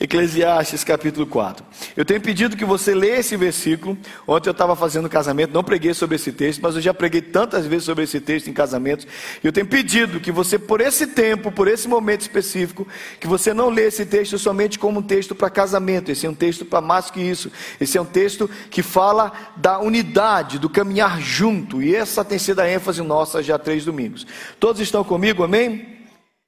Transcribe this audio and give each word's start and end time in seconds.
Eclesiastes 0.00 0.84
capítulo 0.84 1.26
4. 1.26 1.64
Eu 1.96 2.04
tenho 2.04 2.20
pedido 2.20 2.56
que 2.56 2.64
você 2.64 2.94
leia 2.94 3.18
esse 3.18 3.36
versículo. 3.36 3.98
Ontem 4.28 4.48
eu 4.48 4.52
estava 4.52 4.76
fazendo 4.76 5.08
casamento, 5.08 5.52
não 5.52 5.64
preguei 5.64 5.92
sobre 5.92 6.14
esse 6.14 6.30
texto, 6.30 6.60
mas 6.62 6.76
eu 6.76 6.80
já 6.80 6.94
preguei 6.94 7.20
tantas 7.20 7.66
vezes 7.66 7.84
sobre 7.84 8.04
esse 8.04 8.20
texto 8.20 8.48
em 8.48 8.52
casamentos. 8.52 9.08
Eu 9.42 9.52
tenho 9.52 9.66
pedido 9.66 10.20
que 10.20 10.30
você, 10.30 10.56
por 10.56 10.80
esse 10.80 11.08
tempo, 11.08 11.50
por 11.50 11.66
esse 11.66 11.88
momento 11.88 12.20
específico, 12.20 12.86
que 13.18 13.26
você 13.26 13.52
não 13.52 13.70
lê 13.70 13.86
esse 13.86 14.06
texto 14.06 14.38
somente 14.38 14.78
como 14.78 15.00
um 15.00 15.02
texto 15.02 15.34
para 15.34 15.50
casamento. 15.50 16.12
Esse 16.12 16.26
é 16.26 16.30
um 16.30 16.34
texto 16.34 16.64
para 16.64 16.80
mais 16.80 17.10
que 17.10 17.20
isso. 17.20 17.50
Esse 17.80 17.98
é 17.98 18.00
um 18.00 18.04
texto 18.04 18.48
que 18.70 18.82
fala 18.82 19.32
da 19.56 19.80
unidade, 19.80 20.60
do 20.60 20.70
caminhar 20.70 21.20
junto. 21.20 21.82
E 21.82 21.96
essa 21.96 22.24
tem 22.24 22.38
sido 22.38 22.60
a 22.60 22.70
ênfase 22.70 23.02
nossa 23.02 23.42
já 23.42 23.56
há 23.56 23.58
três 23.58 23.84
domingos. 23.84 24.24
Todos 24.60 24.80
estão 24.80 25.02
comigo, 25.02 25.42
amém? 25.42 25.97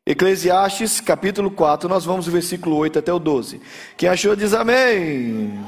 Eclesiastes 0.06 0.98
capítulo 0.98 1.50
4, 1.50 1.88
nós 1.88 2.06
vamos 2.06 2.24
do 2.24 2.32
versículo 2.32 2.76
8 2.76 2.98
até 2.98 3.12
o 3.12 3.18
12. 3.18 3.60
Quem 3.98 4.08
achou 4.08 4.34
diz 4.34 4.54
amém. 4.54 5.60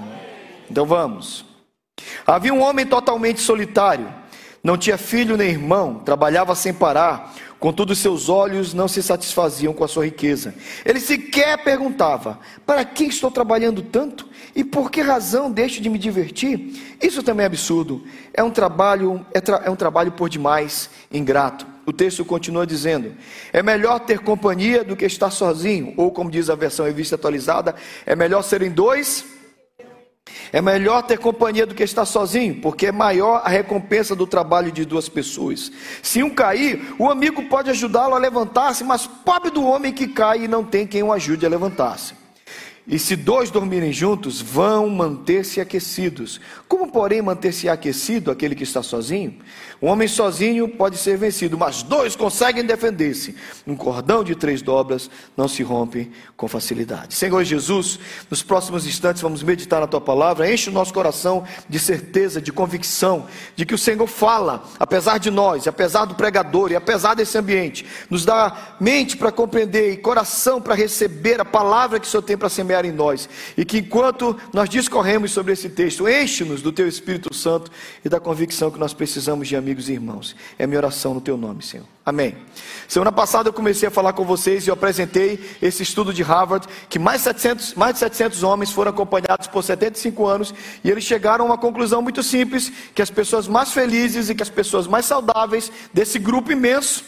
Então 0.70 0.86
vamos. 0.86 1.44
Havia 2.26 2.52
um 2.52 2.62
homem 2.62 2.86
totalmente 2.86 3.40
solitário, 3.40 4.12
não 4.64 4.78
tinha 4.78 4.96
filho 4.96 5.36
nem 5.36 5.50
irmão, 5.50 5.96
trabalhava 5.96 6.54
sem 6.54 6.72
parar, 6.72 7.34
contudo 7.60 7.94
seus 7.94 8.30
olhos 8.30 8.72
não 8.72 8.88
se 8.88 9.02
satisfaziam 9.02 9.74
com 9.74 9.84
a 9.84 9.88
sua 9.88 10.06
riqueza. 10.06 10.54
Ele 10.82 10.98
sequer 10.98 11.62
perguntava: 11.62 12.40
Para 12.64 12.86
quem 12.86 13.08
estou 13.08 13.30
trabalhando 13.30 13.82
tanto? 13.82 14.26
E 14.56 14.64
por 14.64 14.90
que 14.90 15.02
razão 15.02 15.50
deixo 15.52 15.80
de 15.80 15.90
me 15.90 15.98
divertir? 15.98 16.96
Isso 17.02 17.22
também 17.22 17.44
é 17.44 17.46
absurdo. 17.46 18.02
É 18.32 18.42
um 18.42 18.50
trabalho, 18.50 19.24
é, 19.34 19.40
tra 19.40 19.62
é 19.64 19.70
um 19.70 19.76
trabalho 19.76 20.12
por 20.12 20.30
demais 20.30 20.88
ingrato 21.12 21.71
o 21.84 21.92
texto 21.92 22.24
continua 22.24 22.66
dizendo: 22.66 23.14
é 23.52 23.62
melhor 23.62 24.00
ter 24.00 24.20
companhia 24.20 24.84
do 24.84 24.96
que 24.96 25.04
estar 25.04 25.30
sozinho, 25.30 25.94
ou 25.96 26.10
como 26.10 26.30
diz 26.30 26.48
a 26.48 26.54
versão 26.54 26.86
revista 26.86 27.16
atualizada, 27.16 27.74
é 28.06 28.14
melhor 28.14 28.42
serem 28.42 28.70
dois. 28.70 29.24
É 30.52 30.62
melhor 30.62 31.02
ter 31.02 31.18
companhia 31.18 31.66
do 31.66 31.74
que 31.74 31.82
estar 31.82 32.04
sozinho, 32.04 32.60
porque 32.60 32.86
é 32.86 32.92
maior 32.92 33.42
a 33.44 33.48
recompensa 33.48 34.14
do 34.14 34.26
trabalho 34.26 34.70
de 34.70 34.84
duas 34.84 35.08
pessoas. 35.08 35.72
Se 36.00 36.22
um 36.22 36.30
cair, 36.30 36.94
o 36.96 37.10
amigo 37.10 37.48
pode 37.48 37.70
ajudá-lo 37.70 38.14
a 38.14 38.18
levantar-se, 38.18 38.84
mas 38.84 39.06
pobre 39.06 39.50
do 39.50 39.64
homem 39.64 39.92
que 39.92 40.06
cai 40.06 40.44
e 40.44 40.48
não 40.48 40.62
tem 40.62 40.86
quem 40.86 41.02
o 41.02 41.12
ajude 41.12 41.44
a 41.44 41.48
levantar-se. 41.48 42.21
E 42.84 42.98
se 42.98 43.14
dois 43.14 43.48
dormirem 43.48 43.92
juntos, 43.92 44.40
vão 44.40 44.88
manter-se 44.88 45.60
aquecidos. 45.60 46.40
Como, 46.66 46.90
porém, 46.90 47.22
manter-se 47.22 47.68
aquecido 47.68 48.28
aquele 48.28 48.56
que 48.56 48.64
está 48.64 48.82
sozinho? 48.82 49.36
Um 49.80 49.86
homem 49.86 50.08
sozinho 50.08 50.68
pode 50.68 50.96
ser 50.96 51.16
vencido, 51.16 51.56
mas 51.56 51.82
dois 51.82 52.16
conseguem 52.16 52.64
defender-se. 52.64 53.36
Um 53.66 53.76
cordão 53.76 54.24
de 54.24 54.34
três 54.34 54.62
dobras 54.62 55.08
não 55.36 55.46
se 55.46 55.62
rompe 55.62 56.10
com 56.36 56.48
facilidade. 56.48 57.14
Senhor 57.14 57.42
Jesus, 57.44 58.00
nos 58.28 58.42
próximos 58.42 58.84
instantes 58.84 59.22
vamos 59.22 59.44
meditar 59.44 59.80
na 59.80 59.86
tua 59.86 60.00
palavra. 60.00 60.52
Enche 60.52 60.68
o 60.68 60.72
nosso 60.72 60.92
coração 60.92 61.44
de 61.68 61.78
certeza, 61.78 62.40
de 62.40 62.52
convicção, 62.52 63.26
de 63.54 63.64
que 63.64 63.74
o 63.74 63.78
Senhor 63.78 64.06
fala, 64.08 64.64
apesar 64.78 65.18
de 65.18 65.30
nós, 65.30 65.68
apesar 65.68 66.04
do 66.04 66.16
pregador 66.16 66.72
e 66.72 66.76
apesar 66.76 67.14
desse 67.14 67.38
ambiente. 67.38 67.86
Nos 68.10 68.24
dá 68.24 68.76
mente 68.80 69.16
para 69.16 69.30
compreender 69.30 69.92
e 69.92 69.96
coração 69.96 70.60
para 70.60 70.74
receber 70.74 71.40
a 71.40 71.44
palavra 71.44 72.00
que 72.00 72.06
o 72.06 72.10
Senhor 72.10 72.22
tem 72.22 72.36
para 72.36 72.48
semear 72.48 72.71
em 72.84 72.92
nós. 72.92 73.28
E 73.56 73.64
que 73.64 73.78
enquanto 73.78 74.36
nós 74.52 74.68
discorremos 74.68 75.30
sobre 75.30 75.52
esse 75.52 75.68
texto, 75.68 76.08
enche-nos 76.08 76.62
do 76.62 76.72
teu 76.72 76.88
Espírito 76.88 77.34
Santo 77.34 77.70
e 78.04 78.08
da 78.08 78.18
convicção 78.18 78.70
que 78.70 78.78
nós 78.78 78.94
precisamos 78.94 79.48
de 79.48 79.56
amigos 79.56 79.88
e 79.88 79.92
irmãos. 79.92 80.34
É 80.58 80.66
minha 80.66 80.78
oração 80.78 81.14
no 81.14 81.20
teu 81.20 81.36
nome, 81.36 81.62
Senhor. 81.62 81.86
Amém. 82.04 82.36
Semana 82.88 83.12
passada 83.12 83.48
eu 83.48 83.52
comecei 83.52 83.88
a 83.88 83.90
falar 83.90 84.12
com 84.12 84.24
vocês 84.24 84.66
e 84.66 84.70
eu 84.70 84.74
apresentei 84.74 85.38
esse 85.62 85.84
estudo 85.84 86.12
de 86.12 86.22
Harvard, 86.22 86.66
que 86.88 86.98
mais, 86.98 87.22
700, 87.22 87.74
mais 87.74 87.94
de 87.94 88.00
700 88.00 88.42
homens 88.42 88.72
foram 88.72 88.90
acompanhados 88.90 89.46
por 89.46 89.62
75 89.62 90.26
anos 90.26 90.52
e 90.82 90.90
eles 90.90 91.04
chegaram 91.04 91.44
a 91.44 91.48
uma 91.48 91.58
conclusão 91.58 92.02
muito 92.02 92.22
simples, 92.22 92.72
que 92.92 93.02
as 93.02 93.10
pessoas 93.10 93.46
mais 93.46 93.72
felizes 93.72 94.28
e 94.28 94.34
que 94.34 94.42
as 94.42 94.50
pessoas 94.50 94.88
mais 94.88 95.06
saudáveis 95.06 95.70
desse 95.94 96.18
grupo 96.18 96.50
imenso 96.50 97.04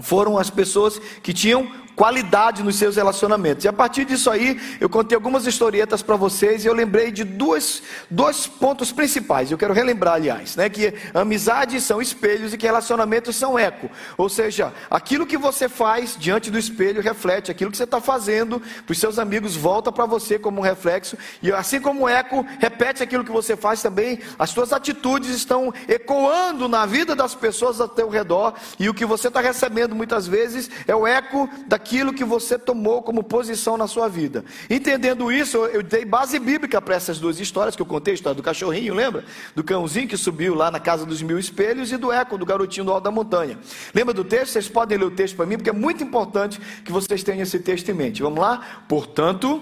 foram 0.00 0.38
as 0.38 0.50
pessoas 0.50 0.98
que 1.22 1.32
tinham 1.32 1.70
qualidade 2.00 2.62
nos 2.62 2.76
seus 2.76 2.96
relacionamentos. 2.96 3.62
E 3.66 3.68
a 3.68 3.74
partir 3.74 4.06
disso 4.06 4.30
aí, 4.30 4.58
eu 4.80 4.88
contei 4.88 5.14
algumas 5.14 5.46
historietas 5.46 6.00
para 6.00 6.16
vocês 6.16 6.64
e 6.64 6.66
eu 6.66 6.72
lembrei 6.72 7.12
de 7.12 7.24
duas, 7.24 7.82
dois 8.08 8.46
pontos 8.46 8.90
principais. 8.90 9.50
Eu 9.50 9.58
quero 9.58 9.74
relembrar, 9.74 10.14
aliás, 10.14 10.56
né, 10.56 10.70
que 10.70 10.94
amizades 11.12 11.84
são 11.84 12.00
espelhos 12.00 12.54
e 12.54 12.56
que 12.56 12.64
relacionamentos 12.64 13.36
são 13.36 13.58
eco. 13.58 13.90
Ou 14.16 14.30
seja, 14.30 14.72
aquilo 14.90 15.26
que 15.26 15.36
você 15.36 15.68
faz 15.68 16.16
diante 16.18 16.50
do 16.50 16.58
espelho 16.58 17.02
reflete 17.02 17.50
aquilo 17.50 17.70
que 17.70 17.76
você 17.76 17.84
está 17.84 18.00
fazendo 18.00 18.62
para 18.86 18.92
os 18.92 18.98
seus 18.98 19.18
amigos, 19.18 19.54
volta 19.54 19.92
para 19.92 20.06
você 20.06 20.38
como 20.38 20.60
um 20.60 20.64
reflexo. 20.64 21.18
E 21.42 21.52
assim 21.52 21.82
como 21.82 22.08
eco 22.08 22.46
repete 22.58 23.02
aquilo 23.02 23.24
que 23.24 23.30
você 23.30 23.58
faz 23.58 23.82
também, 23.82 24.20
as 24.38 24.48
suas 24.48 24.72
atitudes 24.72 25.28
estão 25.28 25.70
ecoando 25.86 26.66
na 26.66 26.86
vida 26.86 27.14
das 27.14 27.34
pessoas 27.34 27.78
ao 27.78 27.88
teu 27.88 28.08
redor 28.08 28.54
e 28.78 28.88
o 28.88 28.94
que 28.94 29.04
você 29.04 29.28
está 29.28 29.42
recebendo 29.42 29.94
muitas 29.94 30.26
vezes 30.26 30.70
é 30.88 30.96
o 30.96 31.06
eco 31.06 31.46
daquilo 31.66 31.89
aquilo 31.90 32.14
que 32.14 32.24
você 32.24 32.56
tomou 32.56 33.02
como 33.02 33.24
posição 33.24 33.76
na 33.76 33.88
sua 33.88 34.06
vida. 34.06 34.44
Entendendo 34.68 35.32
isso, 35.32 35.58
eu 35.66 35.82
dei 35.82 36.04
base 36.04 36.38
bíblica 36.38 36.80
para 36.80 36.94
essas 36.94 37.18
duas 37.18 37.40
histórias 37.40 37.74
que 37.74 37.82
eu 37.82 37.86
contei, 37.86 38.12
a 38.12 38.14
história 38.14 38.36
do 38.36 38.42
cachorrinho, 38.44 38.94
lembra? 38.94 39.24
Do 39.56 39.64
cãozinho 39.64 40.06
que 40.06 40.16
subiu 40.16 40.54
lá 40.54 40.70
na 40.70 40.78
casa 40.78 41.04
dos 41.04 41.20
mil 41.20 41.36
espelhos 41.36 41.90
e 41.90 41.96
do 41.96 42.12
eco 42.12 42.38
do 42.38 42.46
garotinho 42.46 42.86
do 42.86 42.92
alto 42.92 43.02
da 43.02 43.10
montanha. 43.10 43.58
Lembra 43.92 44.14
do 44.14 44.22
texto? 44.22 44.52
Vocês 44.52 44.68
podem 44.68 44.98
ler 44.98 45.06
o 45.06 45.10
texto 45.10 45.34
para 45.34 45.46
mim, 45.46 45.56
porque 45.56 45.70
é 45.70 45.72
muito 45.72 46.04
importante 46.04 46.60
que 46.84 46.92
vocês 46.92 47.24
tenham 47.24 47.42
esse 47.42 47.58
texto 47.58 47.88
em 47.88 47.94
mente. 47.94 48.22
Vamos 48.22 48.38
lá? 48.38 48.84
Portanto, 48.88 49.60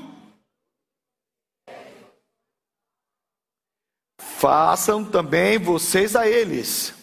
façam 4.21 5.03
também 5.03 5.59
vocês 5.59 6.15
a 6.15 6.29
eles 6.29 6.98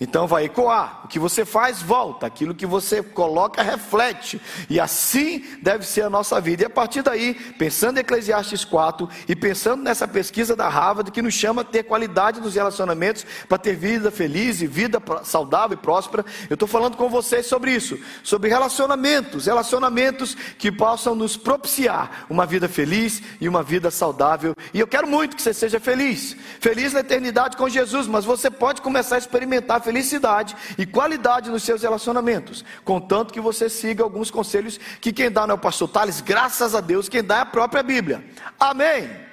então 0.00 0.26
vai 0.26 0.44
ecoar. 0.44 1.00
O 1.04 1.08
que 1.08 1.18
você 1.18 1.44
faz, 1.44 1.82
volta. 1.82 2.26
Aquilo 2.26 2.54
que 2.54 2.66
você 2.66 3.02
coloca, 3.02 3.62
reflete. 3.62 4.40
E 4.70 4.78
assim 4.78 5.44
deve 5.60 5.84
ser 5.84 6.02
a 6.02 6.10
nossa 6.10 6.40
vida. 6.40 6.62
E 6.62 6.66
a 6.66 6.70
partir 6.70 7.02
daí, 7.02 7.34
pensando 7.34 7.98
em 7.98 8.00
Eclesiastes 8.00 8.64
4 8.64 9.08
e 9.28 9.34
pensando 9.34 9.82
nessa 9.82 10.06
pesquisa 10.06 10.54
da 10.54 10.68
Harvard 10.68 11.10
que 11.10 11.22
nos 11.22 11.34
chama 11.34 11.62
a 11.62 11.64
ter 11.64 11.82
qualidade 11.82 12.40
nos 12.40 12.54
relacionamentos 12.54 13.26
para 13.48 13.58
ter 13.58 13.74
vida 13.74 14.10
feliz 14.10 14.60
e 14.62 14.66
vida 14.66 15.02
saudável 15.24 15.76
e 15.76 15.80
próspera, 15.80 16.24
eu 16.48 16.54
estou 16.54 16.68
falando 16.68 16.96
com 16.96 17.08
vocês 17.08 17.46
sobre 17.46 17.72
isso. 17.72 17.98
Sobre 18.22 18.48
relacionamentos. 18.48 19.46
Relacionamentos 19.46 20.36
que 20.58 20.70
possam 20.70 21.14
nos 21.14 21.36
propiciar 21.36 22.26
uma 22.30 22.46
vida 22.46 22.68
feliz 22.68 23.20
e 23.40 23.48
uma 23.48 23.64
vida 23.64 23.90
saudável. 23.90 24.54
E 24.72 24.78
eu 24.78 24.86
quero 24.86 25.08
muito 25.08 25.34
que 25.34 25.42
você 25.42 25.52
seja 25.52 25.80
feliz. 25.80 26.36
Feliz 26.60 26.92
na 26.92 27.00
eternidade 27.00 27.56
com 27.56 27.68
Jesus. 27.68 28.06
Mas 28.06 28.24
você 28.24 28.48
pode 28.48 28.80
começar 28.80 29.16
a 29.16 29.18
experimentar 29.18 29.87
felicidade 29.88 30.54
e 30.76 30.84
qualidade 30.84 31.50
nos 31.50 31.62
seus 31.62 31.82
relacionamentos, 31.82 32.64
contanto 32.84 33.32
que 33.32 33.40
você 33.40 33.70
siga 33.70 34.04
alguns 34.04 34.30
conselhos 34.30 34.78
que 35.00 35.12
quem 35.12 35.30
dá 35.30 35.46
não 35.46 35.54
é 35.54 35.56
o 35.56 35.60
pastor 35.60 35.88
Tales, 35.88 36.20
graças 36.20 36.74
a 36.74 36.80
Deus, 36.80 37.08
quem 37.08 37.24
dá 37.24 37.38
é 37.38 37.40
a 37.40 37.46
própria 37.46 37.82
Bíblia. 37.82 38.22
Amém 38.60 39.27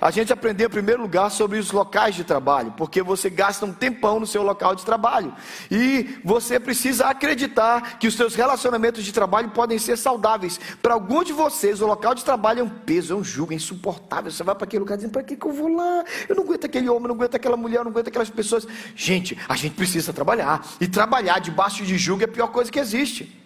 a 0.00 0.10
gente 0.10 0.32
aprendeu 0.32 0.66
em 0.66 0.70
primeiro 0.70 1.02
lugar 1.02 1.30
sobre 1.30 1.58
os 1.58 1.70
locais 1.70 2.14
de 2.14 2.24
trabalho, 2.24 2.72
porque 2.76 3.02
você 3.02 3.28
gasta 3.28 3.66
um 3.66 3.72
tempão 3.72 4.18
no 4.18 4.26
seu 4.26 4.42
local 4.42 4.74
de 4.74 4.84
trabalho. 4.84 5.34
E 5.70 6.18
você 6.24 6.58
precisa 6.58 7.06
acreditar 7.06 7.98
que 7.98 8.06
os 8.06 8.14
seus 8.14 8.34
relacionamentos 8.34 9.04
de 9.04 9.12
trabalho 9.12 9.50
podem 9.50 9.78
ser 9.78 9.98
saudáveis. 9.98 10.58
Para 10.80 10.94
alguns 10.94 11.26
de 11.26 11.32
vocês, 11.32 11.80
o 11.82 11.86
local 11.86 12.14
de 12.14 12.24
trabalho 12.24 12.60
é 12.60 12.62
um 12.62 12.68
peso, 12.68 13.12
é 13.12 13.16
um 13.16 13.24
jugo, 13.24 13.52
é 13.52 13.56
insuportável. 13.56 14.30
Você 14.30 14.42
vai 14.42 14.54
para 14.54 14.64
aquele 14.64 14.80
lugar 14.80 14.96
dizendo: 14.96 15.12
para 15.12 15.22
que, 15.22 15.36
que 15.36 15.46
eu 15.46 15.52
vou 15.52 15.68
lá? 15.68 16.04
Eu 16.28 16.34
não 16.34 16.44
aguento 16.44 16.64
aquele 16.64 16.88
homem, 16.88 17.08
não 17.08 17.14
aguento 17.14 17.34
aquela 17.34 17.56
mulher, 17.56 17.84
não 17.84 17.90
aguento 17.90 18.08
aquelas 18.08 18.30
pessoas. 18.30 18.66
Gente, 18.96 19.36
a 19.48 19.56
gente 19.56 19.74
precisa 19.74 20.12
trabalhar. 20.12 20.66
E 20.80 20.88
trabalhar 20.88 21.40
debaixo 21.40 21.84
de 21.84 21.98
jugo 21.98 22.22
é 22.22 22.24
a 22.24 22.28
pior 22.28 22.48
coisa 22.48 22.70
que 22.70 22.78
existe. 22.78 23.38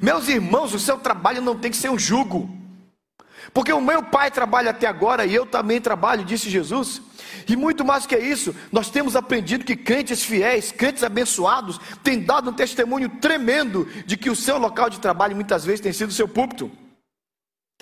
Meus 0.00 0.28
irmãos, 0.28 0.74
o 0.74 0.78
seu 0.78 0.98
trabalho 0.98 1.40
não 1.40 1.56
tem 1.56 1.70
que 1.70 1.76
ser 1.76 1.90
um 1.90 1.98
jugo. 1.98 2.65
Porque 3.52 3.72
o 3.72 3.80
meu 3.80 4.02
pai 4.02 4.30
trabalha 4.30 4.70
até 4.70 4.86
agora 4.86 5.24
e 5.24 5.34
eu 5.34 5.46
também 5.46 5.80
trabalho, 5.80 6.24
disse 6.24 6.50
Jesus. 6.50 7.02
E 7.48 7.56
muito 7.56 7.84
mais 7.84 8.06
que 8.06 8.16
isso, 8.16 8.54
nós 8.72 8.90
temos 8.90 9.14
aprendido 9.14 9.64
que 9.64 9.76
crentes 9.76 10.22
fiéis, 10.22 10.72
crentes 10.72 11.04
abençoados, 11.04 11.78
têm 12.02 12.20
dado 12.20 12.50
um 12.50 12.52
testemunho 12.52 13.08
tremendo 13.08 13.84
de 14.04 14.16
que 14.16 14.30
o 14.30 14.36
seu 14.36 14.58
local 14.58 14.90
de 14.90 15.00
trabalho 15.00 15.36
muitas 15.36 15.64
vezes 15.64 15.80
tem 15.80 15.92
sido 15.92 16.10
o 16.10 16.14
seu 16.14 16.26
púlpito. 16.26 16.70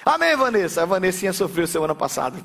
Amém, 0.04 0.36
Vanessa? 0.36 0.82
A 0.82 0.86
Vanessinha 0.86 1.32
sofreu 1.32 1.66
semana 1.66 1.94
passada 1.94 2.38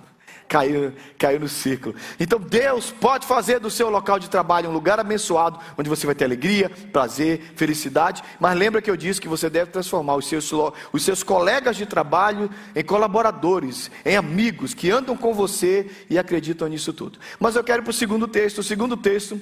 caiu, 0.50 0.92
caiu 1.18 1.40
no 1.40 1.48
círculo. 1.48 1.96
Então 2.20 2.40
Deus 2.40 2.92
pode 2.92 3.28
fazer 3.28 3.60
do 3.60 3.70
seu 3.70 3.90
local 3.90 4.18
de 4.18 4.30
trabalho 4.30 4.70
um 4.70 4.74
lugar 4.74 5.00
abençoado, 5.00 5.60
onde 5.78 5.88
você 5.88 6.08
vai 6.08 6.16
ter 6.16 6.26
alegria, 6.26 6.70
prazer, 6.92 7.54
felicidade. 7.56 8.24
Mas 8.40 8.58
lembra 8.58 8.82
que 8.82 8.90
eu 8.90 8.98
disse 8.98 9.22
que 9.22 9.28
você 9.28 9.50
deve 9.50 9.72
transformar 9.72 10.16
os 10.16 10.28
seus, 10.28 10.52
os 10.92 11.04
seus 11.04 11.22
colegas 11.22 11.78
de 11.78 11.86
trabalho 11.86 12.50
em 12.76 12.84
colaboradores, 12.84 13.92
em 14.04 14.18
amigos 14.18 14.74
que 14.74 14.90
andam 14.90 15.16
com 15.16 15.34
você 15.34 15.90
e 16.10 16.18
acreditam 16.18 16.68
nisso 16.68 16.92
tudo. 16.92 17.20
Mas 17.40 17.56
eu 17.56 17.64
quero 17.64 17.84
para 17.84 17.92
o 17.92 17.94
segundo 17.94 18.28
texto. 18.28 18.60
O 18.60 18.64
segundo 18.64 18.98
texto 18.98 19.40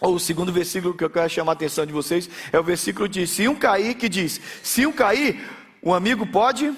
ou 0.00 0.14
o 0.14 0.20
segundo 0.20 0.52
versículo 0.52 0.94
que 0.94 1.04
eu 1.04 1.10
quero 1.10 1.30
chamar 1.30 1.52
a 1.52 1.54
atenção 1.54 1.86
de 1.86 1.92
vocês 1.92 2.28
é 2.50 2.58
o 2.58 2.64
versículo 2.64 3.08
de 3.08 3.24
se 3.26 3.46
um 3.46 3.54
cair 3.54 3.94
que 3.94 4.08
diz: 4.08 4.40
se 4.62 4.84
um 4.84 4.92
cair, 4.92 5.40
um 5.82 5.94
amigo 5.94 6.26
pode. 6.26 6.74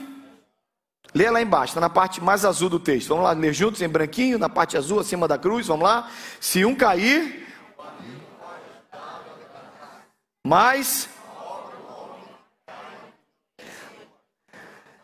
Lê 1.14 1.30
lá 1.30 1.40
embaixo, 1.40 1.70
está 1.70 1.80
na 1.80 1.88
parte 1.88 2.20
mais 2.20 2.44
azul 2.44 2.68
do 2.68 2.80
texto. 2.80 3.08
Vamos 3.10 3.24
lá, 3.24 3.32
ler 3.32 3.54
juntos 3.54 3.80
em 3.80 3.88
branquinho, 3.88 4.36
na 4.36 4.48
parte 4.48 4.76
azul, 4.76 4.98
acima 4.98 5.28
da 5.28 5.38
cruz. 5.38 5.68
Vamos 5.68 5.84
lá. 5.84 6.10
Se 6.40 6.64
um 6.64 6.74
cair. 6.74 7.46
Mas. 10.44 11.08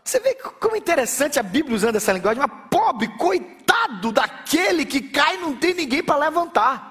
Você 0.05 0.19
vê 0.19 0.35
como 0.35 0.75
interessante 0.75 1.39
a 1.39 1.43
Bíblia 1.45 1.77
usando 1.77 1.95
essa 1.95 2.13
linguagem, 2.13 2.43
mas 2.45 2.69
pobre, 2.69 3.07
coitado 3.17 4.11
daquele 4.11 4.85
que 4.85 5.01
cai 5.01 5.37
não 5.37 5.55
tem 5.55 5.73
ninguém 5.73 6.03
para 6.03 6.17
levantar. 6.17 6.91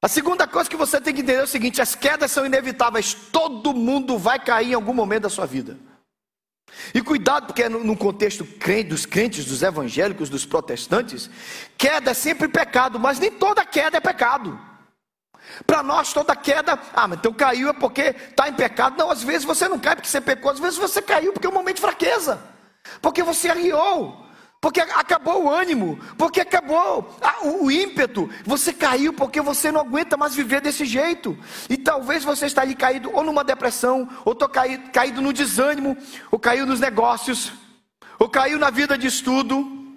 A 0.00 0.06
segunda 0.06 0.46
coisa 0.46 0.70
que 0.70 0.76
você 0.76 1.00
tem 1.00 1.12
que 1.12 1.22
entender 1.22 1.40
é 1.40 1.42
o 1.42 1.48
seguinte: 1.48 1.82
as 1.82 1.96
quedas 1.96 2.30
são 2.30 2.46
inevitáveis, 2.46 3.12
todo 3.12 3.74
mundo 3.74 4.16
vai 4.16 4.38
cair 4.38 4.70
em 4.70 4.74
algum 4.74 4.94
momento 4.94 5.24
da 5.24 5.28
sua 5.28 5.44
vida. 5.44 5.87
E 6.94 7.02
cuidado, 7.02 7.46
porque 7.46 7.68
no 7.68 7.96
contexto 7.96 8.46
dos 8.86 9.06
crentes, 9.06 9.44
dos 9.44 9.62
evangélicos, 9.62 10.28
dos 10.28 10.46
protestantes, 10.46 11.28
queda 11.76 12.12
é 12.12 12.14
sempre 12.14 12.48
pecado, 12.48 12.98
mas 12.98 13.18
nem 13.18 13.30
toda 13.30 13.64
queda 13.64 13.96
é 13.96 14.00
pecado. 14.00 14.58
Para 15.66 15.82
nós, 15.82 16.12
toda 16.12 16.36
queda, 16.36 16.78
ah, 16.94 17.08
mas 17.08 17.18
então 17.18 17.32
caiu 17.32 17.68
é 17.68 17.72
porque 17.72 18.14
está 18.30 18.48
em 18.48 18.54
pecado. 18.54 18.96
Não, 18.98 19.10
às 19.10 19.22
vezes 19.22 19.44
você 19.44 19.68
não 19.68 19.78
cai 19.78 19.96
porque 19.96 20.08
você 20.08 20.20
pecou, 20.20 20.50
às 20.50 20.58
vezes 20.58 20.78
você 20.78 21.02
caiu 21.02 21.32
porque 21.32 21.46
é 21.46 21.50
um 21.50 21.54
momento 21.54 21.76
de 21.76 21.82
fraqueza, 21.82 22.40
porque 23.00 23.22
você 23.22 23.48
arriou, 23.48 24.27
porque 24.60 24.80
acabou 24.80 25.44
o 25.44 25.50
ânimo, 25.50 25.98
porque 26.16 26.40
acabou 26.40 27.16
o 27.44 27.70
ímpeto. 27.70 28.28
Você 28.44 28.72
caiu 28.72 29.12
porque 29.12 29.40
você 29.40 29.70
não 29.70 29.80
aguenta 29.80 30.16
mais 30.16 30.34
viver 30.34 30.60
desse 30.60 30.84
jeito. 30.84 31.38
E 31.70 31.76
talvez 31.76 32.24
você 32.24 32.46
está 32.46 32.62
ali 32.62 32.74
caído 32.74 33.10
ou 33.14 33.22
numa 33.22 33.44
depressão, 33.44 34.08
ou 34.24 34.34
tô 34.34 34.48
caído, 34.48 34.90
caído 34.90 35.22
no 35.22 35.32
desânimo, 35.32 35.96
ou 36.30 36.40
caiu 36.40 36.66
nos 36.66 36.80
negócios, 36.80 37.52
ou 38.18 38.28
caiu 38.28 38.58
na 38.58 38.68
vida 38.68 38.98
de 38.98 39.06
estudo. 39.06 39.94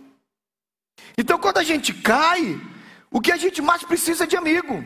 Então, 1.18 1.40
quando 1.40 1.58
a 1.58 1.64
gente 1.64 1.92
cai, 1.92 2.62
o 3.10 3.20
que 3.20 3.32
a 3.32 3.38
gente 3.38 3.64
mais 3.64 3.84
precisa 3.84 4.26
é 4.26 4.28
de 4.28 4.38
amigo. 4.38 4.84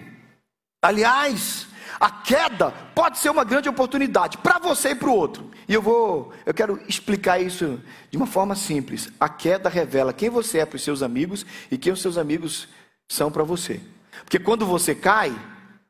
Aliás, 0.82 1.68
a 2.00 2.10
queda 2.10 2.72
pode 2.94 3.18
ser 3.18 3.30
uma 3.30 3.44
grande 3.44 3.70
oportunidade 3.70 4.38
para 4.38 4.60
você 4.60 4.90
e 4.90 4.96
para 4.96 5.10
o 5.10 5.16
outro. 5.16 5.50
E 5.68 5.74
eu 5.74 5.82
vou, 5.82 6.34
eu 6.46 6.54
quero 6.54 6.80
explicar 6.88 7.40
isso 7.40 7.80
de 8.10 8.18
uma 8.18 8.28
forma 8.28 8.56
simples. 8.56 9.10
A 9.20 9.30
queda 9.30 9.70
revela 9.70 10.14
quem 10.14 10.30
você 10.30 10.60
é 10.60 10.66
para 10.66 10.76
os 10.76 10.84
seus 10.84 11.02
amigos 11.02 11.46
e 11.72 11.78
quem 11.78 11.94
os 11.94 12.02
seus 12.02 12.18
amigos 12.18 12.68
são 13.08 13.32
para 13.32 13.44
você. 13.44 13.80
Porque 14.24 14.40
quando 14.40 14.66
você 14.66 14.94
cai, 14.94 15.36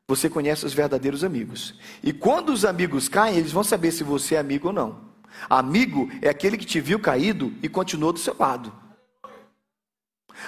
você 0.08 0.28
conhece 0.30 0.64
os 0.64 0.72
verdadeiros 0.72 1.24
amigos. 1.24 1.74
E 2.02 2.12
quando 2.12 2.50
os 2.50 2.64
amigos 2.64 3.08
caem, 3.08 3.36
eles 3.36 3.52
vão 3.52 3.64
saber 3.64 3.90
se 3.90 4.04
você 4.04 4.36
é 4.36 4.38
amigo 4.38 4.68
ou 4.68 4.72
não. 4.72 5.06
Amigo 5.50 6.08
é 6.22 6.28
aquele 6.28 6.56
que 6.56 6.64
te 6.64 6.80
viu 6.80 6.98
caído 6.98 7.52
e 7.62 7.68
continuou 7.68 8.12
do 8.12 8.18
seu 8.18 8.34
lado. 8.38 8.72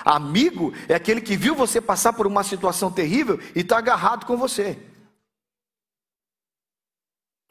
Amigo 0.04 0.72
é 0.88 0.94
aquele 0.94 1.20
que 1.20 1.36
viu 1.36 1.54
você 1.54 1.80
passar 1.80 2.12
por 2.12 2.26
uma 2.26 2.44
situação 2.44 2.90
terrível 2.90 3.40
e 3.54 3.60
está 3.60 3.78
agarrado 3.78 4.26
com 4.26 4.36
você. 4.36 4.78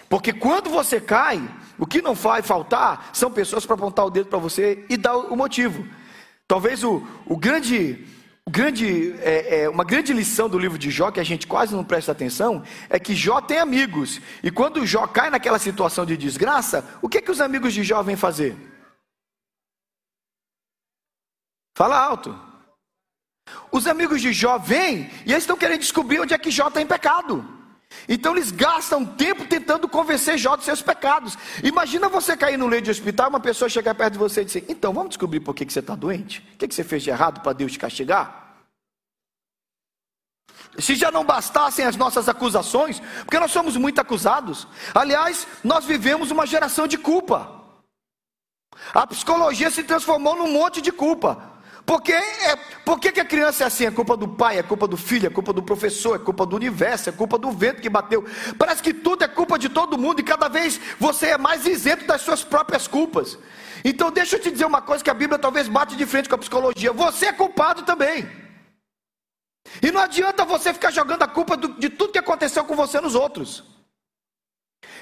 Porque 0.09 0.31
quando 0.31 0.69
você 0.69 1.01
cai, 1.01 1.41
o 1.77 1.85
que 1.85 2.01
não 2.01 2.13
vai 2.13 2.41
faltar 2.41 3.09
são 3.13 3.31
pessoas 3.31 3.65
para 3.65 3.75
apontar 3.75 4.05
o 4.05 4.09
dedo 4.09 4.29
para 4.29 4.39
você 4.39 4.85
e 4.89 4.97
dar 4.97 5.17
o 5.17 5.35
motivo. 5.35 5.85
Talvez 6.47 6.83
o, 6.83 7.05
o 7.25 7.35
grande, 7.35 8.05
grande 8.49 9.13
é, 9.19 9.63
é, 9.63 9.69
uma 9.69 9.83
grande 9.83 10.13
lição 10.13 10.47
do 10.47 10.57
livro 10.57 10.77
de 10.77 10.89
Jó, 10.89 11.11
que 11.11 11.19
a 11.19 11.25
gente 11.25 11.45
quase 11.45 11.75
não 11.75 11.83
presta 11.83 12.13
atenção, 12.13 12.63
é 12.89 12.97
que 12.97 13.13
Jó 13.13 13.41
tem 13.41 13.59
amigos. 13.59 14.21
E 14.41 14.49
quando 14.49 14.85
Jó 14.85 15.05
cai 15.07 15.29
naquela 15.29 15.59
situação 15.59 16.05
de 16.05 16.15
desgraça, 16.15 16.87
o 17.01 17.09
que, 17.09 17.21
que 17.21 17.31
os 17.31 17.41
amigos 17.41 17.73
de 17.73 17.83
Jó 17.83 18.01
vêm 18.01 18.15
fazer? 18.15 18.55
Fala 21.75 21.99
alto. 21.99 22.47
Os 23.71 23.87
amigos 23.87 24.21
de 24.21 24.31
Jó 24.31 24.57
vêm 24.57 25.11
e 25.25 25.31
eles 25.31 25.43
estão 25.43 25.57
querendo 25.57 25.79
descobrir 25.79 26.19
onde 26.19 26.33
é 26.33 26.37
que 26.37 26.49
Jó 26.49 26.69
está 26.69 26.81
em 26.81 26.87
pecado. 26.87 27.56
Então 28.07 28.33
eles 28.33 28.51
gastam 28.51 29.05
tempo 29.05 29.45
tentando 29.45 29.87
convencer 29.87 30.37
Jó 30.37 30.55
dos 30.55 30.65
seus 30.65 30.81
pecados. 30.81 31.37
Imagina 31.63 32.09
você 32.09 32.35
cair 32.35 32.57
no 32.57 32.67
leito 32.67 32.85
de 32.85 32.91
hospital, 32.91 33.29
uma 33.29 33.39
pessoa 33.39 33.69
chegar 33.69 33.95
perto 33.95 34.13
de 34.13 34.19
você 34.19 34.41
e 34.41 34.45
dizer: 34.45 34.65
Então 34.69 34.93
vamos 34.93 35.09
descobrir 35.09 35.39
por 35.39 35.53
que, 35.53 35.65
que 35.65 35.73
você 35.73 35.79
está 35.79 35.95
doente? 35.95 36.45
O 36.53 36.57
que, 36.57 36.67
que 36.67 36.75
você 36.75 36.83
fez 36.83 37.03
de 37.03 37.09
errado 37.09 37.41
para 37.41 37.53
Deus 37.53 37.71
te 37.71 37.79
castigar? 37.79 38.45
Se 40.79 40.95
já 40.95 41.09
não 41.09 41.25
bastassem 41.25 41.85
as 41.85 41.95
nossas 41.95 42.29
acusações, 42.29 43.01
porque 43.19 43.39
nós 43.39 43.51
somos 43.51 43.75
muito 43.75 43.99
acusados. 43.99 44.67
Aliás, 44.93 45.47
nós 45.63 45.85
vivemos 45.85 46.29
uma 46.29 46.45
geração 46.45 46.87
de 46.87 46.97
culpa. 46.97 47.57
A 48.93 49.07
psicologia 49.07 49.71
se 49.71 49.83
transformou 49.83 50.35
num 50.35 50.51
monte 50.51 50.81
de 50.81 50.91
culpa. 50.91 51.56
Porque 51.87 52.11
é, 52.11 52.57
por 52.83 52.99
que, 52.99 53.17
a 53.17 53.23
criança 53.23 53.63
é 53.63 53.67
assim? 53.67 53.85
É 53.85 53.91
culpa 53.91 54.17
do 54.17 54.27
pai, 54.27 54.59
é 54.59 54.61
culpa 54.61 54.85
do 54.89 54.97
filho, 54.97 55.25
é 55.25 55.29
culpa 55.29 55.53
do 55.53 55.63
professor, 55.63 56.17
é 56.17 56.19
culpa 56.19 56.45
do 56.45 56.53
universo, 56.53 57.07
é 57.07 57.13
culpa 57.13 57.37
do 57.37 57.49
vento 57.49 57.81
que 57.81 57.89
bateu. 57.89 58.25
Parece 58.59 58.83
que 58.83 58.93
tudo 58.93 59.23
é 59.23 59.27
culpa 59.27 59.57
de 59.57 59.69
todo 59.69 59.97
mundo 59.97 60.19
e 60.19 60.23
cada 60.23 60.49
vez 60.49 60.81
você 60.99 61.27
é 61.27 61.37
mais 61.37 61.65
isento 61.65 62.05
das 62.05 62.19
suas 62.19 62.43
próprias 62.43 62.89
culpas. 62.89 63.39
Então 63.85 64.11
deixa 64.11 64.35
eu 64.35 64.41
te 64.41 64.51
dizer 64.51 64.65
uma 64.65 64.81
coisa 64.81 65.01
que 65.01 65.09
a 65.09 65.13
Bíblia 65.13 65.39
talvez 65.39 65.69
bate 65.69 65.95
de 65.95 66.05
frente 66.05 66.27
com 66.27 66.35
a 66.35 66.37
psicologia. 66.37 66.91
Você 66.91 67.27
é 67.27 67.31
culpado 67.31 67.83
também. 67.83 68.29
E 69.81 69.89
não 69.89 70.01
adianta 70.01 70.43
você 70.43 70.73
ficar 70.73 70.91
jogando 70.91 71.23
a 71.23 71.27
culpa 71.27 71.55
do, 71.55 71.69
de 71.79 71.89
tudo 71.89 72.11
que 72.11 72.19
aconteceu 72.19 72.65
com 72.65 72.75
você 72.75 72.99
nos 72.99 73.15
outros. 73.15 73.63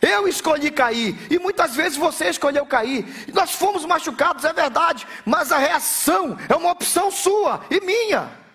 Eu 0.01 0.27
escolhi 0.27 0.71
cair, 0.71 1.15
e 1.29 1.39
muitas 1.39 1.75
vezes 1.75 1.97
você 1.97 2.29
escolheu 2.29 2.65
cair. 2.65 3.05
Nós 3.33 3.51
fomos 3.51 3.85
machucados, 3.85 4.45
é 4.45 4.53
verdade, 4.53 5.07
mas 5.25 5.51
a 5.51 5.57
reação 5.57 6.37
é 6.49 6.55
uma 6.55 6.71
opção 6.71 7.11
sua 7.11 7.65
e 7.69 7.79
minha. 7.81 8.45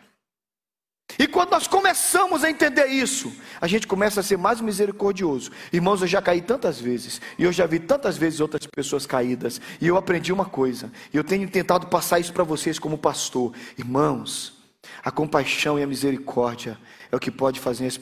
E 1.19 1.27
quando 1.27 1.51
nós 1.51 1.67
começamos 1.67 2.45
a 2.45 2.51
entender 2.51 2.87
isso, 2.87 3.33
a 3.61 3.67
gente 3.67 3.87
começa 3.87 4.21
a 4.21 4.23
ser 4.23 4.39
mais 4.39 4.61
misericordioso. 4.61 5.51
Irmãos, 5.73 6.01
eu 6.01 6.07
já 6.07 6.23
caí 6.23 6.41
tantas 6.41 6.81
vezes, 6.81 7.21
e 7.39 7.45
eu 7.45 7.53
já 7.53 7.67
vi 7.67 7.79
tantas 7.79 8.17
vezes 8.17 8.41
outras 8.41 8.67
pessoas 8.67 9.07
caídas, 9.07 9.61
e 9.81 9.87
eu 9.87 9.97
aprendi 9.97 10.33
uma 10.33 10.45
coisa, 10.45 10.91
e 11.13 11.17
eu 11.17 11.25
tenho 11.25 11.49
tentado 11.51 11.89
passar 11.89 12.21
isso 12.21 12.33
para 12.33 12.45
vocês 12.45 12.79
como 12.79 12.97
pastor. 12.97 13.53
Irmãos, 13.77 14.55
a 15.03 15.11
compaixão 15.11 15.79
e 15.79 15.83
a 15.83 15.87
misericórdia 15.87 16.79
é 17.11 17.17
o 17.17 17.21
que 17.21 17.31
pode 17.31 17.59
fazer, 17.61 17.93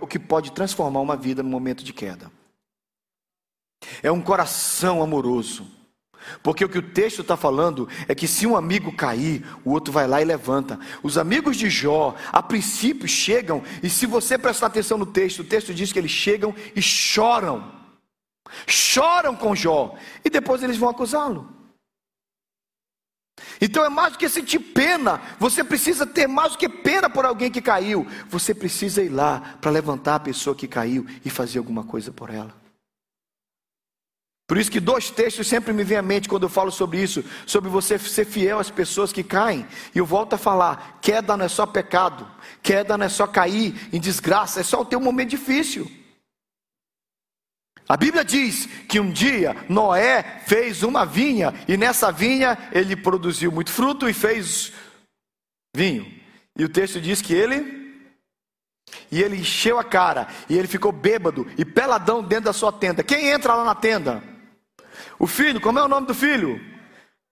o 0.00 0.06
que 0.06 0.18
pode 0.18 0.52
transformar 0.52 1.00
uma 1.00 1.16
vida 1.16 1.42
no 1.42 1.48
momento 1.48 1.82
de 1.82 1.92
queda. 1.92 2.30
É 4.02 4.10
um 4.10 4.20
coração 4.20 5.02
amoroso. 5.02 5.66
Porque 6.42 6.64
o 6.64 6.68
que 6.68 6.78
o 6.78 6.90
texto 6.90 7.22
está 7.22 7.36
falando 7.36 7.88
é 8.06 8.14
que 8.14 8.28
se 8.28 8.46
um 8.46 8.56
amigo 8.56 8.92
cair, 8.92 9.44
o 9.64 9.70
outro 9.70 9.92
vai 9.92 10.06
lá 10.06 10.20
e 10.20 10.24
levanta. 10.24 10.78
Os 11.02 11.18
amigos 11.18 11.56
de 11.56 11.68
Jó, 11.68 12.14
a 12.30 12.42
princípio, 12.42 13.08
chegam, 13.08 13.62
e 13.82 13.88
se 13.88 14.06
você 14.06 14.38
prestar 14.38 14.66
atenção 14.66 14.98
no 14.98 15.06
texto, 15.06 15.40
o 15.40 15.44
texto 15.44 15.74
diz 15.74 15.92
que 15.92 15.98
eles 15.98 16.10
chegam 16.10 16.54
e 16.74 16.82
choram. 16.82 17.72
Choram 18.66 19.34
com 19.34 19.54
Jó, 19.54 19.94
e 20.24 20.30
depois 20.30 20.62
eles 20.62 20.76
vão 20.76 20.88
acusá-lo. 20.88 21.48
Então 23.60 23.84
é 23.84 23.88
mais 23.88 24.12
do 24.12 24.18
que 24.18 24.28
sentir 24.28 24.58
pena, 24.58 25.20
você 25.38 25.64
precisa 25.64 26.06
ter 26.06 26.26
mais 26.26 26.52
do 26.52 26.58
que 26.58 26.68
pena 26.68 27.08
por 27.08 27.24
alguém 27.24 27.50
que 27.50 27.62
caiu, 27.62 28.06
você 28.28 28.54
precisa 28.54 29.02
ir 29.02 29.08
lá 29.08 29.56
para 29.60 29.70
levantar 29.70 30.16
a 30.16 30.20
pessoa 30.20 30.54
que 30.54 30.68
caiu 30.68 31.06
e 31.24 31.30
fazer 31.30 31.58
alguma 31.58 31.84
coisa 31.84 32.12
por 32.12 32.28
ela. 32.28 32.59
Por 34.50 34.58
isso 34.58 34.68
que 34.68 34.80
dois 34.80 35.10
textos 35.10 35.46
sempre 35.46 35.72
me 35.72 35.84
vêm 35.84 35.98
à 35.98 36.02
mente 36.02 36.28
quando 36.28 36.42
eu 36.42 36.48
falo 36.48 36.72
sobre 36.72 37.00
isso, 37.00 37.24
sobre 37.46 37.70
você 37.70 37.96
ser 38.00 38.24
fiel 38.24 38.58
às 38.58 38.68
pessoas 38.68 39.12
que 39.12 39.22
caem. 39.22 39.64
E 39.94 39.98
eu 39.98 40.04
volto 40.04 40.32
a 40.32 40.36
falar, 40.36 40.98
queda 41.00 41.36
não 41.36 41.44
é 41.44 41.48
só 41.48 41.64
pecado, 41.64 42.28
queda 42.60 42.98
não 42.98 43.06
é 43.06 43.08
só 43.08 43.28
cair 43.28 43.88
em 43.92 44.00
desgraça, 44.00 44.58
é 44.58 44.64
só 44.64 44.84
ter 44.84 44.96
um 44.96 45.00
momento 45.00 45.30
difícil. 45.30 45.88
A 47.88 47.96
Bíblia 47.96 48.24
diz 48.24 48.66
que 48.88 48.98
um 48.98 49.12
dia 49.12 49.54
Noé 49.68 50.42
fez 50.48 50.82
uma 50.82 51.06
vinha 51.06 51.54
e 51.68 51.76
nessa 51.76 52.10
vinha 52.10 52.58
ele 52.72 52.96
produziu 52.96 53.52
muito 53.52 53.70
fruto 53.70 54.08
e 54.08 54.12
fez 54.12 54.72
vinho. 55.72 56.12
E 56.58 56.64
o 56.64 56.68
texto 56.68 57.00
diz 57.00 57.22
que 57.22 57.34
ele 57.34 58.02
e 59.12 59.22
ele 59.22 59.36
encheu 59.36 59.78
a 59.78 59.84
cara 59.84 60.26
e 60.48 60.58
ele 60.58 60.66
ficou 60.66 60.90
bêbado 60.90 61.46
e 61.56 61.64
peladão 61.64 62.20
dentro 62.20 62.46
da 62.46 62.52
sua 62.52 62.72
tenda. 62.72 63.04
Quem 63.04 63.28
entra 63.28 63.54
lá 63.54 63.62
na 63.62 63.76
tenda? 63.76 64.29
O 65.20 65.26
filho, 65.26 65.60
como 65.60 65.78
é 65.78 65.84
o 65.84 65.88
nome 65.88 66.06
do 66.06 66.14
filho? 66.14 66.58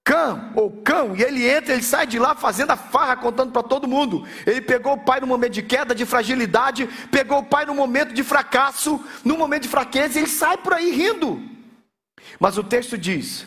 Cão 0.05 0.53
ou 0.55 0.71
cão, 0.83 1.17
e 1.17 1.23
ele 1.23 1.49
entra, 1.49 1.73
ele 1.73 1.83
sai 1.83 2.07
de 2.07 2.19
lá 2.19 2.35
fazendo 2.35 2.71
a 2.71 2.77
farra, 2.77 3.17
contando 3.17 3.51
para 3.51 3.63
todo 3.63 3.89
mundo. 3.89 4.27
Ele 4.47 4.61
pegou 4.61 4.93
o 4.93 4.99
pai 4.99 5.21
no 5.21 5.27
momento 5.27 5.55
de 5.55 5.63
queda, 5.63 5.95
de 5.95 6.05
fragilidade, 6.05 6.87
pegou 7.11 7.39
o 7.39 7.45
pai 7.45 7.65
no 7.65 7.75
momento 7.75 8.13
de 8.13 8.23
fracasso, 8.23 9.03
no 9.25 9.39
momento 9.39 9.63
de 9.63 9.69
fraqueza, 9.69 10.19
e 10.19 10.23
ele 10.23 10.31
sai 10.31 10.59
por 10.59 10.75
aí 10.75 10.91
rindo. 10.91 11.43
Mas 12.39 12.59
o 12.59 12.63
texto 12.63 12.99
diz 12.99 13.47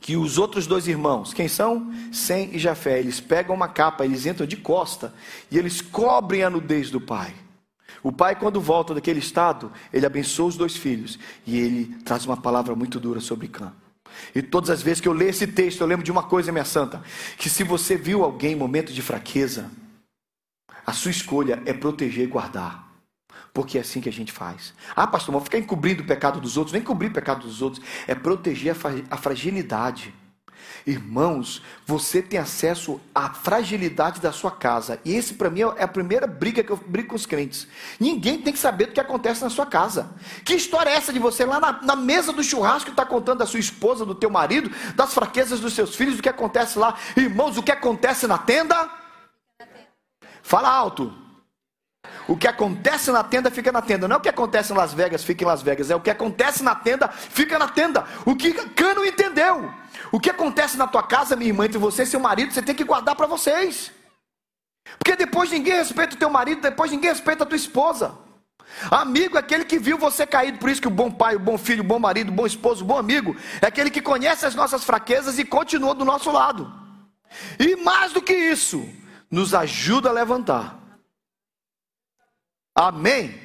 que 0.00 0.16
os 0.16 0.36
outros 0.36 0.66
dois 0.66 0.88
irmãos, 0.88 1.32
quem 1.32 1.46
são? 1.46 1.92
Sem 2.12 2.56
e 2.56 2.58
Jafé, 2.58 2.98
eles 2.98 3.20
pegam 3.20 3.54
uma 3.54 3.68
capa, 3.68 4.04
eles 4.04 4.26
entram 4.26 4.48
de 4.48 4.56
costa 4.56 5.14
e 5.48 5.56
eles 5.56 5.80
cobrem 5.80 6.42
a 6.42 6.50
nudez 6.50 6.90
do 6.90 7.00
pai. 7.00 7.32
O 8.04 8.12
pai, 8.12 8.36
quando 8.36 8.60
volta 8.60 8.92
daquele 8.92 9.18
estado, 9.18 9.72
ele 9.90 10.04
abençoa 10.04 10.48
os 10.48 10.56
dois 10.58 10.76
filhos 10.76 11.18
e 11.46 11.58
ele 11.58 11.86
traz 12.04 12.26
uma 12.26 12.36
palavra 12.36 12.74
muito 12.76 13.00
dura 13.00 13.18
sobre 13.18 13.48
Cã. 13.48 13.72
E 14.34 14.42
todas 14.42 14.68
as 14.68 14.82
vezes 14.82 15.00
que 15.00 15.08
eu 15.08 15.12
leio 15.14 15.30
esse 15.30 15.46
texto, 15.46 15.80
eu 15.80 15.86
lembro 15.86 16.04
de 16.04 16.12
uma 16.12 16.22
coisa, 16.22 16.52
minha 16.52 16.66
santa: 16.66 17.02
que 17.38 17.48
se 17.48 17.64
você 17.64 17.96
viu 17.96 18.22
alguém 18.22 18.52
em 18.52 18.56
momento 18.56 18.92
de 18.92 19.00
fraqueza, 19.00 19.70
a 20.86 20.92
sua 20.92 21.10
escolha 21.10 21.62
é 21.64 21.72
proteger 21.72 22.24
e 22.24 22.30
guardar. 22.30 22.84
Porque 23.54 23.78
é 23.78 23.80
assim 23.80 24.02
que 24.02 24.08
a 24.08 24.12
gente 24.12 24.32
faz. 24.32 24.74
Ah, 24.94 25.06
pastor, 25.06 25.32
vou 25.32 25.40
ficar 25.40 25.58
encobrindo 25.58 26.02
o 26.02 26.06
pecado 26.06 26.40
dos 26.40 26.58
outros. 26.58 26.74
Nem 26.74 26.82
cobrir 26.82 27.06
o 27.06 27.12
pecado 27.12 27.46
dos 27.46 27.62
outros. 27.62 27.82
É 28.06 28.14
proteger 28.14 28.76
a 29.10 29.16
fragilidade. 29.16 30.12
Irmãos, 30.86 31.62
você 31.86 32.20
tem 32.20 32.38
acesso 32.38 33.00
à 33.14 33.30
fragilidade 33.30 34.20
da 34.20 34.32
sua 34.32 34.50
casa. 34.50 35.00
E 35.04 35.14
esse, 35.14 35.34
para 35.34 35.48
mim, 35.48 35.60
é 35.76 35.84
a 35.84 35.88
primeira 35.88 36.26
briga 36.26 36.62
que 36.62 36.70
eu 36.70 36.76
brigo 36.76 37.08
com 37.08 37.16
os 37.16 37.26
crentes. 37.26 37.66
Ninguém 37.98 38.40
tem 38.40 38.52
que 38.52 38.58
saber 38.58 38.86
do 38.86 38.92
que 38.92 39.00
acontece 39.00 39.42
na 39.42 39.50
sua 39.50 39.64
casa. 39.64 40.10
Que 40.44 40.54
história 40.54 40.90
é 40.90 40.94
essa 40.94 41.12
de 41.12 41.18
você 41.18 41.44
lá 41.44 41.58
na, 41.58 41.82
na 41.82 41.96
mesa 41.96 42.32
do 42.32 42.42
churrasco 42.42 42.90
está 42.90 43.06
contando 43.06 43.38
da 43.38 43.46
sua 43.46 43.60
esposa, 43.60 44.04
do 44.04 44.14
teu 44.14 44.30
marido, 44.30 44.70
das 44.94 45.14
fraquezas 45.14 45.60
dos 45.60 45.72
seus 45.72 45.96
filhos, 45.96 46.16
do 46.16 46.22
que 46.22 46.28
acontece 46.28 46.78
lá? 46.78 46.94
Irmãos, 47.16 47.56
o 47.56 47.62
que 47.62 47.72
acontece 47.72 48.26
na 48.26 48.38
tenda? 48.38 48.90
Fala 50.42 50.68
alto. 50.68 51.24
O 52.26 52.36
que 52.36 52.48
acontece 52.48 53.10
na 53.10 53.22
tenda 53.22 53.50
fica 53.50 53.70
na 53.70 53.82
tenda. 53.82 54.08
Não 54.08 54.16
é 54.16 54.18
o 54.18 54.22
que 54.22 54.28
acontece 54.28 54.72
em 54.72 54.76
Las 54.76 54.94
Vegas, 54.94 55.24
fica 55.24 55.44
em 55.44 55.46
Las 55.46 55.62
Vegas. 55.62 55.90
É 55.90 55.96
o 55.96 56.00
que 56.00 56.10
acontece 56.10 56.62
na 56.62 56.74
tenda, 56.74 57.08
fica 57.08 57.58
na 57.58 57.68
tenda. 57.68 58.04
O 58.24 58.34
que 58.34 58.52
Cano 58.52 59.04
entendeu. 59.04 59.70
O 60.14 60.20
que 60.20 60.30
acontece 60.30 60.76
na 60.76 60.86
tua 60.86 61.02
casa, 61.02 61.34
minha 61.34 61.50
irmã, 61.50 61.64
entre 61.64 61.76
você 61.76 62.04
e 62.04 62.06
seu 62.06 62.20
marido, 62.20 62.52
você 62.52 62.62
tem 62.62 62.72
que 62.72 62.84
guardar 62.84 63.16
para 63.16 63.26
vocês. 63.26 63.90
Porque 64.96 65.16
depois 65.16 65.50
ninguém 65.50 65.72
respeita 65.72 66.14
o 66.14 66.18
teu 66.18 66.30
marido, 66.30 66.60
depois 66.60 66.88
ninguém 66.92 67.10
respeita 67.10 67.42
a 67.42 67.46
tua 67.46 67.56
esposa. 67.56 68.16
Amigo 68.92 69.36
é 69.36 69.40
aquele 69.40 69.64
que 69.64 69.76
viu 69.76 69.98
você 69.98 70.24
caído, 70.24 70.58
por 70.58 70.70
isso 70.70 70.80
que 70.80 70.86
o 70.86 70.90
bom 70.90 71.10
pai, 71.10 71.34
o 71.34 71.40
bom 71.40 71.58
filho, 71.58 71.80
o 71.80 71.86
bom 71.86 71.98
marido, 71.98 72.28
o 72.28 72.32
bom 72.32 72.46
esposo, 72.46 72.84
o 72.84 72.86
bom 72.86 72.96
amigo, 72.96 73.36
é 73.60 73.66
aquele 73.66 73.90
que 73.90 74.00
conhece 74.00 74.46
as 74.46 74.54
nossas 74.54 74.84
fraquezas 74.84 75.36
e 75.36 75.44
continua 75.44 75.96
do 75.96 76.04
nosso 76.04 76.30
lado. 76.30 76.72
E 77.58 77.74
mais 77.74 78.12
do 78.12 78.22
que 78.22 78.34
isso, 78.34 78.88
nos 79.28 79.52
ajuda 79.52 80.10
a 80.10 80.12
levantar. 80.12 80.78
Amém? 82.72 83.43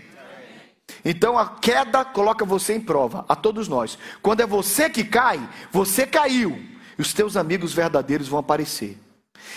Então 1.04 1.38
a 1.38 1.48
queda 1.48 2.04
coloca 2.04 2.46
você 2.46 2.76
em 2.76 2.82
prova, 2.82 3.26
a 3.28 3.36
todos 3.36 3.68
nós. 3.68 3.98
Quando 4.22 4.42
é 4.42 4.46
você 4.46 4.90
que 4.90 5.04
cai, 5.04 5.40
você 5.72 6.06
caiu, 6.06 6.52
e 6.98 7.02
os 7.02 7.14
teus 7.14 7.38
amigos 7.38 7.74
verdadeiros 7.74 8.28
vão 8.28 8.40
aparecer. 8.40 8.98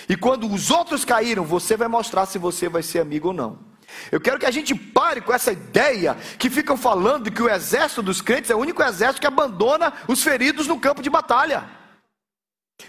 E 0.08 0.16
quando 0.16 0.46
os 0.46 0.70
outros 0.70 1.04
caíram, 1.04 1.44
você 1.44 1.76
vai 1.76 1.88
mostrar 1.88 2.26
se 2.26 2.38
você 2.38 2.68
vai 2.68 2.82
ser 2.82 3.00
amigo 3.00 3.28
ou 3.28 3.34
não. 3.34 3.58
Eu 4.10 4.20
quero 4.20 4.38
que 4.38 4.46
a 4.46 4.50
gente 4.50 4.74
pare 4.74 5.20
com 5.20 5.32
essa 5.32 5.52
ideia 5.52 6.16
que 6.38 6.48
ficam 6.48 6.76
falando 6.76 7.30
que 7.30 7.42
o 7.42 7.48
exército 7.48 8.02
dos 8.02 8.22
crentes 8.22 8.50
é 8.50 8.54
o 8.54 8.58
único 8.58 8.82
exército 8.82 9.20
que 9.20 9.26
abandona 9.26 9.92
os 10.08 10.22
feridos 10.22 10.66
no 10.66 10.80
campo 10.80 11.02
de 11.02 11.10
batalha. 11.10 11.68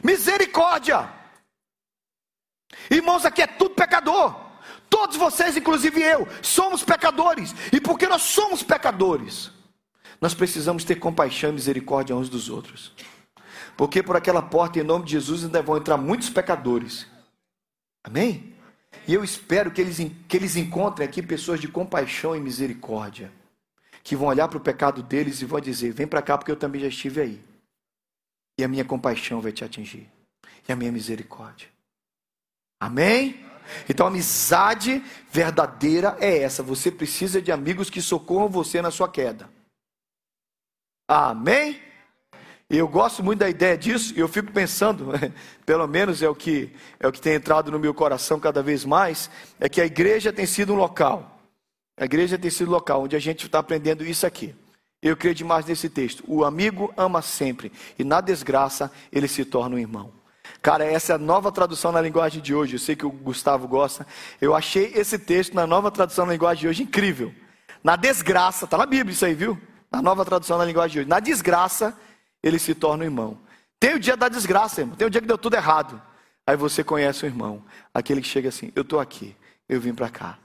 Misericórdia! 0.03 1.09
Irmãos, 2.89 3.25
aqui 3.25 3.41
é 3.41 3.47
tudo 3.47 3.75
pecador. 3.75 4.42
Todos 4.93 5.17
vocês, 5.17 5.57
inclusive 5.57 6.03
eu, 6.03 6.27
somos 6.39 6.83
pecadores. 6.83 7.55
E 7.71 7.81
porque 7.81 8.05
nós 8.05 8.21
somos 8.21 8.61
pecadores, 8.61 9.49
nós 10.21 10.35
precisamos 10.35 10.83
ter 10.83 10.97
compaixão 10.97 11.49
e 11.49 11.53
misericórdia 11.53 12.15
uns 12.15 12.29
dos 12.29 12.47
outros. 12.47 12.93
Porque 13.75 14.03
por 14.03 14.15
aquela 14.15 14.39
porta, 14.39 14.77
em 14.77 14.83
nome 14.83 15.05
de 15.05 15.13
Jesus, 15.13 15.43
ainda 15.43 15.63
vão 15.63 15.77
entrar 15.77 15.97
muitos 15.97 16.29
pecadores. 16.29 17.07
Amém? 18.03 18.55
E 19.07 19.15
eu 19.15 19.23
espero 19.23 19.71
que 19.71 19.81
eles, 19.81 19.97
que 20.27 20.37
eles 20.37 20.55
encontrem 20.55 21.07
aqui 21.07 21.23
pessoas 21.23 21.59
de 21.59 21.67
compaixão 21.67 22.35
e 22.35 22.39
misericórdia. 22.39 23.31
Que 24.03 24.15
vão 24.15 24.27
olhar 24.27 24.47
para 24.47 24.59
o 24.59 24.61
pecado 24.61 25.01
deles 25.01 25.41
e 25.41 25.45
vão 25.45 25.59
dizer: 25.59 25.91
Vem 25.91 26.05
para 26.05 26.21
cá 26.21 26.37
porque 26.37 26.51
eu 26.51 26.55
também 26.55 26.81
já 26.81 26.87
estive 26.87 27.19
aí. 27.19 27.41
E 28.59 28.63
a 28.63 28.67
minha 28.67 28.85
compaixão 28.85 29.41
vai 29.41 29.51
te 29.51 29.65
atingir. 29.65 30.07
E 30.69 30.71
a 30.71 30.75
minha 30.75 30.91
misericórdia. 30.91 31.67
Amém? 32.79 33.52
Então, 33.89 34.07
amizade 34.07 35.03
verdadeira 35.31 36.15
é 36.19 36.39
essa. 36.39 36.61
Você 36.63 36.91
precisa 36.91 37.41
de 37.41 37.51
amigos 37.51 37.89
que 37.89 38.01
socorram 38.01 38.49
você 38.49 38.81
na 38.81 38.91
sua 38.91 39.09
queda. 39.09 39.49
Amém? 41.07 41.79
Eu 42.69 42.87
gosto 42.87 43.23
muito 43.23 43.39
da 43.39 43.49
ideia 43.49 43.77
disso, 43.77 44.13
e 44.15 44.19
eu 44.19 44.27
fico 44.27 44.51
pensando, 44.51 45.11
pelo 45.65 45.87
menos 45.87 46.23
é 46.23 46.29
o 46.29 46.33
que 46.33 46.71
é 46.99 47.07
o 47.07 47.11
que 47.11 47.21
tem 47.21 47.33
entrado 47.33 47.71
no 47.71 47.77
meu 47.77 47.93
coração 47.93 48.39
cada 48.39 48.63
vez 48.63 48.83
mais, 48.83 49.29
é 49.59 49.69
que 49.69 49.79
a 49.79 49.85
igreja 49.85 50.33
tem 50.33 50.45
sido 50.45 50.73
um 50.73 50.77
local. 50.77 51.39
A 51.97 52.05
igreja 52.05 52.37
tem 52.37 52.49
sido 52.49 52.69
um 52.69 52.71
local 52.71 53.03
onde 53.03 53.15
a 53.15 53.19
gente 53.19 53.45
está 53.45 53.59
aprendendo 53.59 54.03
isso 54.03 54.25
aqui. 54.25 54.55
Eu 55.01 55.15
creio 55.17 55.35
demais 55.35 55.65
nesse 55.65 55.89
texto. 55.89 56.23
O 56.25 56.43
amigo 56.43 56.91
ama 56.97 57.21
sempre, 57.21 57.71
e 57.99 58.03
na 58.03 58.21
desgraça 58.21 58.91
ele 59.11 59.27
se 59.27 59.45
torna 59.45 59.75
um 59.75 59.79
irmão. 59.79 60.22
Cara, 60.63 60.85
essa 60.85 61.11
é 61.11 61.15
a 61.15 61.19
nova 61.19 61.51
tradução 61.51 61.91
na 61.91 61.99
linguagem 61.99 62.41
de 62.41 62.55
hoje. 62.55 62.75
Eu 62.75 62.79
sei 62.79 62.95
que 62.95 63.05
o 63.05 63.11
Gustavo 63.11 63.67
gosta. 63.67 64.07
Eu 64.39 64.55
achei 64.55 64.93
esse 64.95 65.19
texto 65.19 65.53
na 65.53 65.67
nova 65.67 65.91
tradução 65.91 66.25
na 66.25 66.31
linguagem 66.31 66.61
de 66.61 66.67
hoje 66.69 66.83
incrível. 66.83 67.35
Na 67.83 67.97
desgraça, 67.97 68.63
está 68.63 68.77
na 68.77 68.85
Bíblia 68.85 69.11
isso 69.11 69.25
aí, 69.25 69.33
viu? 69.33 69.61
Na 69.91 70.01
nova 70.01 70.23
tradução 70.23 70.57
na 70.57 70.63
linguagem 70.63 70.93
de 70.93 70.99
hoje. 70.99 71.09
Na 71.09 71.19
desgraça, 71.19 71.93
ele 72.41 72.57
se 72.57 72.73
torna 72.73 73.03
um 73.03 73.07
irmão. 73.07 73.37
Tem 73.77 73.95
o 73.95 73.99
dia 73.99 74.15
da 74.15 74.29
desgraça, 74.29 74.79
irmão. 74.79 74.95
Tem 74.95 75.05
o 75.05 75.09
dia 75.09 75.19
que 75.19 75.27
deu 75.27 75.37
tudo 75.37 75.57
errado. 75.57 76.01
Aí 76.47 76.55
você 76.55 76.81
conhece 76.81 77.25
o 77.25 77.27
irmão. 77.27 77.61
Aquele 77.93 78.21
que 78.21 78.27
chega 78.29 78.47
assim: 78.47 78.71
Eu 78.73 78.83
estou 78.83 79.01
aqui, 79.01 79.35
eu 79.67 79.81
vim 79.81 79.93
para 79.93 80.09
cá. 80.09 80.39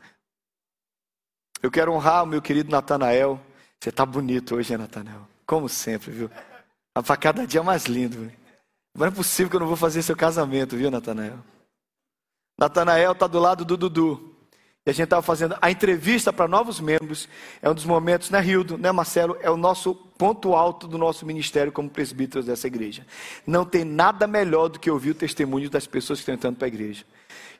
Eu 1.62 1.70
quero 1.70 1.92
honrar 1.92 2.24
o 2.24 2.26
meu 2.26 2.42
querido 2.42 2.72
Natanael. 2.72 3.40
Você 3.78 3.90
está 3.90 4.04
bonito 4.04 4.56
hoje, 4.56 4.72
né, 4.72 4.78
Natanael? 4.78 5.28
Como 5.46 5.68
sempre, 5.68 6.10
viu? 6.10 6.30
Para 6.92 7.16
cada 7.16 7.46
dia 7.46 7.62
mais 7.62 7.84
lindo. 7.84 8.18
Viu? 8.18 8.47
Não 8.98 9.06
é 9.06 9.10
possível 9.12 9.48
que 9.48 9.54
eu 9.54 9.60
não 9.60 9.68
vou 9.68 9.76
fazer 9.76 10.02
seu 10.02 10.16
casamento, 10.16 10.76
viu, 10.76 10.90
Natanael? 10.90 11.38
Natanael 12.58 13.12
está 13.12 13.28
do 13.28 13.38
lado 13.38 13.64
do 13.64 13.76
Dudu. 13.76 14.34
E 14.84 14.90
a 14.90 14.92
gente 14.92 15.04
estava 15.04 15.22
fazendo 15.22 15.56
a 15.62 15.70
entrevista 15.70 16.32
para 16.32 16.48
novos 16.48 16.80
membros. 16.80 17.28
É 17.62 17.70
um 17.70 17.74
dos 17.74 17.84
momentos, 17.84 18.28
né, 18.28 18.40
Rildo, 18.40 18.76
né, 18.76 18.90
Marcelo? 18.90 19.36
É 19.40 19.48
o 19.48 19.56
nosso 19.56 19.94
ponto 19.94 20.52
alto 20.54 20.88
do 20.88 20.98
nosso 20.98 21.24
ministério 21.24 21.70
como 21.70 21.88
presbíteros 21.88 22.46
dessa 22.46 22.66
igreja. 22.66 23.06
Não 23.46 23.64
tem 23.64 23.84
nada 23.84 24.26
melhor 24.26 24.68
do 24.68 24.80
que 24.80 24.90
ouvir 24.90 25.10
o 25.10 25.14
testemunho 25.14 25.70
das 25.70 25.86
pessoas 25.86 26.18
que 26.18 26.22
estão 26.22 26.34
entrando 26.34 26.56
para 26.56 26.66
a 26.66 26.68
igreja. 26.68 27.04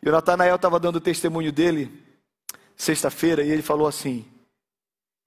E 0.02 0.09
o 0.09 0.12
Natanael 0.12 0.57
estava 0.57 0.80
dando 0.80 0.97
o 0.97 1.00
testemunho 1.00 1.52
dele, 1.52 2.04
sexta-feira, 2.75 3.45
e 3.45 3.50
ele 3.50 3.62
falou 3.62 3.87
assim: 3.87 4.25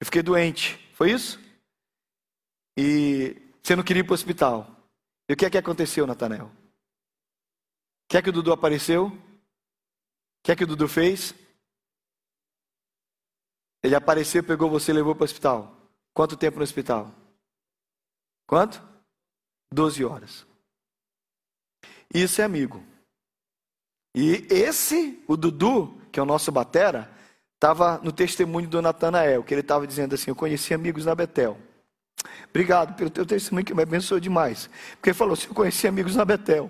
Eu 0.02 0.06
fiquei 0.06 0.22
doente. 0.22 0.78
Foi 0.94 1.10
isso? 1.10 1.40
E 2.78 3.38
você 3.64 3.78
não 3.78 3.84
queria 3.84 4.02
ir 4.02 4.04
para 4.04 4.12
o 4.12 4.16
hospital. 4.16 4.81
E 5.32 5.34
o 5.34 5.38
que 5.38 5.46
é 5.46 5.50
que 5.50 5.58
aconteceu, 5.58 6.06
Natanael? 6.06 6.52
Quer 8.10 8.18
é 8.18 8.22
que 8.22 8.30
o 8.32 8.34
Dudu 8.34 8.52
apareceu? 8.52 9.06
O 9.06 9.12
que 10.44 10.52
é 10.52 10.56
que 10.58 10.66
o 10.66 10.68
Dudu 10.68 10.90
fez? 10.90 11.34
Ele 13.82 13.96
apareceu, 13.96 14.44
pegou 14.44 14.70
você 14.70 14.92
e 14.92 14.94
levou 14.94 15.16
para 15.16 15.22
o 15.22 15.24
hospital. 15.24 15.74
Quanto 16.14 16.36
tempo 16.36 16.58
no 16.58 16.64
hospital? 16.64 17.16
Quanto? 18.46 18.86
Doze 19.74 20.04
horas. 20.04 20.46
Isso 22.14 22.42
é 22.42 22.44
amigo. 22.44 22.86
E 24.14 24.46
esse, 24.50 25.24
o 25.30 25.38
Dudu, 25.38 25.98
que 26.12 26.20
é 26.20 26.24
o 26.24 26.26
nosso 26.26 26.52
batera, 26.52 27.10
estava 27.54 28.00
no 28.00 28.12
testemunho 28.12 28.68
do 28.68 28.82
Natanael, 28.82 29.46
que 29.46 29.54
ele 29.54 29.62
estava 29.62 29.88
dizendo 29.88 30.14
assim: 30.14 30.30
Eu 30.30 30.36
conheci 30.36 30.74
amigos 30.74 31.06
na 31.06 31.16
Betel. 31.16 31.58
Obrigado 32.50 32.96
pelo 32.96 33.10
teu 33.10 33.26
testemunho 33.26 33.66
que 33.66 33.74
me 33.74 33.84
abençoou 33.84 34.20
demais. 34.20 34.70
Porque 34.98 35.14
falou: 35.14 35.36
se 35.36 35.48
eu 35.48 35.54
conheci 35.54 35.88
amigos 35.88 36.16
na 36.16 36.26
Betel. 36.26 36.70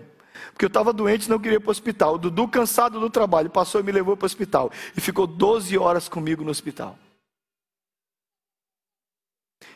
Porque 0.52 0.66
eu 0.66 0.68
estava 0.68 0.92
doente 0.92 1.26
e 1.26 1.30
não 1.30 1.40
queria 1.40 1.58
ir 1.58 1.60
para 1.60 1.70
o 1.70 1.72
hospital. 1.72 2.16
O 2.16 2.18
Dudu, 2.18 2.48
cansado 2.48 3.00
do 3.00 3.10
trabalho, 3.10 3.50
passou 3.50 3.82
e 3.82 3.84
me 3.84 3.92
levou 3.92 4.18
para 4.18 4.26
o 4.26 4.28
hospital. 4.28 4.72
E 4.96 5.02
ficou 5.02 5.28
12 5.28 5.78
horas 5.78 6.10
comigo 6.10 6.44
no 6.44 6.52
hospital. 6.52 6.98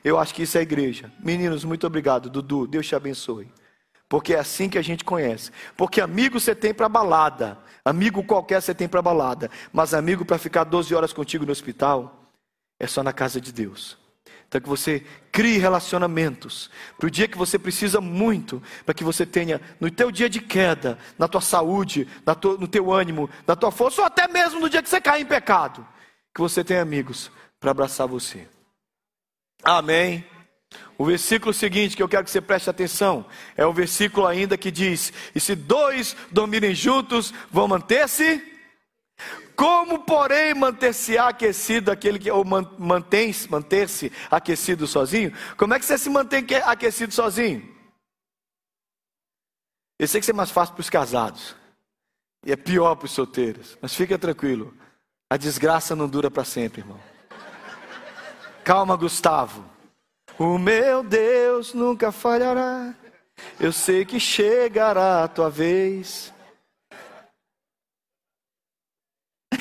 Eu 0.03 0.19
acho 0.19 0.33
que 0.33 0.43
isso 0.43 0.57
é 0.57 0.61
igreja. 0.61 1.11
Meninos, 1.19 1.63
muito 1.63 1.87
obrigado. 1.87 2.29
Dudu, 2.29 2.67
Deus 2.67 2.87
te 2.87 2.95
abençoe. 2.95 3.51
Porque 4.07 4.33
é 4.33 4.39
assim 4.39 4.69
que 4.69 4.77
a 4.77 4.81
gente 4.81 5.03
conhece. 5.03 5.51
Porque 5.75 5.99
amigo 5.99 6.39
você 6.39 6.53
tem 6.53 6.73
para 6.73 6.87
balada. 6.87 7.57
Amigo 7.83 8.23
qualquer 8.23 8.61
você 8.61 8.73
tem 8.73 8.87
para 8.87 9.01
balada. 9.01 9.49
Mas 9.73 9.93
amigo 9.93 10.23
para 10.23 10.37
ficar 10.37 10.63
12 10.63 10.93
horas 10.93 11.11
contigo 11.11 11.45
no 11.45 11.51
hospital, 11.51 12.31
é 12.79 12.85
só 12.85 13.01
na 13.01 13.13
casa 13.13 13.41
de 13.41 13.51
Deus. 13.51 13.97
Então 14.55 14.61
que 14.61 14.69
você 14.69 15.03
crie 15.31 15.57
relacionamentos. 15.57 16.69
Para 16.97 17.07
o 17.07 17.11
dia 17.11 17.27
que 17.27 17.37
você 17.37 17.59
precisa 17.59 17.99
muito, 17.99 18.63
para 18.85 18.93
que 18.93 19.03
você 19.03 19.25
tenha 19.25 19.59
no 19.81 19.91
teu 19.91 20.09
dia 20.09 20.29
de 20.29 20.39
queda, 20.39 20.97
na 21.19 21.27
tua 21.27 21.41
saúde, 21.41 22.07
na 22.25 22.33
tua, 22.33 22.57
no 22.57 22.67
teu 22.67 22.91
ânimo, 22.91 23.29
na 23.45 23.55
tua 23.55 23.69
força, 23.69 24.01
ou 24.01 24.07
até 24.07 24.27
mesmo 24.29 24.61
no 24.61 24.69
dia 24.69 24.81
que 24.81 24.89
você 24.89 25.01
cai 25.01 25.21
em 25.21 25.25
pecado, 25.25 25.85
que 26.33 26.39
você 26.39 26.63
tenha 26.63 26.81
amigos 26.81 27.29
para 27.59 27.71
abraçar 27.71 28.07
você. 28.07 28.47
Amém. 29.61 30.25
O 30.97 31.03
versículo 31.03 31.53
seguinte 31.53 31.97
que 31.97 32.03
eu 32.03 32.07
quero 32.07 32.23
que 32.23 32.31
você 32.31 32.39
preste 32.39 32.69
atenção 32.69 33.25
é 33.57 33.65
o 33.65 33.73
versículo 33.73 34.25
ainda 34.25 34.57
que 34.57 34.71
diz: 34.71 35.11
E 35.33 35.39
se 35.39 35.53
dois 35.53 36.15
dormirem 36.31 36.73
juntos, 36.73 37.33
vão 37.51 37.67
manter-se 37.67 38.54
Como, 39.55 39.99
porém, 39.99 40.53
manter-se 40.53 41.17
aquecido 41.17 41.91
aquele 41.91 42.19
que 42.19 42.29
ou 42.29 42.43
mantém-se 42.43 43.49
manter-se 43.49 44.11
aquecido 44.29 44.85
sozinho? 44.85 45.31
Como 45.55 45.73
é 45.73 45.79
que 45.79 45.85
você 45.85 45.97
se 45.97 46.09
mantém 46.09 46.45
aquecido 46.65 47.13
sozinho? 47.13 47.73
Eu 49.97 50.07
sei 50.07 50.19
que 50.19 50.25
isso 50.25 50.31
é 50.31 50.33
mais 50.33 50.51
fácil 50.51 50.75
para 50.75 50.81
os 50.81 50.89
casados. 50.89 51.55
E 52.45 52.51
é 52.51 52.55
pior 52.55 52.95
para 52.95 53.05
os 53.05 53.11
solteiros. 53.11 53.77
Mas 53.81 53.95
fica 53.95 54.17
tranquilo. 54.17 54.73
A 55.29 55.37
desgraça 55.37 55.95
não 55.95 56.07
dura 56.07 56.29
para 56.29 56.43
sempre, 56.43 56.81
irmão. 56.81 56.99
Calma, 58.63 58.95
Gustavo. 58.95 59.65
O 60.37 60.57
meu 60.57 61.01
Deus 61.01 61.73
nunca 61.73 62.11
falhará. 62.11 62.93
Eu 63.59 63.71
sei 63.71 64.05
que 64.05 64.19
chegará 64.19 65.23
a 65.23 65.27
tua 65.27 65.49
vez. 65.49 66.33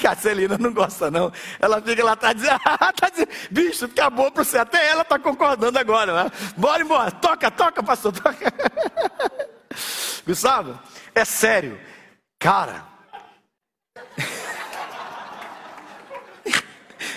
A 0.06 0.14
Celina 0.14 0.56
não 0.58 0.72
gosta, 0.72 1.10
não. 1.10 1.32
Ela 1.58 1.80
fica 1.80 2.04
lá, 2.04 2.16
tá 2.16 2.32
dizendo, 2.32 2.58
tá 3.00 3.08
dizendo 3.10 3.28
bicho, 3.50 3.84
acabou 3.86 4.30
para 4.30 4.44
você. 4.44 4.58
Até 4.58 4.90
ela 4.90 5.04
tá 5.04 5.18
concordando 5.18 5.78
agora. 5.78 6.24
Né? 6.24 6.32
Bora 6.56 6.82
embora, 6.82 7.10
toca, 7.10 7.50
toca, 7.50 7.82
pastor, 7.82 8.12
toca. 8.12 8.52
Gustavo, 10.26 10.78
é 11.14 11.24
sério. 11.24 11.78
Cara. 12.38 12.84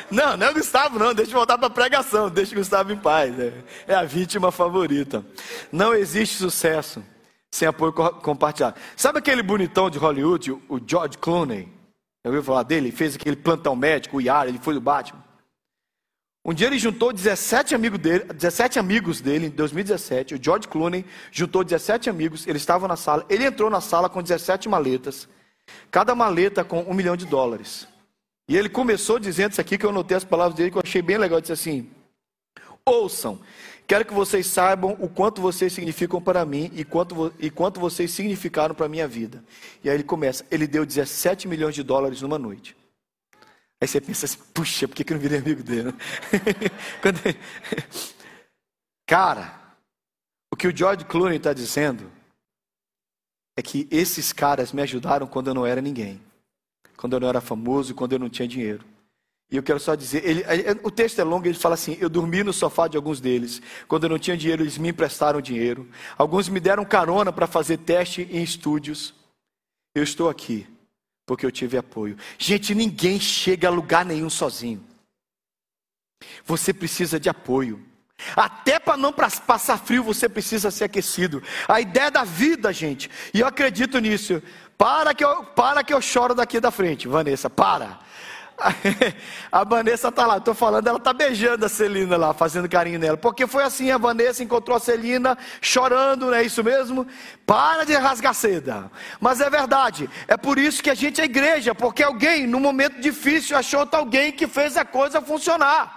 Não, 0.10 0.38
não 0.38 0.48
é 0.48 0.51
o 0.51 0.53
Gustavo, 0.53 0.98
não. 0.98 1.13
Deixa 1.13 1.32
eu 1.32 1.36
voltar 1.36 1.58
para 1.58 1.67
a 1.67 1.70
pregação. 1.70 2.29
Deixa 2.29 2.53
o 2.53 2.58
Gustavo 2.58 2.94
em 2.94 2.98
paz. 2.98 3.34
É 3.86 3.94
a 3.94 4.03
vítima 4.03 4.53
favorita. 4.53 5.22
Não 5.70 5.94
existe 5.94 6.38
sucesso 6.38 7.03
sem 7.51 7.67
apoio 7.67 7.91
compartilhado. 7.91 8.79
Sabe 8.96 9.20
aquele 9.20 9.44
bonitão 9.44 9.89
de 9.89 9.98
Hollywood, 9.98 10.51
o 10.51 10.79
George 10.86 11.17
Clooney? 11.17 11.76
Já 12.24 12.30
ouviu 12.30 12.44
falar 12.44 12.64
dele? 12.64 12.88
Ele 12.88 12.96
fez 12.96 13.16
aquele 13.16 13.36
plantão 13.36 13.76
médico, 13.76 14.18
o 14.18 14.22
Yara, 14.22 14.50
ele 14.50 14.60
foi 14.60 14.74
do 14.74 14.82
Batman. 14.82 15.24
Um 16.48 16.54
dia 16.54 16.68
ele 16.68 16.80
juntou 16.80 17.12
17 17.12 17.76
amigos 17.76 18.00
dele, 18.00 18.24
17 18.24 18.80
amigos 18.80 19.20
dele 19.20 19.48
em 19.48 19.50
2017. 19.50 20.36
O 20.36 20.40
George 20.42 20.66
Clooney 20.70 21.06
juntou 21.30 21.62
17 21.62 22.10
amigos. 22.10 22.48
Eles 22.48 22.62
estavam 22.62 22.88
na 22.88 22.96
sala. 22.96 23.26
Ele 23.30 23.44
entrou 23.44 23.70
na 23.70 23.82
sala 23.82 24.10
com 24.10 24.24
17 24.24 24.70
maletas. 24.70 25.28
Cada 25.92 26.16
maleta 26.16 26.64
com 26.64 26.84
um 26.84 26.94
milhão 26.94 27.18
de 27.18 27.26
dólares. 27.26 27.86
E 28.48 28.56
ele 28.56 28.70
começou 28.70 29.20
dizendo 29.20 29.52
isso 29.52 29.60
aqui, 29.60 29.78
que 29.78 29.86
eu 29.86 29.92
notei 29.92 30.16
as 30.16 30.24
palavras 30.24 30.56
dele, 30.56 30.72
que 30.72 30.78
eu 30.78 30.82
achei 30.82 31.02
bem 31.02 31.18
legal. 31.18 31.38
Ele 31.38 31.42
disse 31.42 31.52
assim: 31.52 31.90
Ouçam, 32.86 33.42
quero 33.88 34.06
que 34.06 34.13
vocês 34.13 34.46
saibam 34.48 34.98
o 35.00 35.08
quanto 35.08 35.41
vocês 35.41 35.72
significam 35.72 36.22
para 36.22 36.46
mim 36.46 36.70
e 36.74 36.84
quanto, 36.84 37.34
e 37.39 37.50
quanto 37.50 37.79
vocês 37.79 38.12
significaram 38.12 38.75
para 38.75 38.86
a 38.86 38.89
minha 38.89 39.08
vida. 39.08 39.44
E 39.84 39.89
aí 39.89 39.96
ele 39.96 40.03
começa: 40.03 40.46
Ele 40.51 40.67
deu 40.67 40.86
17 40.86 41.48
milhões 41.48 41.74
de 41.74 41.82
dólares 41.82 42.22
numa 42.22 42.38
noite. 42.38 42.75
Aí 43.79 43.88
você 43.88 44.01
pensa 44.01 44.25
assim, 44.25 44.39
puxa, 44.53 44.88
por 44.88 44.96
que, 44.96 45.03
que 45.03 45.13
eu 45.13 45.15
não 45.15 45.22
virei 45.22 45.38
amigo 45.38 45.62
dele? 45.62 45.94
Cara, 49.06 49.75
o 50.51 50.56
que 50.56 50.67
o 50.67 50.75
George 50.75 51.06
Clooney 51.06 51.38
está 51.38 51.53
dizendo 51.53 52.12
é 53.56 53.62
que 53.62 53.88
esses 53.91 54.34
caras 54.34 54.74
me 54.74 54.82
ajudaram 54.82 55.27
quando 55.27 55.48
eu 55.48 55.53
não 55.53 55.65
era 55.65 55.79
ninguém, 55.79 56.20
quando 56.98 57.13
eu 57.13 57.20
não 57.20 57.29
era 57.29 57.39
famoso, 57.39 57.94
quando 57.94 58.13
eu 58.13 58.20
não 58.20 58.29
tinha 58.29 58.48
dinheiro. 58.48 58.84
E 59.50 59.56
eu 59.56 59.63
quero 59.63 59.80
só 59.80 59.96
dizer, 59.96 60.25
ele, 60.25 60.44
o 60.84 60.92
texto 60.92 61.20
é 61.20 61.24
longo, 61.24 61.48
ele 61.48 61.58
fala 61.58 61.75
assim: 61.75 61.98
eu 62.01 62.10
dormi 62.10 62.44
no 62.44 62.51
sofá 62.51 62.88
de 62.88 62.98
alguns 62.98 63.22
deles. 63.22 63.62
Quando 63.88 64.04
eu 64.04 64.10
não 64.10 64.20
tinha 64.20 64.36
dinheiro, 64.36 64.63
eles 64.63 64.77
me 64.77 64.89
emprestaram 64.89 65.39
dinheiro. 65.39 65.89
Alguns 66.18 66.50
me 66.50 66.60
deram 66.60 66.84
carona 66.84 67.32
para 67.32 67.48
fazer 67.48 67.77
teste 67.77 68.27
em 68.30 68.44
estúdios. 68.44 69.13
Eu 69.96 70.04
estou 70.04 70.30
aqui 70.30 70.68
porque 71.25 71.46
eu 71.46 71.51
tive 71.51 71.77
apoio. 71.77 72.18
Gente, 72.38 72.74
ninguém 72.74 73.20
chega 73.20 73.68
a 73.68 73.72
lugar 73.72 74.06
nenhum 74.06 74.30
sozinho. 74.30 74.82
Você 76.46 76.74
precisa 76.74 77.20
de 77.20 77.30
apoio. 77.30 77.86
Até 78.36 78.80
para 78.80 78.98
não 78.98 79.13
passar 79.13 79.77
frio, 79.77 80.04
você 80.04 80.27
precisa 80.27 80.72
ser 80.72 80.86
aquecido. 80.86 81.44
A 81.68 81.80
ideia 81.80 82.10
da 82.10 82.24
vida, 82.24 82.74
gente, 82.74 83.12
e 83.34 83.42
eu 83.42 83.48
acredito 83.48 84.00
nisso. 84.00 84.42
Para 84.77 85.14
que 85.14 85.24
eu, 85.24 85.44
para 85.44 85.83
que 85.83 85.94
eu 85.94 86.01
choro 86.01 86.33
daqui 86.33 86.60
da 86.60 86.72
frente, 86.72 87.07
Vanessa, 87.07 87.50
para. 87.50 88.00
A 89.51 89.63
Vanessa 89.63 90.11
tá 90.11 90.25
lá, 90.25 90.39
tô 90.39 90.53
falando, 90.53 90.87
ela 90.87 91.00
tá 91.00 91.13
beijando 91.13 91.65
a 91.65 91.70
Celina 91.70 92.17
lá, 92.17 92.33
fazendo 92.33 92.67
carinho 92.67 93.00
nela. 93.00 93.17
Porque 93.17 93.46
foi 93.46 93.63
assim, 93.63 93.91
a 93.91 93.98
Vanessa 93.98 94.43
encontrou 94.43 94.75
a 94.75 94.79
Celina 94.79 95.37
chorando, 95.61 96.27
não 96.27 96.33
é 96.33 96.43
isso 96.43 96.63
mesmo? 96.63 97.05
Para 97.46 97.83
de 97.85 97.93
rasgar 97.96 98.33
seda. 98.33 98.91
Mas 99.20 99.41
é 99.41 99.50
verdade, 99.50 100.09
é 100.27 100.35
por 100.35 100.57
isso 100.57 100.81
que 100.81 100.89
a 100.89 100.96
gente 100.96 101.22
é 101.22 101.25
igreja, 101.25 101.75
porque 101.75 102.03
alguém, 102.03 102.48
no 102.48 102.59
momento 102.59 103.00
difícil, 103.00 103.55
achou 103.55 103.87
alguém 103.91 104.31
que 104.31 104.48
fez 104.48 104.75
a 104.75 104.83
coisa 104.83 105.22
funcionar. 105.22 105.96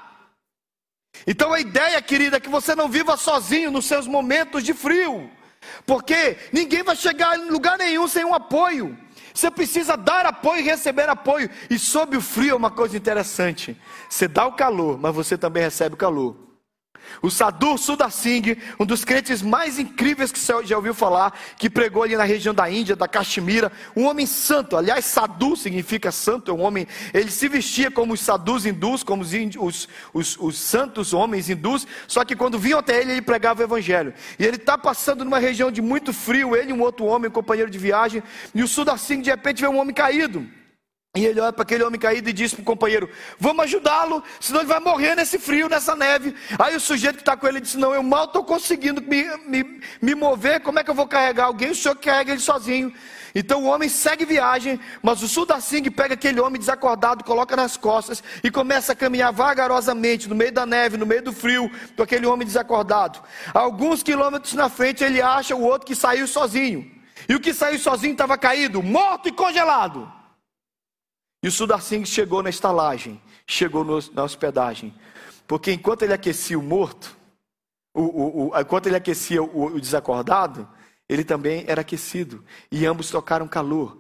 Então 1.27 1.53
a 1.53 1.61
ideia, 1.61 2.01
querida, 2.03 2.37
é 2.37 2.41
que 2.41 2.49
você 2.49 2.75
não 2.75 2.89
viva 2.89 3.17
sozinho 3.17 3.71
nos 3.71 3.87
seus 3.87 4.07
momentos 4.07 4.63
de 4.63 4.75
frio. 4.75 5.31
Porque 5.85 6.39
ninguém 6.53 6.83
vai 6.83 6.97
chegar 6.97 7.39
em 7.39 7.51
lugar 7.51 7.77
nenhum 7.77 8.09
sem 8.09 8.25
um 8.25 8.35
apoio. 8.35 8.97
Você 9.33 9.51
precisa 9.51 9.97
dar 9.97 10.27
apoio 10.27 10.61
e 10.61 10.65
receber 10.65 11.09
apoio. 11.09 11.49
E 11.69 11.79
sob 11.79 12.17
o 12.17 12.21
frio 12.21 12.53
é 12.53 12.55
uma 12.55 12.71
coisa 12.71 12.97
interessante. 12.97 13.77
Você 14.09 14.27
dá 14.27 14.47
o 14.47 14.53
calor, 14.53 14.99
mas 14.99 15.15
você 15.15 15.39
também 15.39 15.63
recebe 15.63 15.95
o 15.95 15.99
calor. 15.99 16.50
O 17.23 17.31
Sadhu 17.31 17.77
Sudar 17.77 18.11
Singh, 18.11 18.57
um 18.79 18.87
dos 18.87 19.05
crentes 19.05 19.43
mais 19.43 19.79
incríveis 19.79 20.33
que 20.33 20.39
você 20.39 20.65
já 20.65 20.77
ouviu 20.77 20.95
falar, 20.95 21.39
que 21.57 21.71
pregou 21.71 22.03
ali 22.03 22.17
na 22.17 22.25
região 22.25 22.55
da 22.55 22.71
Índia, 22.71 22.97
da 22.97 23.09
Caxemira, 23.09 23.71
um 23.97 24.07
homem 24.07 24.27
santo. 24.27 24.77
Aliás, 24.77 25.05
Sadhu 25.05 25.57
significa 25.57 26.13
santo, 26.13 26.51
é 26.51 26.55
um 26.55 26.61
homem. 26.61 26.87
Ele 27.13 27.31
se 27.31 27.49
vestia 27.49 27.91
como 27.91 28.15
os 28.15 28.21
sadhus 28.21 28.67
hindus, 28.67 29.03
como 29.03 29.23
os, 29.23 29.33
os, 29.59 29.89
os, 30.13 30.37
os 30.39 30.59
santos 30.59 31.13
homens 31.13 31.49
hindus, 31.49 31.87
só 32.07 32.25
que 32.25 32.37
quando 32.37 32.59
vinham 32.59 32.79
até 32.79 33.01
ele, 33.01 33.13
ele 33.13 33.23
pregava 33.23 33.61
o 33.61 33.65
evangelho. 33.65 34.15
E 34.39 34.45
ele 34.45 34.57
está 34.57 34.77
passando 34.77 35.25
numa 35.25 35.39
região 35.39 35.71
de 35.71 35.83
muito 35.83 36.13
frio, 36.13 36.55
ele 36.55 36.71
e 36.71 36.73
um 36.73 36.81
outro 36.81 37.05
homem, 37.05 37.29
um 37.29 37.33
companheiro 37.33 37.71
de 37.71 37.79
viagem, 37.79 38.23
e 38.55 38.63
o 38.63 38.69
Sudar 38.69 38.99
Singh 38.99 39.23
de 39.23 39.31
repente 39.31 39.61
vê 39.61 39.69
um 39.69 39.79
homem 39.79 39.95
caído. 39.95 40.47
E 41.17 41.27
ele 41.27 41.41
olha 41.41 41.53
para 41.53 41.65
aquele 41.65 41.83
homem 41.83 41.99
caído 41.99 42.31
e 42.31 42.33
diz 42.33 42.55
para 42.55 42.63
o 42.63 42.65
companheiro: 42.65 43.11
Vamos 43.37 43.65
ajudá-lo, 43.65 44.23
senão 44.39 44.61
ele 44.61 44.69
vai 44.69 44.79
morrer 44.79 45.17
nesse 45.17 45.41
frio, 45.41 45.69
nessa 45.69 45.97
neve. 45.97 46.37
Aí 46.57 46.77
o 46.77 46.81
sujeito 46.81 47.17
que 47.17 47.23
está 47.23 47.37
com 47.37 47.49
ele 47.49 47.61
disse: 47.61 47.77
Não, 47.77 47.93
eu 47.93 48.01
mal 48.01 48.27
estou 48.27 48.45
conseguindo 48.45 49.03
me, 49.03 49.25
me, 49.39 49.81
me 50.01 50.15
mover, 50.15 50.61
como 50.61 50.79
é 50.79 50.85
que 50.85 50.91
eu 50.91 50.95
vou 50.95 51.09
carregar 51.09 51.47
alguém? 51.47 51.71
O 51.71 51.75
senhor 51.75 51.97
carrega 51.97 52.31
ele 52.31 52.41
sozinho. 52.41 52.95
Então 53.35 53.65
o 53.65 53.67
homem 53.67 53.89
segue 53.89 54.25
viagem, 54.25 54.79
mas 55.03 55.21
o 55.21 55.27
Sudacing 55.27 55.91
pega 55.91 56.15
aquele 56.15 56.41
homem 56.41 56.61
desacordado, 56.61 57.25
coloca 57.25 57.57
nas 57.57 57.77
costas 57.77 58.23
e 58.45 58.49
começa 58.49 58.93
a 58.93 58.97
caminhar 58.97 59.33
vagarosamente 59.33 60.29
no 60.29 60.37
meio 60.37 60.53
da 60.53 60.65
neve, 60.65 60.97
no 60.97 61.07
meio 61.07 61.25
do 61.25 61.33
frio, 61.33 61.69
com 61.97 62.05
aquele 62.05 62.27
homem 62.27 62.47
desacordado. 62.47 63.21
Alguns 63.53 64.05
quilômetros 64.05 64.53
na 64.53 64.69
frente 64.69 65.03
ele 65.03 65.21
acha 65.21 65.57
o 65.57 65.63
outro 65.63 65.89
que 65.89 65.97
saiu 65.97 66.29
sozinho. 66.29 66.89
E 67.29 67.35
o 67.35 67.41
que 67.41 67.53
saiu 67.53 67.81
sozinho 67.81 68.13
estava 68.13 68.39
caído, 68.39 68.81
morto 68.81 69.29
e 69.29 69.33
congelado. 69.33 70.20
E 71.43 71.49
o 71.49 71.53
Sudar 71.53 71.81
Singh 71.81 72.05
chegou 72.05 72.43
na 72.43 72.51
estalagem, 72.51 73.21
chegou 73.47 73.85
no, 73.85 73.99
na 74.13 74.25
hospedagem. 74.25 74.95
Porque 75.47 75.73
enquanto 75.73 76.03
ele 76.03 76.13
aquecia 76.13 76.59
o 76.59 76.63
morto, 76.63 77.17
o, 77.95 78.03
o, 78.03 78.49
o, 78.49 78.61
enquanto 78.61 78.87
ele 78.87 78.97
aquecia 78.97 79.43
o, 79.43 79.81
desacordado, 79.81 80.69
ele 81.09 81.25
também 81.25 81.65
era 81.67 81.81
aquecido. 81.81 82.45
E 82.71 82.87
ambos 82.87 83.11
tocaram 83.11 83.49
calor. 83.49 83.99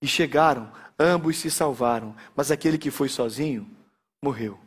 E 0.00 0.06
chegaram, 0.06 0.70
ambos 0.98 1.38
se 1.38 1.50
salvaram. 1.50 2.14
Mas 2.36 2.50
aquele 2.50 2.76
que 2.76 2.90
foi 2.90 3.08
sozinho, 3.08 3.66
morreu. 4.22 4.58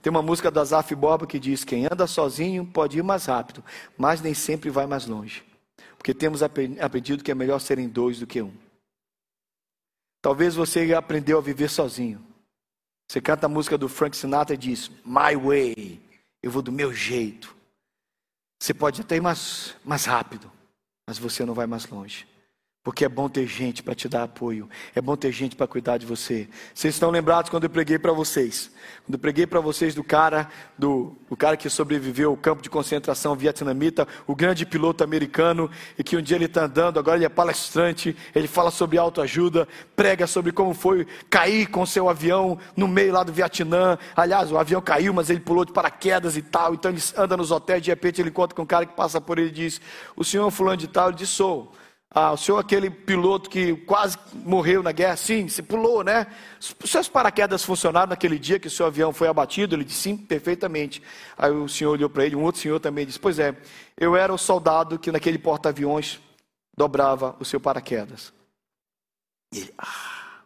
Tem 0.00 0.10
uma 0.10 0.22
música 0.22 0.50
do 0.50 0.60
Azaf 0.60 0.94
Boba 0.94 1.26
que 1.26 1.38
diz: 1.38 1.64
Quem 1.64 1.86
anda 1.86 2.06
sozinho 2.06 2.64
pode 2.64 2.98
ir 2.98 3.02
mais 3.02 3.26
rápido, 3.26 3.62
mas 3.98 4.22
nem 4.22 4.32
sempre 4.32 4.70
vai 4.70 4.86
mais 4.86 5.06
longe. 5.06 5.44
Porque 5.96 6.14
temos 6.14 6.42
aprendido 6.42 7.22
que 7.24 7.30
é 7.30 7.34
melhor 7.34 7.58
serem 7.58 7.88
dois 7.88 8.18
do 8.18 8.26
que 8.26 8.40
um. 8.40 8.52
Talvez 10.24 10.54
você 10.54 10.94
aprendeu 10.94 11.36
a 11.36 11.42
viver 11.42 11.68
sozinho. 11.68 12.18
Você 13.06 13.20
canta 13.20 13.44
a 13.44 13.48
música 13.48 13.76
do 13.76 13.90
Frank 13.90 14.16
Sinatra 14.16 14.54
e 14.54 14.56
diz: 14.56 14.90
My 15.04 15.36
way, 15.36 16.00
eu 16.42 16.50
vou 16.50 16.62
do 16.62 16.72
meu 16.72 16.94
jeito. 16.94 17.54
Você 18.58 18.72
pode 18.72 19.02
até 19.02 19.16
ir 19.16 19.20
mais, 19.20 19.76
mais 19.84 20.06
rápido, 20.06 20.50
mas 21.06 21.18
você 21.18 21.44
não 21.44 21.52
vai 21.52 21.66
mais 21.66 21.86
longe. 21.86 22.26
Porque 22.84 23.02
é 23.02 23.08
bom 23.08 23.30
ter 23.30 23.46
gente 23.46 23.82
para 23.82 23.94
te 23.94 24.10
dar 24.10 24.24
apoio, 24.24 24.68
é 24.94 25.00
bom 25.00 25.16
ter 25.16 25.32
gente 25.32 25.56
para 25.56 25.66
cuidar 25.66 25.96
de 25.96 26.04
você. 26.04 26.46
Vocês 26.74 26.94
estão 26.94 27.10
lembrados 27.10 27.50
quando 27.50 27.64
eu 27.64 27.70
preguei 27.70 27.98
para 27.98 28.12
vocês? 28.12 28.70
Quando 29.06 29.14
eu 29.14 29.18
preguei 29.18 29.46
para 29.46 29.58
vocês 29.58 29.94
do 29.94 30.04
cara, 30.04 30.50
do 30.76 31.16
o 31.30 31.34
cara 31.34 31.56
que 31.56 31.70
sobreviveu 31.70 32.32
ao 32.32 32.36
campo 32.36 32.60
de 32.60 32.68
concentração 32.68 33.34
vietnamita, 33.34 34.06
o 34.26 34.36
grande 34.36 34.66
piloto 34.66 35.02
americano, 35.02 35.70
e 35.98 36.04
que 36.04 36.14
um 36.14 36.20
dia 36.20 36.36
ele 36.36 36.44
está 36.44 36.66
andando, 36.66 36.98
agora 36.98 37.16
ele 37.16 37.24
é 37.24 37.28
palestrante, 37.30 38.14
ele 38.34 38.46
fala 38.46 38.70
sobre 38.70 38.98
autoajuda, 38.98 39.66
prega 39.96 40.26
sobre 40.26 40.52
como 40.52 40.74
foi 40.74 41.06
cair 41.30 41.70
com 41.70 41.86
seu 41.86 42.06
avião 42.06 42.58
no 42.76 42.86
meio 42.86 43.14
lá 43.14 43.22
do 43.22 43.32
Vietnã. 43.32 43.96
Aliás, 44.14 44.52
o 44.52 44.58
avião 44.58 44.82
caiu, 44.82 45.14
mas 45.14 45.30
ele 45.30 45.40
pulou 45.40 45.64
de 45.64 45.72
paraquedas 45.72 46.36
e 46.36 46.42
tal. 46.42 46.74
Então 46.74 46.90
ele 46.90 47.00
anda 47.16 47.34
nos 47.34 47.50
hotéis, 47.50 47.82
de 47.82 47.88
repente 47.88 48.20
ele 48.20 48.28
encontra 48.28 48.54
com 48.54 48.60
um 48.60 48.66
cara 48.66 48.84
que 48.84 48.94
passa 48.94 49.22
por 49.22 49.38
ele 49.38 49.48
e 49.48 49.52
diz: 49.52 49.80
O 50.14 50.22
senhor 50.22 50.50
fulano 50.50 50.76
de 50.76 50.86
tal? 50.86 51.08
Ele 51.08 51.16
diz: 51.16 51.30
Sou. 51.30 51.72
Ah, 52.16 52.30
o 52.30 52.36
senhor 52.36 52.58
é 52.58 52.60
aquele 52.60 52.88
piloto 52.88 53.50
que 53.50 53.74
quase 53.74 54.16
morreu 54.32 54.84
na 54.84 54.92
guerra, 54.92 55.16
sim, 55.16 55.48
se 55.48 55.60
pulou, 55.64 56.04
né? 56.04 56.28
Os 56.60 56.88
seus 56.88 57.08
paraquedas 57.08 57.64
funcionaram 57.64 58.10
naquele 58.10 58.38
dia 58.38 58.60
que 58.60 58.68
o 58.68 58.70
seu 58.70 58.86
avião 58.86 59.12
foi 59.12 59.26
abatido? 59.26 59.74
Ele 59.74 59.82
disse, 59.82 60.02
sim, 60.02 60.16
perfeitamente. 60.16 61.02
Aí 61.36 61.50
o 61.50 61.68
senhor 61.68 61.90
olhou 61.90 62.08
para 62.08 62.24
ele, 62.24 62.36
um 62.36 62.44
outro 62.44 62.60
senhor 62.60 62.78
também 62.78 63.04
disse, 63.04 63.18
pois 63.18 63.40
é, 63.40 63.56
eu 63.98 64.14
era 64.14 64.32
o 64.32 64.38
soldado 64.38 64.96
que 64.96 65.10
naquele 65.10 65.38
porta-aviões 65.38 66.20
dobrava 66.76 67.34
o 67.40 67.44
seu 67.44 67.58
paraquedas. 67.58 68.32
E 69.52 69.58
ele, 69.58 69.74
ah. 69.76 70.42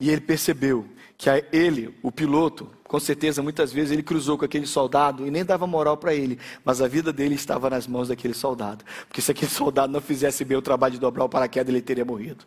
E 0.00 0.08
ele 0.08 0.22
percebeu 0.22 0.88
que 1.18 1.28
ele, 1.52 1.94
o 2.02 2.10
piloto, 2.10 2.74
com 2.90 2.98
certeza 2.98 3.40
muitas 3.40 3.72
vezes 3.72 3.92
ele 3.92 4.02
cruzou 4.02 4.36
com 4.36 4.44
aquele 4.44 4.66
soldado 4.66 5.24
e 5.24 5.30
nem 5.30 5.44
dava 5.44 5.64
moral 5.64 5.96
para 5.96 6.12
ele, 6.12 6.40
mas 6.64 6.82
a 6.82 6.88
vida 6.88 7.12
dele 7.12 7.36
estava 7.36 7.70
nas 7.70 7.86
mãos 7.86 8.08
daquele 8.08 8.34
soldado. 8.34 8.84
Porque 9.06 9.22
se 9.22 9.30
aquele 9.30 9.46
soldado 9.54 9.92
não 9.92 10.00
fizesse 10.00 10.44
bem 10.44 10.58
o 10.58 10.62
trabalho 10.62 10.94
de 10.94 10.98
dobrar 10.98 11.24
o 11.24 11.28
paraquedas, 11.28 11.72
ele 11.72 11.80
teria 11.80 12.04
morrido. 12.04 12.44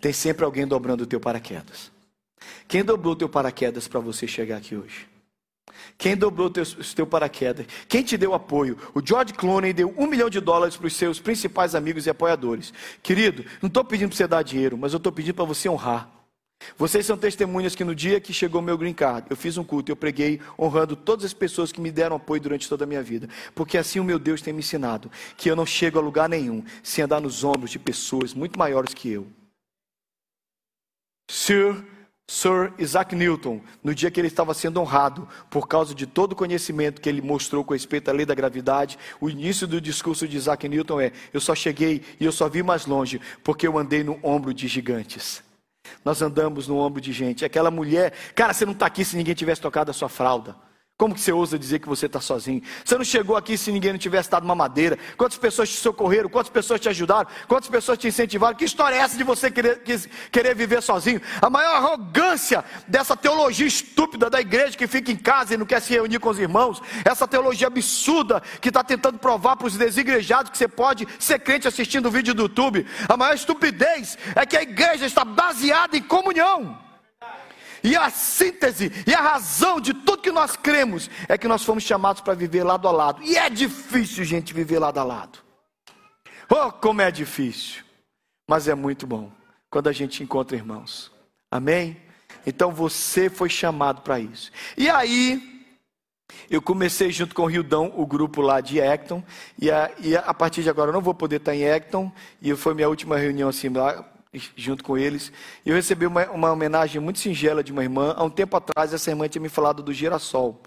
Tem 0.00 0.12
sempre 0.12 0.44
alguém 0.44 0.64
dobrando 0.64 1.02
o 1.02 1.06
teu 1.06 1.18
paraquedas. 1.18 1.90
Quem 2.68 2.84
dobrou 2.84 3.14
o 3.14 3.16
teu 3.16 3.28
paraquedas 3.28 3.88
para 3.88 3.98
você 3.98 4.28
chegar 4.28 4.58
aqui 4.58 4.76
hoje? 4.76 5.08
Quem 5.98 6.16
dobrou 6.16 6.46
o 6.46 6.50
teu, 6.50 6.64
teu 6.94 7.06
paraquedas? 7.08 7.66
Quem 7.88 8.04
te 8.04 8.16
deu 8.16 8.34
apoio? 8.34 8.78
O 8.94 9.04
George 9.04 9.34
Clooney 9.34 9.72
deu 9.72 9.92
um 9.98 10.06
milhão 10.06 10.30
de 10.30 10.38
dólares 10.38 10.76
para 10.76 10.86
os 10.86 10.94
seus 10.94 11.18
principais 11.18 11.74
amigos 11.74 12.06
e 12.06 12.10
apoiadores. 12.10 12.72
Querido, 13.02 13.44
não 13.60 13.66
estou 13.66 13.84
pedindo 13.84 14.10
para 14.10 14.18
você 14.18 14.28
dar 14.28 14.42
dinheiro, 14.42 14.78
mas 14.78 14.92
eu 14.92 14.98
estou 14.98 15.10
pedindo 15.10 15.34
para 15.34 15.44
você 15.44 15.68
honrar. 15.68 16.21
Vocês 16.76 17.06
são 17.06 17.16
testemunhas 17.16 17.74
que 17.74 17.84
no 17.84 17.94
dia 17.94 18.20
que 18.20 18.32
chegou 18.32 18.62
meu 18.62 18.78
green 18.78 18.94
card, 18.94 19.26
eu 19.30 19.36
fiz 19.36 19.56
um 19.56 19.64
culto, 19.64 19.90
eu 19.90 19.96
preguei 19.96 20.40
honrando 20.58 20.96
todas 20.96 21.24
as 21.24 21.32
pessoas 21.32 21.72
que 21.72 21.80
me 21.80 21.90
deram 21.90 22.16
apoio 22.16 22.40
durante 22.40 22.68
toda 22.68 22.84
a 22.84 22.86
minha 22.86 23.02
vida. 23.02 23.28
Porque 23.54 23.78
assim 23.78 24.00
o 24.00 24.04
meu 24.04 24.18
Deus 24.18 24.42
tem 24.42 24.52
me 24.52 24.60
ensinado 24.60 25.10
que 25.36 25.50
eu 25.50 25.56
não 25.56 25.66
chego 25.66 25.98
a 25.98 26.02
lugar 26.02 26.28
nenhum 26.28 26.64
sem 26.82 27.04
andar 27.04 27.20
nos 27.20 27.44
ombros 27.44 27.70
de 27.70 27.78
pessoas 27.78 28.34
muito 28.34 28.58
maiores 28.58 28.94
que 28.94 29.10
eu. 29.10 29.26
Sir, 31.30 31.82
Sir 32.28 32.72
Isaac 32.78 33.14
Newton, 33.14 33.60
no 33.82 33.94
dia 33.94 34.10
que 34.10 34.20
ele 34.20 34.28
estava 34.28 34.54
sendo 34.54 34.80
honrado 34.80 35.28
por 35.50 35.66
causa 35.68 35.94
de 35.94 36.06
todo 36.06 36.32
o 36.32 36.36
conhecimento 36.36 37.00
que 37.00 37.08
ele 37.08 37.20
mostrou 37.20 37.64
com 37.64 37.74
respeito 37.74 38.08
à 38.08 38.12
lei 38.12 38.24
da 38.24 38.34
gravidade, 38.34 38.98
o 39.20 39.28
início 39.28 39.66
do 39.66 39.80
discurso 39.80 40.26
de 40.26 40.36
Isaac 40.36 40.68
Newton 40.68 41.00
é: 41.00 41.12
Eu 41.32 41.40
só 41.40 41.54
cheguei 41.54 42.02
e 42.18 42.24
eu 42.24 42.32
só 42.32 42.48
vi 42.48 42.62
mais 42.62 42.86
longe 42.86 43.20
porque 43.42 43.66
eu 43.66 43.78
andei 43.78 44.02
no 44.02 44.18
ombro 44.22 44.54
de 44.54 44.68
gigantes. 44.68 45.42
Nós 46.04 46.22
andamos 46.22 46.68
no 46.68 46.76
ombro 46.76 47.00
de 47.00 47.12
gente. 47.12 47.44
Aquela 47.44 47.70
mulher, 47.70 48.12
cara, 48.34 48.52
você 48.52 48.64
não 48.64 48.72
está 48.72 48.86
aqui 48.86 49.04
se 49.04 49.16
ninguém 49.16 49.34
tivesse 49.34 49.60
tocado 49.60 49.90
a 49.90 49.94
sua 49.94 50.08
fralda. 50.08 50.56
Como 51.02 51.16
que 51.16 51.20
você 51.20 51.32
ousa 51.32 51.58
dizer 51.58 51.80
que 51.80 51.88
você 51.88 52.06
está 52.06 52.20
sozinho? 52.20 52.62
Você 52.84 52.96
não 52.96 53.04
chegou 53.04 53.36
aqui 53.36 53.58
se 53.58 53.72
ninguém 53.72 53.90
não 53.90 53.98
tivesse 53.98 54.30
dado 54.30 54.44
uma 54.44 54.54
madeira. 54.54 54.96
Quantas 55.16 55.36
pessoas 55.36 55.68
te 55.68 55.74
socorreram? 55.74 56.28
Quantas 56.28 56.48
pessoas 56.48 56.78
te 56.78 56.88
ajudaram? 56.88 57.28
Quantas 57.48 57.68
pessoas 57.68 57.98
te 57.98 58.06
incentivaram? 58.06 58.56
Que 58.56 58.64
história 58.64 58.94
é 58.94 58.98
essa 59.00 59.16
de 59.16 59.24
você 59.24 59.50
querer, 59.50 59.82
querer 60.30 60.54
viver 60.54 60.80
sozinho? 60.80 61.20
A 61.40 61.50
maior 61.50 61.74
arrogância 61.74 62.64
dessa 62.86 63.16
teologia 63.16 63.66
estúpida 63.66 64.30
da 64.30 64.40
igreja 64.40 64.78
que 64.78 64.86
fica 64.86 65.10
em 65.10 65.16
casa 65.16 65.54
e 65.54 65.56
não 65.56 65.66
quer 65.66 65.82
se 65.82 65.92
reunir 65.92 66.20
com 66.20 66.28
os 66.28 66.38
irmãos. 66.38 66.80
Essa 67.04 67.26
teologia 67.26 67.66
absurda 67.66 68.40
que 68.60 68.68
está 68.68 68.84
tentando 68.84 69.18
provar 69.18 69.56
para 69.56 69.66
os 69.66 69.76
desigrejados 69.76 70.52
que 70.52 70.58
você 70.58 70.68
pode 70.68 71.08
ser 71.18 71.40
crente 71.40 71.66
assistindo 71.66 72.06
o 72.06 72.12
vídeo 72.12 72.32
do 72.32 72.42
YouTube. 72.42 72.86
A 73.08 73.16
maior 73.16 73.34
estupidez 73.34 74.16
é 74.36 74.46
que 74.46 74.56
a 74.56 74.62
igreja 74.62 75.04
está 75.04 75.24
baseada 75.24 75.96
em 75.96 76.02
comunhão. 76.02 76.91
E 77.82 77.96
a 77.96 78.10
síntese 78.10 78.92
e 79.06 79.14
a 79.14 79.20
razão 79.20 79.80
de 79.80 79.92
tudo 79.92 80.22
que 80.22 80.30
nós 80.30 80.56
cremos 80.56 81.10
é 81.28 81.36
que 81.36 81.48
nós 81.48 81.64
fomos 81.64 81.82
chamados 81.82 82.22
para 82.22 82.34
viver 82.34 82.62
lado 82.62 82.86
a 82.86 82.92
lado. 82.92 83.22
E 83.22 83.36
é 83.36 83.50
difícil, 83.50 84.24
gente, 84.24 84.54
viver 84.54 84.78
lado 84.78 84.98
a 84.98 85.04
lado. 85.04 85.38
Oh, 86.48 86.70
como 86.70 87.02
é 87.02 87.10
difícil. 87.10 87.82
Mas 88.48 88.68
é 88.68 88.74
muito 88.74 89.06
bom 89.06 89.32
quando 89.70 89.88
a 89.88 89.92
gente 89.92 90.22
encontra 90.22 90.56
irmãos. 90.56 91.10
Amém? 91.50 91.96
Então 92.46 92.72
você 92.72 93.30
foi 93.30 93.48
chamado 93.48 94.02
para 94.02 94.20
isso. 94.20 94.50
E 94.76 94.88
aí, 94.88 95.52
eu 96.50 96.60
comecei 96.60 97.10
junto 97.10 97.34
com 97.34 97.42
o 97.42 97.46
Rildão, 97.46 97.92
o 97.96 98.06
grupo 98.06 98.40
lá 98.40 98.60
de 98.60 98.80
Acton, 98.80 99.22
e 99.58 99.70
a, 99.70 99.90
e 99.98 100.16
a 100.16 100.34
partir 100.34 100.62
de 100.62 100.70
agora 100.70 100.90
eu 100.90 100.92
não 100.92 101.00
vou 101.00 101.14
poder 101.14 101.36
estar 101.36 101.54
em 101.54 101.68
Acton, 101.68 102.12
e 102.40 102.54
foi 102.54 102.74
minha 102.74 102.88
última 102.88 103.16
reunião 103.16 103.48
assim 103.48 103.68
lá, 103.68 104.04
junto 104.56 104.82
com 104.82 104.96
eles. 104.96 105.32
E 105.64 105.70
eu 105.70 105.74
recebi 105.74 106.06
uma, 106.06 106.30
uma 106.30 106.52
homenagem 106.52 107.00
muito 107.00 107.18
singela 107.18 107.62
de 107.62 107.72
uma 107.72 107.82
irmã. 107.82 108.14
Há 108.16 108.24
um 108.24 108.30
tempo 108.30 108.56
atrás, 108.56 108.92
essa 108.92 109.10
irmã 109.10 109.28
tinha 109.28 109.42
me 109.42 109.48
falado 109.48 109.82
do 109.82 109.92
girassol. 109.92 110.60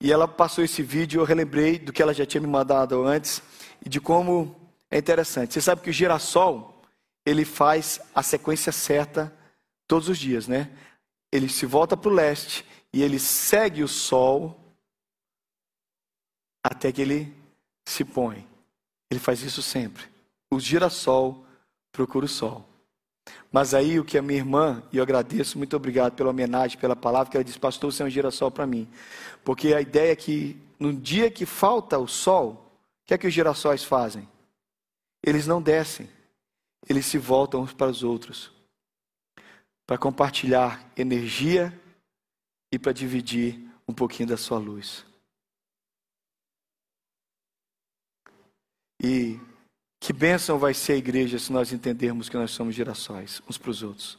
E 0.00 0.12
ela 0.12 0.28
passou 0.28 0.62
esse 0.62 0.82
vídeo, 0.82 1.20
eu 1.20 1.24
relembrei 1.24 1.78
do 1.78 1.92
que 1.92 2.02
ela 2.02 2.14
já 2.14 2.24
tinha 2.24 2.40
me 2.40 2.46
mandado 2.46 3.04
antes 3.04 3.42
e 3.84 3.88
de 3.88 4.00
como 4.00 4.54
é 4.90 4.98
interessante. 4.98 5.54
Você 5.54 5.60
sabe 5.60 5.80
que 5.80 5.90
o 5.90 5.92
girassol, 5.92 6.82
ele 7.26 7.44
faz 7.44 8.00
a 8.14 8.22
sequência 8.22 8.72
certa 8.72 9.32
todos 9.86 10.08
os 10.08 10.18
dias, 10.18 10.46
né? 10.46 10.70
Ele 11.32 11.48
se 11.48 11.66
volta 11.66 11.96
para 11.96 12.10
o 12.10 12.14
leste 12.14 12.64
e 12.92 13.02
ele 13.02 13.18
segue 13.18 13.82
o 13.82 13.88
sol 13.88 14.58
até 16.62 16.92
que 16.92 17.02
ele 17.02 17.34
se 17.86 18.04
põe. 18.04 18.46
Ele 19.10 19.20
faz 19.20 19.42
isso 19.42 19.62
sempre. 19.62 20.04
O 20.50 20.60
girassol 20.60 21.44
procura 21.92 22.24
o 22.24 22.28
sol. 22.28 22.68
Mas 23.50 23.72
aí 23.72 23.98
o 23.98 24.04
que 24.04 24.18
a 24.18 24.22
minha 24.22 24.38
irmã, 24.38 24.82
e 24.92 24.98
eu 24.98 25.02
agradeço, 25.02 25.56
muito 25.56 25.74
obrigado 25.74 26.14
pela 26.14 26.30
homenagem, 26.30 26.78
pela 26.78 26.94
palavra, 26.94 27.30
que 27.30 27.36
ela 27.36 27.44
disse, 27.44 27.58
pastor, 27.58 27.92
você 27.92 28.02
é 28.02 28.06
um 28.06 28.10
girassol 28.10 28.50
para 28.50 28.66
mim. 28.66 28.86
Porque 29.42 29.72
a 29.72 29.80
ideia 29.80 30.12
é 30.12 30.16
que 30.16 30.60
no 30.78 30.92
dia 30.92 31.30
que 31.30 31.46
falta 31.46 31.98
o 31.98 32.06
sol, 32.06 32.72
o 33.02 33.06
que 33.06 33.14
é 33.14 33.18
que 33.18 33.26
os 33.26 33.32
girassóis 33.32 33.82
fazem? 33.82 34.28
Eles 35.24 35.46
não 35.46 35.62
descem, 35.62 36.08
eles 36.88 37.06
se 37.06 37.16
voltam 37.16 37.62
uns 37.62 37.72
para 37.72 37.90
os 37.90 38.02
outros, 38.02 38.52
para 39.86 39.96
compartilhar 39.96 40.92
energia 40.96 41.72
e 42.70 42.78
para 42.78 42.92
dividir 42.92 43.66
um 43.88 43.94
pouquinho 43.94 44.28
da 44.28 44.36
sua 44.36 44.58
luz. 44.58 45.06
E 49.02 49.40
que 50.00 50.12
bênção 50.12 50.58
vai 50.58 50.74
ser 50.74 50.92
a 50.92 50.96
igreja 50.96 51.38
se 51.38 51.52
nós 51.52 51.72
entendermos 51.72 52.28
que 52.28 52.36
nós 52.36 52.50
somos 52.50 52.74
gerações 52.74 53.42
uns 53.48 53.58
para 53.58 53.70
os 53.70 53.82
outros. 53.82 54.18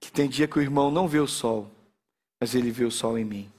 Que 0.00 0.10
tem 0.10 0.28
dia 0.28 0.46
que 0.46 0.58
o 0.58 0.62
irmão 0.62 0.90
não 0.90 1.08
vê 1.08 1.18
o 1.18 1.26
sol, 1.26 1.70
mas 2.40 2.54
ele 2.54 2.70
vê 2.70 2.84
o 2.84 2.90
sol 2.90 3.18
em 3.18 3.24
mim. 3.24 3.50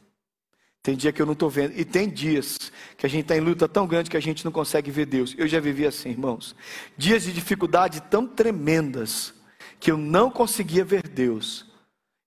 Tem 0.82 0.96
dia 0.96 1.12
que 1.12 1.22
eu 1.22 1.26
não 1.26 1.34
estou 1.34 1.50
vendo. 1.50 1.78
E 1.78 1.84
tem 1.84 2.10
dias 2.10 2.72
que 2.98 3.06
a 3.06 3.10
gente 3.10 3.24
está 3.24 3.36
em 3.36 3.42
luta 3.42 3.68
tão 3.68 3.86
grande 3.86 4.10
que 4.10 4.18
a 4.18 4.22
gente 4.22 4.46
não 4.46 4.52
consegue 4.52 4.90
ver 4.90 5.06
Deus. 5.06 5.36
Eu 5.38 5.48
já 5.48 5.60
vivi 5.60 5.86
assim, 5.86 6.10
irmãos. 6.10 6.56
Dias 6.98 7.24
de 7.24 7.34
dificuldade 7.34 8.02
tão 8.04 8.26
tremendas 8.26 9.34
que 9.80 9.92
eu 9.92 9.98
não 9.98 10.32
conseguia 10.32 10.86
ver 10.86 11.08
Deus. 11.08 11.66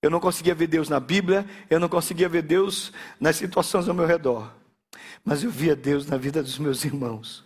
Eu 0.03 0.11
não 0.11 0.21
conseguia 0.21 0.55
ver 0.55 0.67
Deus 0.67 0.89
na 0.89 0.99
Bíblia, 0.99 1.47
eu 1.71 1.79
não 1.79 1.89
conseguia 1.89 2.29
ver 2.29 2.43
Deus 2.43 2.93
nas 3.21 3.37
situações 3.37 3.89
ao 3.89 3.95
meu 3.95 4.07
redor. 4.07 4.53
Mas 5.25 5.45
eu 5.45 5.51
via 5.51 5.77
Deus 5.77 6.07
na 6.07 6.17
vida 6.17 6.43
dos 6.43 6.59
meus 6.59 6.85
irmãos. 6.85 7.45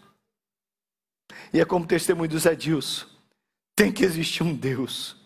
E 1.57 1.61
é 1.61 1.65
como 1.65 1.87
testemunho 1.87 2.29
do 2.29 2.39
Zé 2.39 2.55
Dilson. 2.55 3.07
Tem 3.75 3.91
que 3.91 4.05
existir 4.05 4.43
um 4.43 4.55
Deus. 4.55 5.17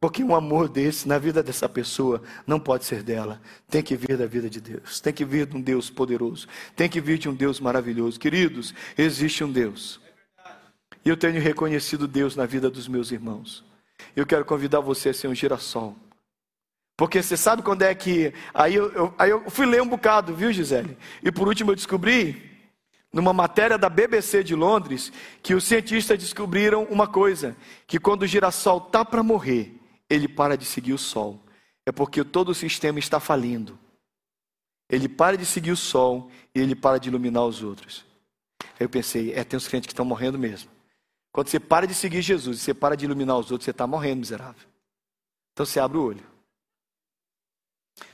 Porque 0.00 0.24
um 0.24 0.34
amor 0.34 0.68
desse 0.68 1.06
na 1.06 1.16
vida 1.16 1.44
dessa 1.44 1.68
pessoa 1.68 2.24
não 2.44 2.58
pode 2.58 2.84
ser 2.84 3.04
dela. 3.04 3.40
Tem 3.68 3.80
que 3.80 3.94
vir 3.94 4.16
da 4.16 4.26
vida 4.26 4.50
de 4.50 4.60
Deus. 4.60 4.98
Tem 4.98 5.12
que 5.12 5.24
vir 5.24 5.46
de 5.46 5.56
um 5.56 5.60
Deus 5.60 5.88
poderoso. 5.88 6.48
Tem 6.74 6.88
que 6.88 7.00
vir 7.00 7.18
de 7.18 7.28
um 7.28 7.34
Deus 7.36 7.60
maravilhoso. 7.60 8.18
Queridos, 8.18 8.74
existe 8.98 9.44
um 9.44 9.52
Deus. 9.52 10.00
E 11.04 11.08
eu 11.08 11.16
tenho 11.16 11.40
reconhecido 11.40 12.08
Deus 12.08 12.34
na 12.34 12.46
vida 12.46 12.68
dos 12.68 12.88
meus 12.88 13.12
irmãos. 13.12 13.64
Eu 14.16 14.26
quero 14.26 14.44
convidar 14.44 14.80
você 14.80 15.10
a 15.10 15.14
ser 15.14 15.28
um 15.28 15.34
girassol. 15.36 15.94
Porque 16.96 17.22
você 17.22 17.36
sabe 17.36 17.62
quando 17.62 17.82
é 17.82 17.94
que. 17.94 18.34
Aí 18.52 18.74
eu, 18.74 18.90
eu, 18.90 19.14
aí 19.16 19.30
eu 19.30 19.48
fui 19.48 19.66
ler 19.66 19.80
um 19.80 19.88
bocado, 19.88 20.34
viu, 20.34 20.52
Gisele? 20.52 20.98
E 21.22 21.30
por 21.30 21.46
último 21.46 21.70
eu 21.70 21.76
descobri 21.76 22.49
numa 23.12 23.32
matéria 23.32 23.76
da 23.76 23.88
BBC 23.88 24.44
de 24.44 24.54
Londres, 24.54 25.12
que 25.42 25.54
os 25.54 25.64
cientistas 25.64 26.18
descobriram 26.18 26.84
uma 26.84 27.06
coisa: 27.08 27.56
que 27.86 27.98
quando 27.98 28.22
o 28.22 28.26
girassol 28.26 28.78
está 28.78 29.04
para 29.04 29.22
morrer, 29.22 29.74
ele 30.08 30.28
para 30.28 30.56
de 30.56 30.64
seguir 30.64 30.92
o 30.92 30.98
sol. 30.98 31.40
É 31.86 31.92
porque 31.92 32.22
todo 32.22 32.50
o 32.50 32.54
sistema 32.54 32.98
está 32.98 33.18
falindo. 33.18 33.78
Ele 34.88 35.08
para 35.08 35.36
de 35.36 35.46
seguir 35.46 35.70
o 35.70 35.76
sol 35.76 36.30
e 36.54 36.60
ele 36.60 36.74
para 36.74 36.98
de 36.98 37.08
iluminar 37.08 37.44
os 37.44 37.62
outros. 37.62 38.04
Aí 38.60 38.84
eu 38.84 38.88
pensei, 38.88 39.32
é, 39.32 39.44
tem 39.44 39.56
uns 39.56 39.68
crentes 39.68 39.86
que 39.86 39.92
estão 39.92 40.04
morrendo 40.04 40.38
mesmo. 40.38 40.70
Quando 41.32 41.48
você 41.48 41.60
para 41.60 41.86
de 41.86 41.94
seguir 41.94 42.22
Jesus 42.22 42.58
e 42.58 42.60
você 42.60 42.74
para 42.74 42.96
de 42.96 43.04
iluminar 43.04 43.38
os 43.38 43.50
outros, 43.50 43.64
você 43.64 43.70
está 43.70 43.86
morrendo, 43.86 44.20
miserável. 44.20 44.68
Então 45.52 45.64
você 45.64 45.78
abre 45.78 45.96
o 45.96 46.02
olho. 46.02 46.24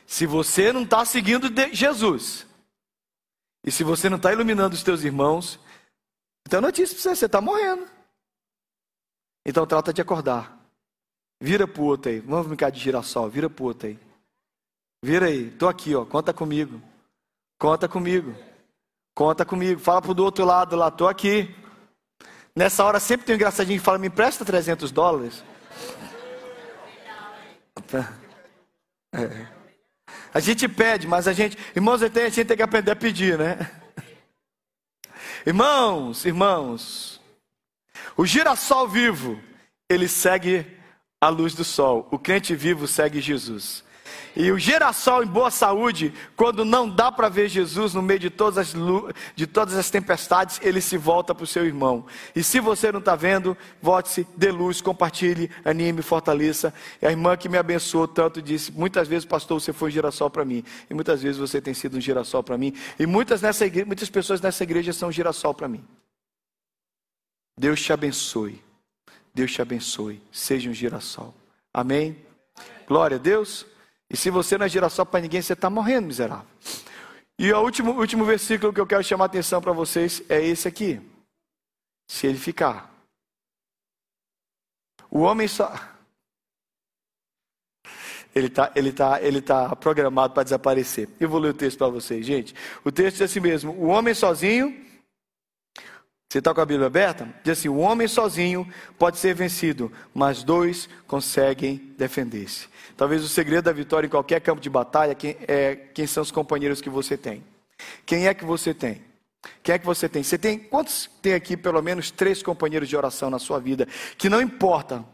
Se 0.06 0.26
você 0.26 0.72
não 0.72 0.82
está 0.82 1.04
seguindo 1.04 1.48
Jesus, 1.72 2.46
e 3.64 3.71
se 3.71 3.83
você 3.83 4.09
não 4.09 4.16
está 4.16 4.33
iluminando 4.33 4.75
os 4.75 4.83
teus 4.83 5.03
irmãos, 5.03 5.59
então 6.47 6.61
notícia 6.61 6.95
para 6.95 7.03
você, 7.03 7.16
você 7.16 7.27
está 7.27 7.40
morrendo. 7.40 7.87
Então 9.45 9.66
trata 9.66 9.92
de 9.92 10.01
acordar. 10.01 10.57
Vira 11.40 11.66
para 11.66 11.83
o 11.83 11.85
outro 11.85 12.11
aí. 12.11 12.21
Vamos 12.21 12.47
brincar 12.47 12.71
de 12.71 12.81
girassol. 12.81 13.29
Vira 13.29 13.51
para 13.51 13.62
o 13.62 13.66
outro 13.66 13.88
aí. 13.88 13.99
Vira 15.05 15.27
aí. 15.27 15.49
Estou 15.49 15.69
aqui, 15.69 15.95
ó. 15.95 16.05
Conta 16.05 16.33
comigo. 16.33 16.81
Conta 17.59 17.88
comigo. 17.88 18.35
Conta 19.14 19.45
comigo. 19.45 19.81
Fala 19.81 20.01
para 20.01 20.11
o 20.11 20.14
do 20.14 20.25
outro 20.25 20.45
lado 20.45 20.77
lá. 20.77 20.88
Estou 20.88 21.09
aqui. 21.09 21.55
Nessa 22.57 22.85
hora 22.85 22.99
sempre 22.99 23.27
tem 23.27 23.35
um 23.35 23.37
engraçadinho 23.37 23.79
que 23.79 23.85
fala: 23.85 23.99
me 23.99 24.09
empresta 24.09 24.45
300 24.45 24.90
dólares. 24.90 25.45
É. 29.14 29.56
A 30.37 30.40
gente 30.40 30.68
pede, 30.68 31.07
mas 31.07 31.27
a 31.27 31.33
gente, 31.33 31.57
irmãos, 31.75 32.03
a 32.03 32.09
gente 32.09 32.44
tem 32.44 32.57
que 32.59 32.62
aprender 32.62 32.90
a 32.90 32.94
pedir, 32.94 33.38
né? 33.38 33.57
Irmãos, 35.46 36.27
irmãos, 36.27 37.22
o 38.14 38.27
girassol 38.27 38.87
vivo, 38.87 39.40
ele 39.88 40.07
segue 40.07 40.66
a 41.22 41.31
luz 41.31 41.55
do 41.55 41.64
sol. 41.64 42.07
O 42.11 42.18
crente 42.18 42.55
vivo 42.55 42.87
segue 42.87 43.18
Jesus. 43.18 43.83
E 44.35 44.50
o 44.52 44.59
girassol 44.59 45.22
em 45.22 45.26
boa 45.26 45.50
saúde, 45.50 46.12
quando 46.37 46.64
não 46.64 46.88
dá 46.88 47.11
para 47.11 47.29
ver 47.29 47.48
Jesus 47.48 47.94
no 47.94 48.02
meio 48.02 48.18
de 48.18 48.31
todas, 48.31 48.59
as, 48.59 48.74
de 49.35 49.46
todas 49.46 49.74
as 49.74 49.90
tempestades, 49.90 50.61
ele 50.62 50.81
se 50.81 50.96
volta 50.96 51.35
para 51.35 51.44
o 51.44 51.46
seu 51.46 51.64
irmão. 51.64 52.05
E 52.35 52.42
se 52.42 52.61
você 52.61 52.92
não 52.92 53.00
está 53.00 53.16
vendo, 53.16 53.57
volte-se, 53.81 54.26
dê 54.37 54.50
luz, 54.50 54.81
compartilhe, 54.81 55.50
anime, 55.64 56.02
fortaleça. 56.02 56.72
E 57.00 57.07
a 57.07 57.11
irmã 57.11 57.37
que 57.37 57.48
me 57.48 57.59
abençoou 57.59 58.07
tanto 58.07 58.42
disse: 58.42 58.72
muitas 58.72 59.09
vezes, 59.09 59.24
pastor, 59.24 59.61
você 59.61 59.72
foi 59.72 59.88
um 59.88 59.92
girassol 59.92 60.31
para 60.31 60.44
mim. 60.44 60.62
E 60.90 60.94
muitas 60.94 61.22
vezes 61.22 61.38
você 61.38 61.61
tem 61.61 61.74
sido 61.74 61.96
um 61.96 62.00
girassol 62.00 62.42
para 62.42 62.59
mim. 62.59 62.74
E 62.98 63.07
muitas, 63.07 63.40
nessa 63.40 63.66
igreja, 63.66 63.87
muitas 63.87 64.11
pessoas 64.11 64.40
nessa 64.40 64.62
igreja 64.62 64.92
são 64.92 65.09
um 65.09 65.12
girassol 65.12 65.55
para 65.55 65.68
mim. 65.68 65.85
Deus 67.59 67.81
te 67.81 67.92
abençoe. 67.92 68.62
Deus 69.35 69.52
te 69.52 69.62
abençoe. 69.62 70.22
Seja 70.31 70.70
um 70.70 70.74
girassol. 70.74 71.35
Amém? 71.72 72.16
Glória 72.87 73.16
a 73.16 73.20
Deus. 73.20 73.66
E 74.11 74.16
se 74.16 74.31
você 74.31 74.57
não 74.57 74.66
é 74.66 74.69
girassol 74.69 75.05
para 75.05 75.21
ninguém, 75.21 75.42
você 75.42 75.53
está 75.53 75.69
morrendo, 75.69 76.07
miserável. 76.07 76.47
E 77.38 77.53
o 77.53 77.61
último, 77.61 77.92
último 77.92 78.25
versículo 78.25 78.73
que 78.73 78.81
eu 78.81 78.87
quero 78.87 79.05
chamar 79.05 79.25
a 79.25 79.27
atenção 79.27 79.61
para 79.61 79.73
vocês 79.73 80.23
é 80.29 80.42
esse 80.42 80.66
aqui. 80.66 81.01
Se 82.09 82.27
ele 82.27 82.38
ficar. 82.38 82.90
O 85.11 85.21
homem 85.21 85.49
só. 85.49 85.73
Ele 88.35 88.47
está 88.49 88.71
ele 88.77 88.92
tá, 88.92 89.23
ele 89.23 89.40
tá 89.40 89.75
programado 89.77 90.35
para 90.35 90.42
desaparecer. 90.42 91.09
Eu 91.19 91.29
vou 91.29 91.40
ler 91.40 91.51
o 91.51 91.55
texto 91.55 91.79
para 91.79 91.88
vocês, 91.88 92.25
gente. 92.25 92.55
O 92.85 92.92
texto 92.92 93.19
diz 93.19 93.31
assim 93.31 93.40
mesmo: 93.40 93.73
O 93.73 93.87
homem 93.87 94.14
sozinho 94.14 94.86
você 96.29 96.39
está 96.39 96.53
com 96.53 96.61
a 96.61 96.67
Bíblia 96.67 96.89
aberta? 96.89 97.29
Diz 97.45 97.59
assim: 97.59 97.69
o 97.69 97.79
homem 97.79 98.09
sozinho 98.09 98.69
pode 98.99 99.19
ser 99.19 99.35
vencido, 99.35 99.93
mas 100.12 100.43
dois 100.43 100.89
conseguem 101.07 101.95
defender-se. 101.97 102.69
Talvez 102.97 103.23
o 103.23 103.29
segredo 103.29 103.65
da 103.65 103.73
vitória 103.73 104.07
em 104.07 104.11
qualquer 104.11 104.41
campo 104.41 104.61
de 104.61 104.69
batalha 104.69 105.17
é 105.47 105.77
quem 105.95 106.07
são 106.07 106.23
os 106.23 106.31
companheiros 106.31 106.81
que 106.81 106.91
você 106.91 107.17
tem. 107.17 107.45
Quem 108.05 108.27
é 108.27 108.35
que 108.35 108.45
você 108.45 108.75
tem? 108.75 109.03
Quem 109.62 109.75
é 109.75 109.79
que 109.79 109.87
você 109.87 110.09
tem? 110.09 110.23
Você 110.23 110.37
tem 110.37 110.59
quantos 110.59 111.09
tem 111.23 111.35
aqui 111.35 111.57
pelo 111.57 111.81
menos 111.81 112.11
três 112.11 112.43
companheiros 112.43 112.89
de 112.89 112.97
oração 112.97 113.31
na 113.31 113.39
sua 113.39 113.61
vida 113.61 113.87
que 114.19 114.29
não 114.29 114.41
importa, 114.41 115.05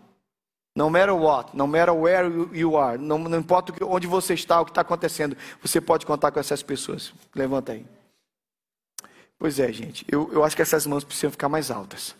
no 0.74 0.88
matter 0.88 1.14
what, 1.14 1.54
no 1.54 1.66
matter 1.66 1.94
where 1.94 2.48
you 2.52 2.78
are, 2.78 2.96
não, 2.96 3.18
não 3.18 3.38
importa 3.38 3.74
onde 3.84 4.06
você 4.06 4.32
está, 4.32 4.60
o 4.60 4.64
que 4.64 4.70
está 4.70 4.80
acontecendo, 4.80 5.36
você 5.60 5.80
pode 5.80 6.06
contar 6.06 6.30
com 6.30 6.40
essas 6.40 6.62
pessoas. 6.62 7.12
Levanta 7.34 7.72
aí. 7.72 7.84
Pois 9.42 9.58
é, 9.58 9.72
gente, 9.72 10.06
eu, 10.08 10.30
eu 10.32 10.44
acho 10.44 10.54
que 10.54 10.62
essas 10.62 10.86
mãos 10.86 11.02
precisam 11.02 11.28
ficar 11.28 11.48
mais 11.48 11.68
altas. 11.68 12.14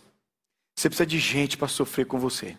Você 0.76 0.88
precisa 0.88 1.06
de 1.06 1.20
gente 1.20 1.56
para 1.56 1.68
sofrer 1.68 2.04
com 2.04 2.18
você. 2.18 2.56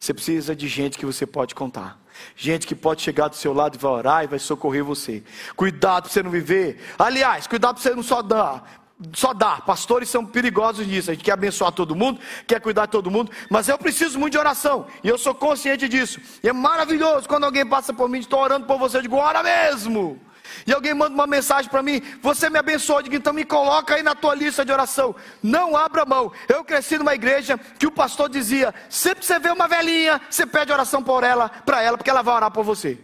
Você 0.00 0.14
precisa 0.14 0.56
de 0.56 0.66
gente 0.66 0.96
que 0.96 1.04
você 1.04 1.26
pode 1.26 1.54
contar. 1.54 2.00
Gente 2.34 2.66
que 2.66 2.74
pode 2.74 3.02
chegar 3.02 3.28
do 3.28 3.36
seu 3.36 3.52
lado 3.52 3.74
e 3.74 3.78
vai 3.78 3.92
orar 3.92 4.24
e 4.24 4.28
vai 4.28 4.38
socorrer 4.38 4.82
você. 4.82 5.22
Cuidado 5.56 6.04
para 6.04 6.10
você 6.10 6.22
não 6.22 6.30
viver. 6.30 6.80
Aliás, 6.98 7.46
cuidado 7.46 7.74
para 7.74 7.82
você 7.82 7.94
não 7.94 8.02
só 8.02 8.22
dar. 8.22 8.82
Só 9.12 9.34
dar. 9.34 9.60
Pastores 9.66 10.08
são 10.08 10.24
perigosos 10.24 10.86
nisso. 10.86 11.10
A 11.10 11.14
gente 11.14 11.24
quer 11.24 11.32
abençoar 11.32 11.70
todo 11.70 11.94
mundo, 11.94 12.18
quer 12.46 12.62
cuidar 12.62 12.86
de 12.86 12.92
todo 12.92 13.10
mundo, 13.10 13.30
mas 13.50 13.68
eu 13.68 13.76
preciso 13.76 14.18
muito 14.18 14.32
de 14.32 14.38
oração. 14.38 14.86
E 15.04 15.08
eu 15.08 15.18
sou 15.18 15.34
consciente 15.34 15.86
disso. 15.86 16.18
E 16.42 16.48
é 16.48 16.52
maravilhoso 16.54 17.28
quando 17.28 17.44
alguém 17.44 17.66
passa 17.66 17.92
por 17.92 18.08
mim, 18.08 18.20
estou 18.20 18.40
orando 18.40 18.64
por 18.64 18.78
você, 18.78 18.96
eu 18.96 19.02
digo, 19.02 19.16
ora 19.16 19.42
mesmo. 19.42 20.18
E 20.66 20.72
alguém 20.72 20.94
manda 20.94 21.14
uma 21.14 21.26
mensagem 21.26 21.70
para 21.70 21.82
mim, 21.82 22.00
você 22.20 22.48
me 22.48 22.58
abençoou, 22.58 23.02
digo, 23.02 23.14
então 23.14 23.32
me 23.32 23.44
coloca 23.44 23.94
aí 23.94 24.02
na 24.02 24.14
tua 24.14 24.34
lista 24.34 24.64
de 24.64 24.72
oração. 24.72 25.14
Não 25.42 25.76
abra 25.76 26.04
mão. 26.04 26.32
Eu 26.48 26.64
cresci 26.64 26.98
numa 26.98 27.14
igreja 27.14 27.58
que 27.78 27.86
o 27.86 27.92
pastor 27.92 28.28
dizia: 28.28 28.74
sempre 28.88 29.20
que 29.20 29.26
você 29.26 29.38
vê 29.38 29.50
uma 29.50 29.68
velhinha, 29.68 30.20
você 30.30 30.46
pede 30.46 30.72
oração 30.72 31.02
por 31.02 31.24
ela, 31.24 31.48
para 31.48 31.82
ela, 31.82 31.96
porque 31.96 32.10
ela 32.10 32.22
vai 32.22 32.34
orar 32.34 32.50
por 32.50 32.64
você. 32.64 32.98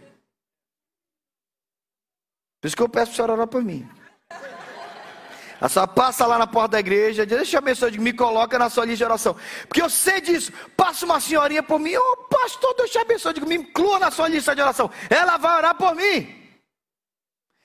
Por 2.61 2.67
isso 2.67 2.75
que 2.75 2.83
eu 2.83 2.89
peço 2.89 3.13
para 3.13 3.25
você 3.25 3.31
orar 3.31 3.47
por 3.47 3.63
mim. 3.63 3.89
A 5.61 5.67
senhora 5.67 5.91
passa 5.91 6.25
lá 6.25 6.37
na 6.37 6.47
porta 6.47 6.69
da 6.69 6.79
igreja, 6.79 7.25
diz, 7.25 7.37
deixa 7.37 7.57
eu 7.57 7.59
abençoar, 7.59 7.91
me 7.99 8.13
coloca 8.13 8.57
na 8.57 8.69
sua 8.69 8.85
lista 8.85 8.97
de 8.99 9.03
oração. 9.03 9.35
Porque 9.67 9.81
eu 9.81 9.89
sei 9.89 10.21
disso. 10.21 10.53
Passa 10.75 11.05
uma 11.05 11.19
senhorinha 11.19 11.61
por 11.61 11.79
mim, 11.79 11.95
ô 11.95 12.01
oh, 12.01 12.17
pastor, 12.29 12.73
Deus 12.75 12.89
te 12.89 12.97
abençoe, 12.97 13.33
digo, 13.33 13.45
me 13.45 13.55
inclua 13.55 13.99
na 13.99 14.09
sua 14.09 14.29
lista 14.29 14.55
de 14.55 14.61
oração. 14.61 14.89
Ela 15.09 15.37
vai 15.37 15.57
orar 15.57 15.75
por 15.75 15.93
mim. 15.95 16.38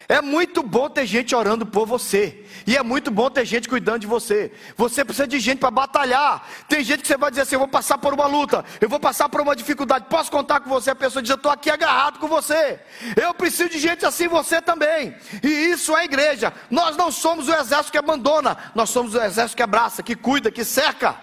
É 0.08 0.20
muito 0.20 0.62
bom 0.62 0.88
ter 0.88 1.06
gente 1.06 1.34
orando 1.34 1.64
por 1.64 1.86
você. 1.86 2.44
E 2.66 2.76
é 2.76 2.82
muito 2.82 3.10
bom 3.10 3.30
ter 3.30 3.44
gente 3.44 3.68
cuidando 3.68 4.00
de 4.00 4.06
você. 4.06 4.52
Você 4.76 5.04
precisa 5.04 5.26
de 5.26 5.40
gente 5.40 5.58
para 5.58 5.70
batalhar. 5.70 6.46
Tem 6.68 6.84
gente 6.84 7.02
que 7.02 7.08
você 7.08 7.16
vai 7.16 7.30
dizer 7.30 7.42
assim: 7.42 7.54
eu 7.54 7.60
vou 7.60 7.68
passar 7.68 7.98
por 7.98 8.12
uma 8.12 8.26
luta, 8.26 8.64
eu 8.80 8.88
vou 8.88 9.00
passar 9.00 9.28
por 9.28 9.40
uma 9.40 9.56
dificuldade. 9.56 10.06
Posso 10.08 10.30
contar 10.30 10.60
com 10.60 10.68
você? 10.68 10.90
A 10.90 10.94
pessoa 10.94 11.22
diz: 11.22 11.30
eu 11.30 11.36
estou 11.36 11.50
aqui 11.50 11.70
agarrado 11.70 12.18
com 12.18 12.28
você. 12.28 12.80
Eu 13.20 13.32
preciso 13.34 13.70
de 13.70 13.78
gente 13.78 14.04
assim, 14.04 14.28
você 14.28 14.60
também. 14.60 15.16
E 15.42 15.48
isso 15.48 15.96
é 15.96 16.04
igreja. 16.04 16.52
Nós 16.70 16.96
não 16.96 17.10
somos 17.10 17.48
o 17.48 17.54
exército 17.54 17.92
que 17.92 17.98
abandona, 17.98 18.56
nós 18.74 18.90
somos 18.90 19.14
o 19.14 19.22
exército 19.22 19.56
que 19.56 19.62
abraça, 19.62 20.02
que 20.02 20.14
cuida, 20.14 20.50
que 20.50 20.64
cerca. 20.64 21.18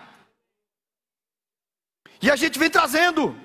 E 2.21 2.29
a 2.29 2.35
gente 2.35 2.57
vem 2.57 2.69
trazendo. 2.69 3.35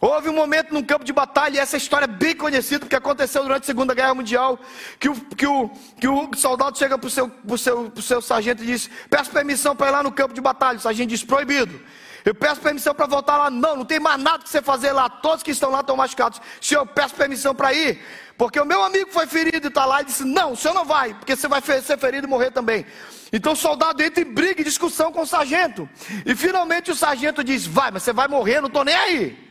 Houve 0.00 0.28
um 0.28 0.32
momento 0.32 0.72
num 0.72 0.82
campo 0.82 1.04
de 1.04 1.12
batalha, 1.12 1.56
e 1.56 1.58
essa 1.58 1.76
história 1.76 2.04
é 2.04 2.08
bem 2.08 2.34
conhecida, 2.34 2.80
porque 2.80 2.94
aconteceu 2.94 3.42
durante 3.42 3.64
a 3.64 3.66
Segunda 3.66 3.94
Guerra 3.94 4.14
Mundial, 4.14 4.58
que 4.98 5.08
o, 5.08 5.14
que 5.14 5.46
o, 5.46 5.68
que 6.00 6.06
o 6.06 6.30
soldado 6.36 6.78
chega 6.78 6.96
para 6.96 7.08
o 7.08 7.10
seu, 7.10 7.28
pro 7.28 7.58
seu, 7.58 7.90
pro 7.90 8.02
seu 8.02 8.22
sargento 8.22 8.62
e 8.62 8.66
diz, 8.66 8.88
peço 9.10 9.30
permissão 9.30 9.74
para 9.74 9.88
ir 9.88 9.90
lá 9.90 10.02
no 10.02 10.12
campo 10.12 10.32
de 10.32 10.40
batalha. 10.40 10.78
O 10.78 10.80
sargento 10.80 11.08
diz, 11.08 11.24
proibido. 11.24 11.80
Eu 12.24 12.34
peço 12.34 12.60
permissão 12.60 12.94
para 12.94 13.06
voltar 13.06 13.36
lá. 13.38 13.50
Não, 13.50 13.76
não 13.76 13.84
tem 13.84 13.98
mais 13.98 14.20
nada 14.20 14.42
que 14.44 14.50
você 14.50 14.60
fazer 14.62 14.92
lá. 14.92 15.08
Todos 15.08 15.42
que 15.42 15.50
estão 15.50 15.70
lá 15.70 15.80
estão 15.80 15.96
machucados. 15.96 16.40
Senhor, 16.60 16.82
eu 16.82 16.86
peço 16.86 17.14
permissão 17.14 17.54
para 17.54 17.72
ir. 17.72 18.00
Porque 18.36 18.60
o 18.60 18.64
meu 18.64 18.84
amigo 18.84 19.10
foi 19.10 19.26
ferido 19.26 19.66
e 19.66 19.68
está 19.68 19.84
lá 19.84 20.02
e 20.02 20.04
disse: 20.04 20.24
Não, 20.24 20.52
o 20.52 20.56
senhor 20.56 20.74
não 20.74 20.84
vai, 20.84 21.14
porque 21.14 21.34
você 21.34 21.48
vai 21.48 21.60
ser 21.62 21.98
ferido 21.98 22.26
e 22.26 22.30
morrer 22.30 22.50
também. 22.50 22.86
Então 23.32 23.54
o 23.54 23.56
soldado 23.56 24.00
entra 24.02 24.22
em 24.22 24.32
briga 24.32 24.60
e 24.60 24.64
discussão 24.64 25.10
com 25.10 25.22
o 25.22 25.26
sargento. 25.26 25.88
E 26.24 26.36
finalmente 26.36 26.90
o 26.90 26.94
sargento 26.94 27.42
diz: 27.42 27.66
Vai, 27.66 27.90
mas 27.90 28.02
você 28.02 28.12
vai 28.12 28.28
morrer, 28.28 28.60
não 28.60 28.68
estou 28.68 28.84
nem 28.84 28.94
aí. 28.94 29.47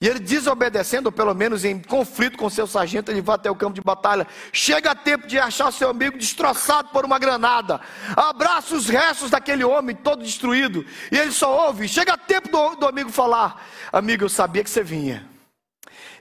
E 0.00 0.06
ele 0.06 0.18
desobedecendo, 0.18 1.08
ou 1.08 1.12
pelo 1.12 1.34
menos 1.34 1.64
em 1.64 1.80
conflito 1.80 2.36
com 2.36 2.50
seu 2.50 2.66
sargento, 2.66 3.10
ele 3.10 3.22
vai 3.22 3.36
até 3.36 3.50
o 3.50 3.56
campo 3.56 3.74
de 3.74 3.80
batalha. 3.80 4.26
Chega 4.52 4.90
a 4.90 4.94
tempo 4.94 5.26
de 5.26 5.38
achar 5.38 5.72
seu 5.72 5.88
amigo 5.88 6.18
destroçado 6.18 6.90
por 6.90 7.04
uma 7.04 7.18
granada. 7.18 7.80
Abraça 8.14 8.74
os 8.74 8.88
restos 8.88 9.30
daquele 9.30 9.64
homem 9.64 9.96
todo 9.96 10.22
destruído. 10.22 10.84
E 11.10 11.16
ele 11.16 11.32
só 11.32 11.66
ouve. 11.66 11.88
Chega 11.88 12.12
a 12.12 12.18
tempo 12.18 12.50
do, 12.50 12.76
do 12.76 12.86
amigo 12.86 13.10
falar: 13.10 13.66
Amigo, 13.90 14.24
eu 14.24 14.28
sabia 14.28 14.62
que 14.62 14.68
você 14.68 14.82
vinha. 14.82 15.26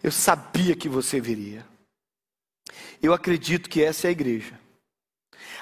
Eu 0.02 0.12
sabia 0.12 0.76
que 0.76 0.88
você 0.88 1.20
viria. 1.20 1.66
Eu 3.02 3.14
acredito 3.14 3.70
que 3.70 3.84
essa 3.84 4.08
é 4.08 4.10
a 4.10 4.12
igreja. 4.12 4.58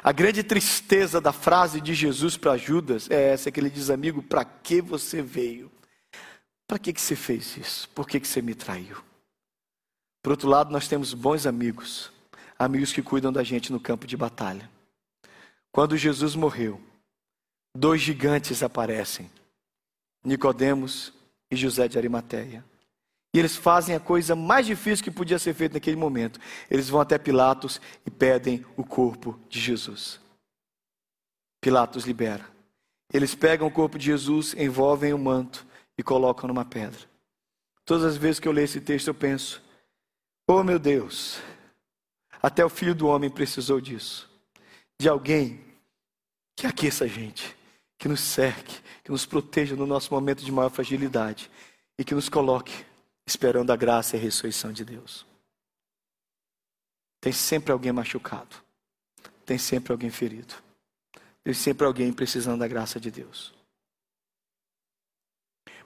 A 0.03 0.11
grande 0.11 0.43
tristeza 0.43 1.19
da 1.19 1.31
frase 1.31 1.79
de 1.79 1.93
Jesus 1.93 2.37
para 2.37 2.57
Judas 2.57 3.09
é 3.09 3.31
essa 3.31 3.49
que 3.49 3.59
ele 3.59 3.69
diz, 3.69 3.89
amigo, 3.89 4.21
para 4.21 4.43
que 4.43 4.81
você 4.81 5.21
veio? 5.21 5.71
Para 6.73 6.79
que, 6.79 6.91
que 6.91 7.01
você 7.01 7.15
fez 7.15 7.55
isso? 7.55 7.87
Por 7.89 8.07
que, 8.07 8.19
que 8.19 8.27
você 8.27 8.41
me 8.41 8.55
traiu? 8.55 8.97
Por 10.23 10.31
outro 10.31 10.49
lado, 10.49 10.71
nós 10.71 10.87
temos 10.87 11.13
bons 11.13 11.45
amigos, 11.45 12.11
amigos 12.57 12.91
que 12.91 13.03
cuidam 13.03 13.31
da 13.31 13.43
gente 13.43 13.71
no 13.71 13.79
campo 13.79 14.07
de 14.07 14.17
batalha. 14.17 14.67
Quando 15.71 15.95
Jesus 15.95 16.33
morreu, 16.33 16.81
dois 17.77 18.01
gigantes 18.01 18.63
aparecem, 18.63 19.29
Nicodemos 20.25 21.13
e 21.51 21.55
José 21.55 21.87
de 21.87 21.95
Arimateia. 21.95 22.65
E 23.35 23.37
eles 23.37 23.55
fazem 23.55 23.95
a 23.95 23.99
coisa 23.99 24.35
mais 24.35 24.65
difícil 24.65 25.03
que 25.03 25.11
podia 25.11 25.37
ser 25.37 25.53
feita 25.53 25.75
naquele 25.75 25.95
momento. 25.95 26.39
Eles 26.71 26.89
vão 26.89 27.01
até 27.01 27.19
Pilatos 27.19 27.79
e 28.03 28.09
pedem 28.09 28.65
o 28.75 28.83
corpo 28.83 29.39
de 29.47 29.59
Jesus. 29.59 30.19
Pilatos 31.61 32.05
libera. 32.05 32.49
Eles 33.13 33.35
pegam 33.35 33.67
o 33.67 33.71
corpo 33.71 33.99
de 33.99 34.05
Jesus, 34.05 34.55
envolvem 34.55 35.13
o 35.13 35.19
manto 35.19 35.71
e 35.97 36.03
colocam 36.03 36.47
numa 36.47 36.65
pedra. 36.65 36.99
Todas 37.85 38.05
as 38.05 38.17
vezes 38.17 38.39
que 38.39 38.47
eu 38.47 38.51
leio 38.51 38.65
esse 38.65 38.81
texto, 38.81 39.07
eu 39.07 39.13
penso: 39.13 39.61
oh 40.47 40.63
meu 40.63 40.79
Deus, 40.79 41.39
até 42.41 42.63
o 42.63 42.69
filho 42.69 42.95
do 42.95 43.07
homem 43.07 43.29
precisou 43.29 43.79
disso 43.81 44.33
de 44.99 45.09
alguém 45.09 45.59
que 46.55 46.65
aqueça 46.65 47.03
a 47.03 47.07
gente, 47.07 47.55
que 47.97 48.07
nos 48.07 48.21
cerque, 48.21 48.81
que 49.03 49.11
nos 49.11 49.25
proteja 49.25 49.75
no 49.75 49.85
nosso 49.85 50.13
momento 50.13 50.43
de 50.43 50.51
maior 50.51 50.69
fragilidade 50.69 51.51
e 51.97 52.05
que 52.05 52.15
nos 52.15 52.29
coloque 52.29 52.85
esperando 53.25 53.71
a 53.71 53.75
graça 53.75 54.15
e 54.15 54.19
a 54.19 54.21
ressurreição 54.21 54.71
de 54.71 54.85
Deus. 54.85 55.25
Tem 57.19 57.33
sempre 57.33 57.71
alguém 57.71 57.91
machucado, 57.91 58.55
tem 59.45 59.57
sempre 59.57 59.91
alguém 59.91 60.09
ferido, 60.09 60.53
Tem 61.43 61.53
sempre 61.53 61.85
alguém 61.85 62.13
precisando 62.13 62.59
da 62.59 62.67
graça 62.67 62.97
de 62.97 63.11
Deus. 63.11 63.52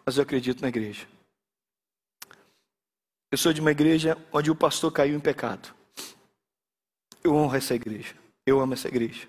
Mas 0.07 0.15
eu 0.15 0.23
acredito 0.23 0.61
na 0.61 0.69
igreja. 0.69 1.05
Eu 3.29 3.37
sou 3.37 3.51
de 3.51 3.59
uma 3.59 3.71
igreja 3.71 4.17
onde 4.31 4.49
o 4.49 4.55
pastor 4.55 4.89
caiu 4.89 5.17
em 5.17 5.19
pecado. 5.19 5.75
Eu 7.21 7.35
honro 7.35 7.57
essa 7.57 7.75
igreja. 7.75 8.15
Eu 8.45 8.61
amo 8.61 8.73
essa 8.73 8.87
igreja. 8.87 9.27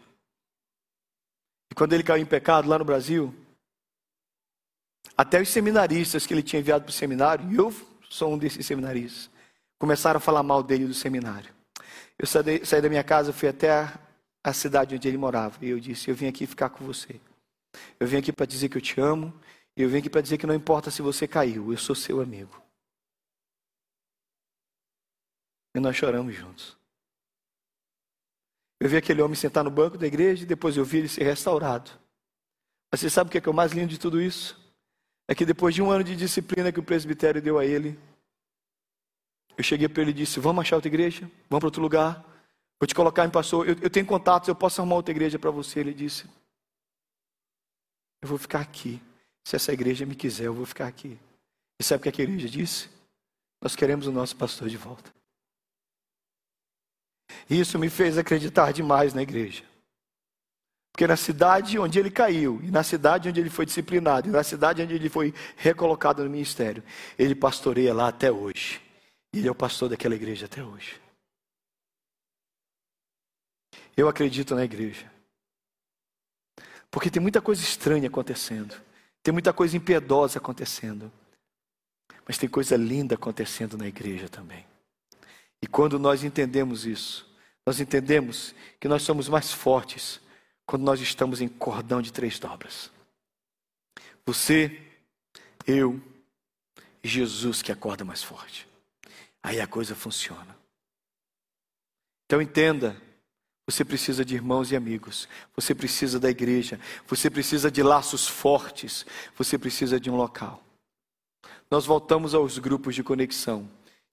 E 1.68 1.74
quando 1.74 1.94
ele 1.94 2.04
caiu 2.04 2.22
em 2.22 2.26
pecado 2.26 2.68
lá 2.68 2.78
no 2.78 2.84
Brasil, 2.84 3.34
até 5.16 5.42
os 5.42 5.48
seminaristas 5.48 6.24
que 6.24 6.32
ele 6.32 6.44
tinha 6.44 6.60
enviado 6.60 6.84
para 6.84 6.90
o 6.90 6.94
seminário, 6.94 7.50
e 7.50 7.56
eu 7.56 7.74
sou 8.08 8.32
um 8.32 8.38
desses 8.38 8.64
seminaristas, 8.64 9.28
começaram 9.80 10.18
a 10.18 10.20
falar 10.20 10.44
mal 10.44 10.62
dele 10.62 10.86
do 10.86 10.94
seminário. 10.94 11.52
Eu 12.16 12.24
saí, 12.28 12.80
da 12.80 12.88
minha 12.88 13.02
casa, 13.02 13.32
fui 13.32 13.48
até 13.48 13.90
a, 14.44 14.52
cidade 14.52 14.94
onde 14.94 15.08
ele 15.08 15.18
morava, 15.18 15.58
e 15.60 15.70
eu 15.70 15.80
disse: 15.80 16.08
Eu 16.08 16.14
vim 16.14 16.28
aqui 16.28 16.46
ficar 16.46 16.68
com 16.70 16.84
você. 16.84 17.20
Eu 17.98 18.06
vim 18.06 18.18
aqui 18.18 18.32
para 18.32 18.46
dizer 18.46 18.68
que 18.68 18.76
eu 18.76 18.80
te 18.80 19.00
amo, 19.00 19.34
eu 19.82 19.88
vim 19.88 19.98
aqui 19.98 20.10
para 20.10 20.20
dizer 20.20 20.38
que 20.38 20.46
não 20.46 20.54
importa 20.54 20.90
se 20.90 21.02
você 21.02 21.28
caiu, 21.28 21.72
eu 21.72 21.78
sou 21.78 21.94
seu 21.94 22.20
amigo. 22.20 22.60
E 25.74 25.80
nós 25.80 25.96
choramos 25.96 26.34
juntos. 26.34 26.76
Eu 28.80 28.88
vi 28.88 28.96
aquele 28.96 29.22
homem 29.22 29.34
sentar 29.34 29.64
no 29.64 29.70
banco 29.70 29.98
da 29.98 30.06
igreja 30.06 30.42
e 30.42 30.46
depois 30.46 30.76
eu 30.76 30.84
vi 30.84 30.98
ele 30.98 31.08
ser 31.08 31.24
restaurado. 31.24 31.90
Mas 32.90 33.00
você 33.00 33.10
sabe 33.10 33.28
o 33.28 33.30
que 33.30 33.38
é, 33.38 33.40
que 33.40 33.48
é 33.48 33.52
o 33.52 33.54
mais 33.54 33.72
lindo 33.72 33.88
de 33.88 33.98
tudo 33.98 34.20
isso? 34.20 34.58
É 35.28 35.34
que 35.34 35.44
depois 35.44 35.74
de 35.74 35.82
um 35.82 35.90
ano 35.90 36.02
de 36.02 36.16
disciplina 36.16 36.72
que 36.72 36.80
o 36.80 36.82
presbitério 36.82 37.42
deu 37.42 37.58
a 37.58 37.64
ele, 37.64 37.98
eu 39.56 39.62
cheguei 39.64 39.88
para 39.88 40.02
ele 40.02 40.12
e 40.12 40.14
disse: 40.14 40.40
Vamos 40.40 40.62
achar 40.62 40.76
outra 40.76 40.88
igreja? 40.88 41.30
Vamos 41.50 41.60
para 41.60 41.66
outro 41.66 41.82
lugar? 41.82 42.24
Vou 42.80 42.86
te 42.86 42.94
colocar 42.94 43.26
em 43.26 43.30
pastor. 43.30 43.68
Eu, 43.68 43.76
eu 43.82 43.90
tenho 43.90 44.06
contatos, 44.06 44.48
eu 44.48 44.54
posso 44.54 44.80
arrumar 44.80 44.96
outra 44.96 45.12
igreja 45.12 45.38
para 45.38 45.50
você. 45.50 45.80
Ele 45.80 45.92
disse: 45.92 46.24
Eu 48.22 48.28
vou 48.28 48.38
ficar 48.38 48.60
aqui. 48.60 49.02
Se 49.48 49.56
essa 49.56 49.72
igreja 49.72 50.04
me 50.04 50.14
quiser, 50.14 50.44
eu 50.44 50.52
vou 50.52 50.66
ficar 50.66 50.86
aqui. 50.86 51.18
E 51.80 51.82
sabe 51.82 52.06
o 52.06 52.12
que 52.12 52.20
a 52.20 52.24
igreja 52.24 52.46
disse? 52.50 52.90
Nós 53.62 53.74
queremos 53.74 54.06
o 54.06 54.12
nosso 54.12 54.36
pastor 54.36 54.68
de 54.68 54.76
volta. 54.76 55.10
Isso 57.48 57.78
me 57.78 57.88
fez 57.88 58.18
acreditar 58.18 58.74
demais 58.74 59.14
na 59.14 59.22
igreja. 59.22 59.64
Porque 60.92 61.06
na 61.06 61.16
cidade 61.16 61.78
onde 61.78 61.98
ele 61.98 62.10
caiu, 62.10 62.60
e 62.62 62.70
na 62.70 62.82
cidade 62.82 63.30
onde 63.30 63.40
ele 63.40 63.48
foi 63.48 63.64
disciplinado, 63.64 64.28
e 64.28 64.30
na 64.30 64.44
cidade 64.44 64.82
onde 64.82 64.92
ele 64.92 65.08
foi 65.08 65.32
recolocado 65.56 66.22
no 66.22 66.28
ministério, 66.28 66.84
ele 67.18 67.34
pastoreia 67.34 67.94
lá 67.94 68.08
até 68.08 68.30
hoje. 68.30 68.82
E 69.32 69.38
ele 69.38 69.48
é 69.48 69.50
o 69.50 69.54
pastor 69.54 69.88
daquela 69.88 70.14
igreja 70.14 70.44
até 70.44 70.62
hoje. 70.62 71.00
Eu 73.96 74.10
acredito 74.10 74.54
na 74.54 74.66
igreja. 74.66 75.10
Porque 76.90 77.10
tem 77.10 77.22
muita 77.22 77.40
coisa 77.40 77.62
estranha 77.62 78.08
acontecendo. 78.08 78.87
Tem 79.28 79.32
muita 79.34 79.52
coisa 79.52 79.76
impiedosa 79.76 80.38
acontecendo. 80.38 81.12
Mas 82.26 82.38
tem 82.38 82.48
coisa 82.48 82.78
linda 82.78 83.14
acontecendo 83.14 83.76
na 83.76 83.86
igreja 83.86 84.26
também. 84.26 84.64
E 85.60 85.66
quando 85.66 85.98
nós 85.98 86.24
entendemos 86.24 86.86
isso, 86.86 87.30
nós 87.66 87.78
entendemos 87.78 88.54
que 88.80 88.88
nós 88.88 89.02
somos 89.02 89.28
mais 89.28 89.52
fortes 89.52 90.18
quando 90.64 90.82
nós 90.82 90.98
estamos 91.02 91.42
em 91.42 91.46
cordão 91.46 92.00
de 92.00 92.10
três 92.10 92.38
dobras. 92.38 92.90
Você, 94.24 94.80
eu 95.66 96.00
e 97.04 97.06
Jesus 97.06 97.60
que 97.60 97.70
acorda 97.70 98.06
mais 98.06 98.22
forte. 98.22 98.66
Aí 99.42 99.60
a 99.60 99.66
coisa 99.66 99.94
funciona. 99.94 100.56
Então 102.24 102.40
entenda, 102.40 102.98
você 103.68 103.84
precisa 103.84 104.24
de 104.24 104.34
irmãos 104.34 104.72
e 104.72 104.76
amigos, 104.76 105.28
você 105.54 105.74
precisa 105.74 106.18
da 106.18 106.30
igreja, 106.30 106.80
você 107.06 107.28
precisa 107.28 107.70
de 107.70 107.82
laços 107.82 108.26
fortes, 108.26 109.04
você 109.36 109.58
precisa 109.58 110.00
de 110.00 110.10
um 110.10 110.16
local. 110.16 110.62
Nós 111.70 111.84
voltamos 111.84 112.34
aos 112.34 112.56
grupos 112.56 112.94
de 112.94 113.02
conexão. 113.02 113.68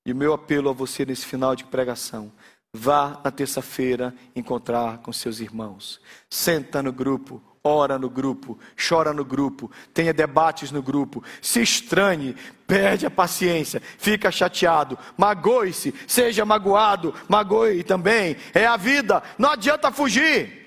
E 0.06 0.12
o 0.12 0.16
meu 0.16 0.34
apelo 0.34 0.70
a 0.70 0.74
você 0.74 1.06
nesse 1.06 1.26
final 1.26 1.56
de 1.56 1.64
pregação 1.64 2.32
Vá 2.78 3.22
na 3.24 3.32
terça-feira 3.32 4.14
encontrar 4.36 4.98
com 4.98 5.14
seus 5.14 5.40
irmãos. 5.40 6.02
Senta 6.30 6.84
no 6.84 6.92
grupo, 6.92 7.42
ora 7.66 7.98
no 7.98 8.10
grupo, 8.10 8.58
chora 8.78 9.12
no 9.12 9.26
grupo, 9.26 9.72
tenha 9.92 10.14
debates 10.14 10.72
no 10.72 10.84
grupo, 10.84 11.24
se 11.42 11.62
estranhe, 11.62 12.36
perde 12.68 13.08
a 13.08 13.12
paciência, 13.12 13.82
fica 13.98 14.32
chateado, 14.32 14.98
magoe-se, 15.18 15.94
seja 16.08 16.46
magoado, 16.46 17.14
magoe 17.28 17.84
também. 17.84 18.38
É 18.54 18.68
a 18.68 18.78
vida, 18.78 19.24
não 19.38 19.50
adianta 19.50 19.92
fugir. 19.92 20.65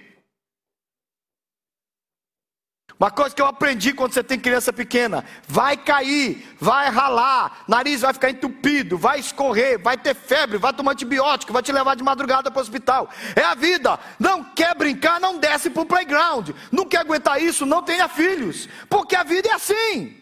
Uma 2.98 3.12
coisa 3.12 3.32
que 3.32 3.40
eu 3.40 3.46
aprendi 3.46 3.92
quando 3.92 4.12
você 4.12 4.24
tem 4.24 4.40
criança 4.40 4.72
pequena: 4.72 5.24
vai 5.46 5.76
cair, 5.76 6.56
vai 6.58 6.90
ralar, 6.90 7.64
nariz 7.68 8.00
vai 8.00 8.12
ficar 8.12 8.30
entupido, 8.30 8.98
vai 8.98 9.20
escorrer, 9.20 9.80
vai 9.80 9.96
ter 9.96 10.14
febre, 10.14 10.58
vai 10.58 10.72
tomar 10.72 10.92
antibiótico, 10.92 11.52
vai 11.52 11.62
te 11.62 11.70
levar 11.70 11.94
de 11.94 12.02
madrugada 12.02 12.50
para 12.50 12.58
o 12.58 12.62
hospital. 12.62 13.08
É 13.36 13.42
a 13.42 13.54
vida. 13.54 13.98
Não 14.18 14.42
quer 14.42 14.74
brincar, 14.74 15.20
não 15.20 15.38
desce 15.38 15.70
para 15.70 15.82
o 15.82 15.86
playground. 15.86 16.50
Não 16.72 16.84
quer 16.84 16.98
aguentar 16.98 17.40
isso, 17.40 17.64
não 17.64 17.82
tenha 17.82 18.08
filhos. 18.08 18.68
Porque 18.88 19.14
a 19.14 19.22
vida 19.22 19.48
é 19.48 19.52
assim. 19.52 20.16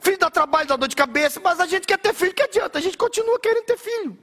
Filho 0.00 0.18
dá 0.18 0.28
trabalho, 0.30 0.66
dá 0.66 0.76
dor 0.76 0.88
de 0.88 0.96
cabeça, 0.96 1.38
mas 1.38 1.60
a 1.60 1.66
gente 1.66 1.86
quer 1.86 1.98
ter 1.98 2.14
filho, 2.14 2.34
que 2.34 2.42
adianta? 2.42 2.78
A 2.78 2.82
gente 2.82 2.96
continua 2.96 3.38
querendo 3.38 3.64
ter 3.64 3.78
filho. 3.78 4.18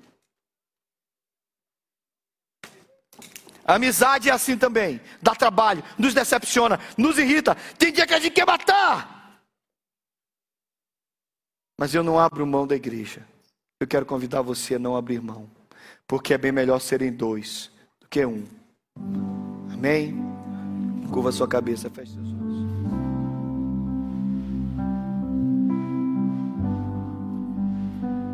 A 3.69 3.75
amizade 3.75 4.31
é 4.31 4.33
assim 4.33 4.57
também. 4.57 4.99
Dá 5.21 5.35
trabalho, 5.35 5.83
nos 5.95 6.11
decepciona, 6.11 6.79
nos 6.97 7.19
irrita. 7.19 7.53
Tem 7.77 7.93
dia 7.93 8.07
que 8.07 8.15
a 8.15 8.19
gente 8.19 8.33
quer 8.33 8.47
matar. 8.47 9.39
Mas 11.77 11.93
eu 11.93 12.03
não 12.03 12.17
abro 12.17 12.47
mão 12.47 12.65
da 12.65 12.75
igreja. 12.75 13.23
Eu 13.79 13.85
quero 13.85 14.07
convidar 14.07 14.41
você 14.41 14.73
a 14.73 14.79
não 14.79 14.95
abrir 14.95 15.21
mão. 15.21 15.47
Porque 16.07 16.33
é 16.33 16.37
bem 16.39 16.51
melhor 16.51 16.79
serem 16.79 17.13
dois 17.13 17.69
do 18.01 18.07
que 18.07 18.25
um. 18.25 18.43
Amém? 19.71 20.17
Curva 21.11 21.31
sua 21.31 21.47
cabeça, 21.47 21.91
feche 21.91 22.13
seus 22.13 22.27
olhos. 22.27 22.59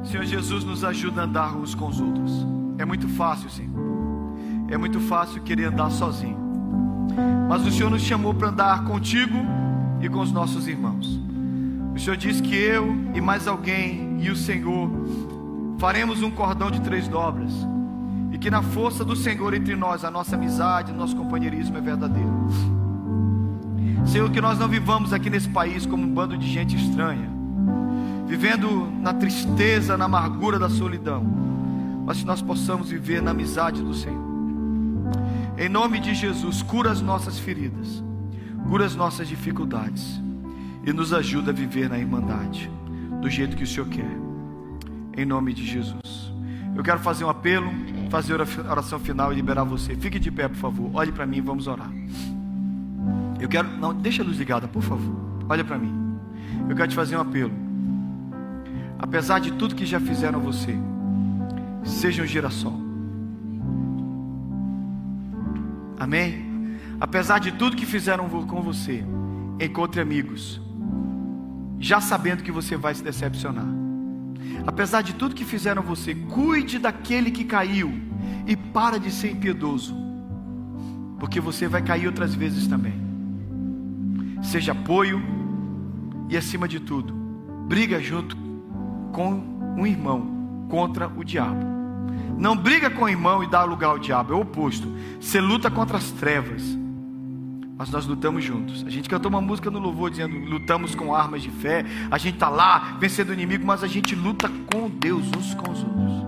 Senhor 0.10 0.24
Jesus, 0.24 0.63
nos 0.63 0.86
ajuda 0.86 1.19
a 1.19 1.24
andar 1.26 1.58
uns 1.58 1.76
com 1.76 1.89
os 1.89 2.00
outros. 2.00 2.32
É 2.78 2.86
muito 2.86 3.10
fácil, 3.10 3.50
Senhor 3.50 3.85
é 4.69 4.78
muito 4.78 4.99
fácil 4.99 5.41
querer 5.41 5.65
andar 5.65 5.89
sozinho. 5.91 6.38
Mas 7.47 7.65
o 7.65 7.71
Senhor 7.71 7.89
nos 7.89 8.01
chamou 8.01 8.34
para 8.34 8.49
andar 8.49 8.84
contigo 8.84 9.38
e 10.01 10.10
com 10.10 10.19
os 10.19 10.32
nossos 10.32 10.67
irmãos. 10.67 11.19
O 11.95 11.99
Senhor 11.99 12.17
diz 12.17 12.41
que 12.41 12.56
eu 12.56 12.95
e 13.13 13.21
mais 13.21 13.47
alguém 13.47 14.17
e 14.19 14.30
o 14.30 14.36
Senhor 14.36 14.89
faremos 15.78 16.21
um 16.21 16.32
cordão 16.32 16.69
de 16.69 16.82
três 16.82 17.08
dobras. 17.08 17.51
E 18.32 18.38
que 18.38 18.49
na 18.49 18.62
força 18.62 19.06
do 19.06 19.15
Senhor 19.15 19.54
entre 19.54 19.75
nós, 19.75 20.04
a 20.04 20.12
nossa 20.12 20.36
amizade, 20.36 20.91
nosso 20.91 21.15
companheirismo 21.15 21.78
é 21.78 21.82
verdadeiro. 21.82 22.30
Senhor, 24.06 24.30
que 24.30 24.41
nós 24.41 24.60
não 24.60 24.67
vivamos 24.67 25.13
aqui 25.13 25.30
nesse 25.30 25.49
país 25.49 25.86
como 25.86 26.04
um 26.04 26.13
bando 26.13 26.38
de 26.38 26.47
gente 26.47 26.75
estranha, 26.75 27.30
vivendo 28.28 28.91
na 29.01 29.13
tristeza, 29.13 29.97
na 29.97 30.06
amargura 30.06 30.60
da 30.60 30.69
solidão, 30.69 31.23
mas 32.06 32.19
que 32.19 32.25
nós 32.25 32.41
possamos 32.41 32.89
viver 32.89 33.21
na 33.21 33.32
amizade 33.32 33.82
do 33.82 33.93
Senhor. 33.93 34.35
Em 35.58 35.70
nome 35.70 36.00
de 36.00 36.13
Jesus, 36.13 36.62
cura 36.62 36.91
as 36.91 37.02
nossas 37.02 37.39
feridas, 37.39 38.04
cura 38.68 38.86
as 38.86 38.96
nossas 38.96 39.28
dificuldades 39.28 40.22
e 40.86 40.91
nos 40.91 41.13
ajuda 41.13 41.52
a 41.52 41.54
viver 41.54 41.89
na 41.89 41.98
irmandade, 41.98 42.70
do 43.22 43.30
jeito 43.30 43.56
que 43.56 43.63
o 43.63 43.68
Senhor 43.68 43.88
quer. 43.88 44.18
Em 45.18 45.26
nome 45.26 45.54
de 45.54 45.65
Jesus. 45.65 46.34
Eu 46.76 46.84
quero 46.84 47.00
fazer 47.00 47.24
um 47.24 47.30
apelo, 47.30 47.72
fazer 48.10 48.34
a 48.39 48.72
oração 48.72 49.00
final 49.00 49.32
e 49.32 49.36
liberar 49.36 49.63
você. 49.63 49.96
Fique 49.96 50.20
de 50.20 50.30
pé, 50.30 50.50
por 50.50 50.58
favor. 50.58 50.91
Olhe 50.94 51.12
para 51.12 51.26
mim, 51.26 51.41
vamos 51.41 51.68
orar. 51.68 51.89
Eu 53.39 53.48
quero, 53.48 53.70
não, 53.78 53.94
deixa 53.94 54.22
a 54.22 54.26
luz 54.26 54.38
ligada, 54.38 54.68
por 54.68 54.84
favor. 54.84 55.15
Olha 55.48 55.63
para 55.63 55.78
mim. 55.78 56.18
Eu 56.70 56.76
quero 56.76 56.89
te 56.89 56.96
fazer 56.96 57.15
um 57.15 57.22
apelo. 57.22 57.54
Apesar 59.00 59.40
de 59.40 59.54
tudo 59.54 59.73
que 59.73 59.86
já 59.86 60.02
fizeram 60.02 60.40
a 60.40 60.42
você, 60.42 60.75
seja 61.84 62.21
um 62.21 62.25
girassol 62.25 62.85
Amém? 66.00 66.77
Apesar 67.00 67.39
de 67.39 67.52
tudo 67.52 67.75
que 67.75 67.85
fizeram 67.85 68.27
com 68.29 68.62
você, 68.62 69.04
encontre 69.60 70.02
amigos, 70.02 70.62
já 71.79 72.00
sabendo 72.00 72.43
que 72.43 72.52
você 72.52 72.77
vai 72.77 72.93
se 72.96 73.04
decepcionar. 73.04 73.67
Apesar 74.65 75.02
de 75.02 75.13
tudo 75.13 75.35
que 75.35 75.46
fizeram 75.46 75.81
você, 75.81 76.15
cuide 76.15 76.79
daquele 76.79 77.31
que 77.31 77.43
caiu 77.43 77.93
e 78.48 78.56
para 78.56 79.00
de 79.00 79.12
ser 79.12 79.31
impiedoso, 79.31 79.96
porque 81.19 81.39
você 81.39 81.67
vai 81.67 81.81
cair 81.81 82.08
outras 82.08 82.33
vezes 82.33 82.67
também. 82.67 82.93
Seja 84.41 84.71
apoio 84.71 85.21
e, 86.29 86.37
acima 86.37 86.67
de 86.67 86.79
tudo, 86.79 87.13
briga 87.67 88.00
junto 88.00 88.37
com 89.12 89.43
um 89.77 89.85
irmão 89.85 90.67
contra 90.69 91.08
o 91.08 91.23
diabo. 91.23 91.75
Não 92.38 92.56
briga 92.56 92.90
com 92.90 93.06
o 93.06 93.10
irmão 93.10 93.44
e 93.44 93.48
dá 93.48 93.63
lugar 93.63 93.90
ao 93.90 94.00
diabo, 94.00 94.33
é 94.33 94.36
o 94.36 94.42
oposto. 94.42 94.88
Você 95.19 95.40
luta 95.40 95.71
contra 95.71 95.98
as 95.98 96.12
trevas 96.12 96.77
mas 97.77 97.90
nós 97.90 98.06
lutamos 98.06 98.44
juntos. 98.44 98.86
A 98.88 98.90
gente 98.90 99.10
cantou 99.10 99.29
uma 99.29 99.42
música 99.42 99.69
no 99.69 99.79
louvor 99.79 100.10
dizendo: 100.10 100.38
lutamos 100.38 100.96
com 100.96 101.13
armas 101.13 101.42
de 101.42 101.50
fé. 101.50 101.86
A 102.10 102.17
gente 102.17 102.36
está 102.36 102.50
lá 102.50 102.98
vencendo 103.00 103.29
o 103.29 103.33
inimigo, 103.33 103.65
mas 103.65 103.83
a 103.83 103.88
gente 103.88 104.15
luta 104.15 104.50
com 104.71 104.90
Deus 104.90 105.25
uns 105.38 105.54
com 105.56 105.71
os 105.71 105.83
outros. 105.83 106.25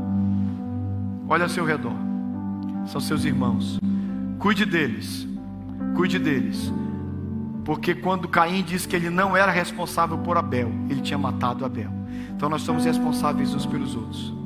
Olha 1.30 1.43
ao 1.43 1.49
seu 1.49 1.66
redor, 1.66 1.95
são 2.86 2.99
seus 2.99 3.24
irmãos. 3.24 3.80
Cuide 4.39 4.66
deles, 4.66 5.28
cuide 5.95 6.20
deles, 6.20 6.72
porque 7.66 7.95
quando 7.95 8.28
Caim 8.28 8.62
disse 8.62 8.88
que 8.88 8.95
ele 8.95 9.10
não 9.10 9.36
era 9.36 9.51
responsável 9.51 10.18
por 10.18 10.38
Abel, 10.38 10.72
ele 10.89 11.01
tinha 11.01 11.18
matado 11.18 11.66
Abel. 11.66 11.91
Então 12.36 12.49
nós 12.49 12.62
somos 12.62 12.86
responsáveis 12.86 13.53
uns 13.53 13.66
pelos 13.66 13.95
outros. 13.95 14.37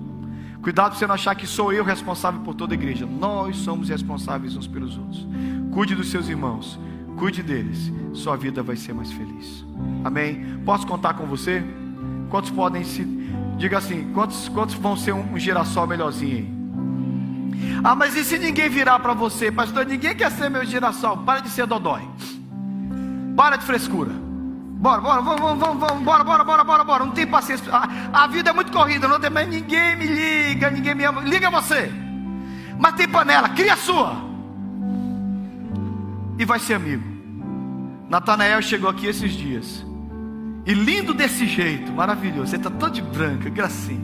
Cuidado 0.62 0.92
para 0.92 1.00
você 1.00 1.08
não 1.08 1.16
achar 1.16 1.34
que 1.34 1.48
sou 1.48 1.74
eu 1.74 1.84
responsável 1.84 2.40
por 2.42 2.54
toda 2.54 2.74
a 2.74 2.76
igreja. 2.76 3.06
Nós 3.06 3.58
somos 3.58 3.90
responsáveis 3.90 4.56
uns 4.56 4.68
pelos 4.68 4.96
outros. 4.98 5.28
Cuide 5.72 5.96
dos 5.96 6.12
seus 6.12 6.30
irmãos, 6.30 6.80
cuide 7.18 7.42
deles. 7.42 7.92
Sua 8.14 8.36
vida 8.38 8.62
vai 8.62 8.76
ser 8.76 8.94
mais 8.94 9.12
feliz. 9.12 9.66
Amém? 10.04 10.60
Posso 10.64 10.86
contar 10.86 11.16
com 11.16 11.26
você? 11.26 11.64
Quantos 12.30 12.52
podem 12.52 12.84
se. 12.84 13.04
Diga 13.58 13.80
assim: 13.80 14.12
quantos, 14.14 14.50
quantos 14.50 14.76
vão 14.76 14.96
ser 14.96 15.14
um, 15.14 15.34
um 15.34 15.40
girassol 15.40 15.88
melhorzinho 15.88 16.38
aí? 16.38 16.62
Ah, 17.84 17.96
mas 17.96 18.16
e 18.16 18.24
se 18.24 18.38
ninguém 18.38 18.70
virar 18.70 19.00
para 19.00 19.14
você, 19.14 19.52
pastor? 19.52 19.86
Ninguém 19.86 20.16
quer 20.16 20.32
ser 20.32 20.50
meu 20.50 20.64
girassol. 20.64 21.18
Para 21.18 21.40
de 21.40 21.50
ser 21.50 21.66
dodói. 21.66 22.08
Para 23.36 23.56
de 23.56 23.66
frescura. 23.66 24.21
Bora, 24.82 25.00
bora, 25.00 25.22
vamos, 25.22 25.60
vamos, 25.60 25.80
vamos, 25.80 26.04
bora, 26.04 26.24
bora, 26.24 26.44
bora, 26.44 26.64
bora, 26.64 26.84
bora. 26.84 27.06
Não 27.06 27.12
tem 27.12 27.28
paciência. 27.28 27.72
A, 27.72 28.24
a 28.24 28.28
vida 28.28 28.50
é 28.50 28.54
muito 28.54 28.72
corrida, 28.72 29.08
não 29.08 29.20
tem 29.20 29.30
mais 29.30 29.48
ninguém 29.48 29.96
me 29.96 30.08
liga, 30.08 30.72
ninguém 30.72 30.96
me 30.96 31.04
ama. 31.04 31.22
Liga 31.22 31.52
você. 31.52 31.92
Mas 32.80 32.96
tem 32.96 33.08
panela, 33.08 33.48
cria 33.50 33.74
a 33.74 33.78
sua. 33.78 34.16
E 36.40 36.44
vai 36.44 36.58
ser 36.58 36.74
amigo. 36.74 37.04
Natanael 38.10 38.60
chegou 38.64 38.90
aqui 38.90 39.06
esses 39.06 39.34
dias. 39.34 39.86
E 40.66 40.74
lindo 40.74 41.14
desse 41.14 41.46
jeito, 41.46 41.92
maravilhoso. 41.92 42.56
Ele 42.56 42.58
está 42.58 42.72
todo 42.72 42.92
de 42.92 43.04
branca, 43.04 43.52
gracinha. 43.52 44.02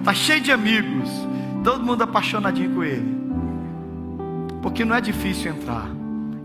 Está 0.00 0.12
cheio 0.12 0.40
de 0.40 0.50
amigos. 0.50 1.08
Todo 1.62 1.84
mundo 1.84 2.02
apaixonadinho 2.02 2.74
com 2.74 2.82
ele. 2.82 3.22
Porque 4.60 4.84
não 4.84 4.96
é 4.96 5.00
difícil 5.00 5.52
entrar. 5.52 5.86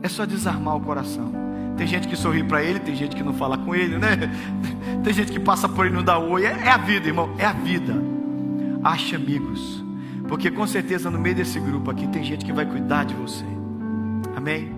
É 0.03 0.07
só 0.07 0.27
desarmar 0.27 0.75
o 0.75 0.79
coração. 0.79 1.46
Tem 1.78 1.86
gente 1.86 2.07
que 2.07 2.15
sorri 2.15 2.43
para 2.43 2.63
ele, 2.63 2.80
tem 2.80 2.95
gente 2.95 3.15
que 3.15 3.23
não 3.23 3.34
fala 3.34 3.57
com 3.57 3.75
ele, 3.75 3.97
né? 3.97 4.17
Tem 5.03 5.13
gente 5.13 5.32
que 5.32 5.39
passa 5.39 5.69
por 5.69 5.86
ele 5.86 5.93
e 5.93 5.97
não 5.97 6.03
dá 6.03 6.17
oi. 6.17 6.43
É, 6.43 6.49
é 6.49 6.69
a 6.69 6.78
vida, 6.78 7.07
irmão, 7.07 7.34
é 7.38 7.45
a 7.45 7.53
vida. 7.53 7.95
Ache 8.84 9.15
amigos, 9.15 9.84
porque 10.28 10.49
com 10.49 10.65
certeza 10.65 11.11
no 11.11 11.19
meio 11.19 11.36
desse 11.36 11.59
grupo 11.59 11.91
aqui 11.91 12.07
tem 12.07 12.23
gente 12.23 12.43
que 12.43 12.51
vai 12.51 12.65
cuidar 12.65 13.05
de 13.05 13.13
você. 13.13 13.45
Amém? 14.36 14.76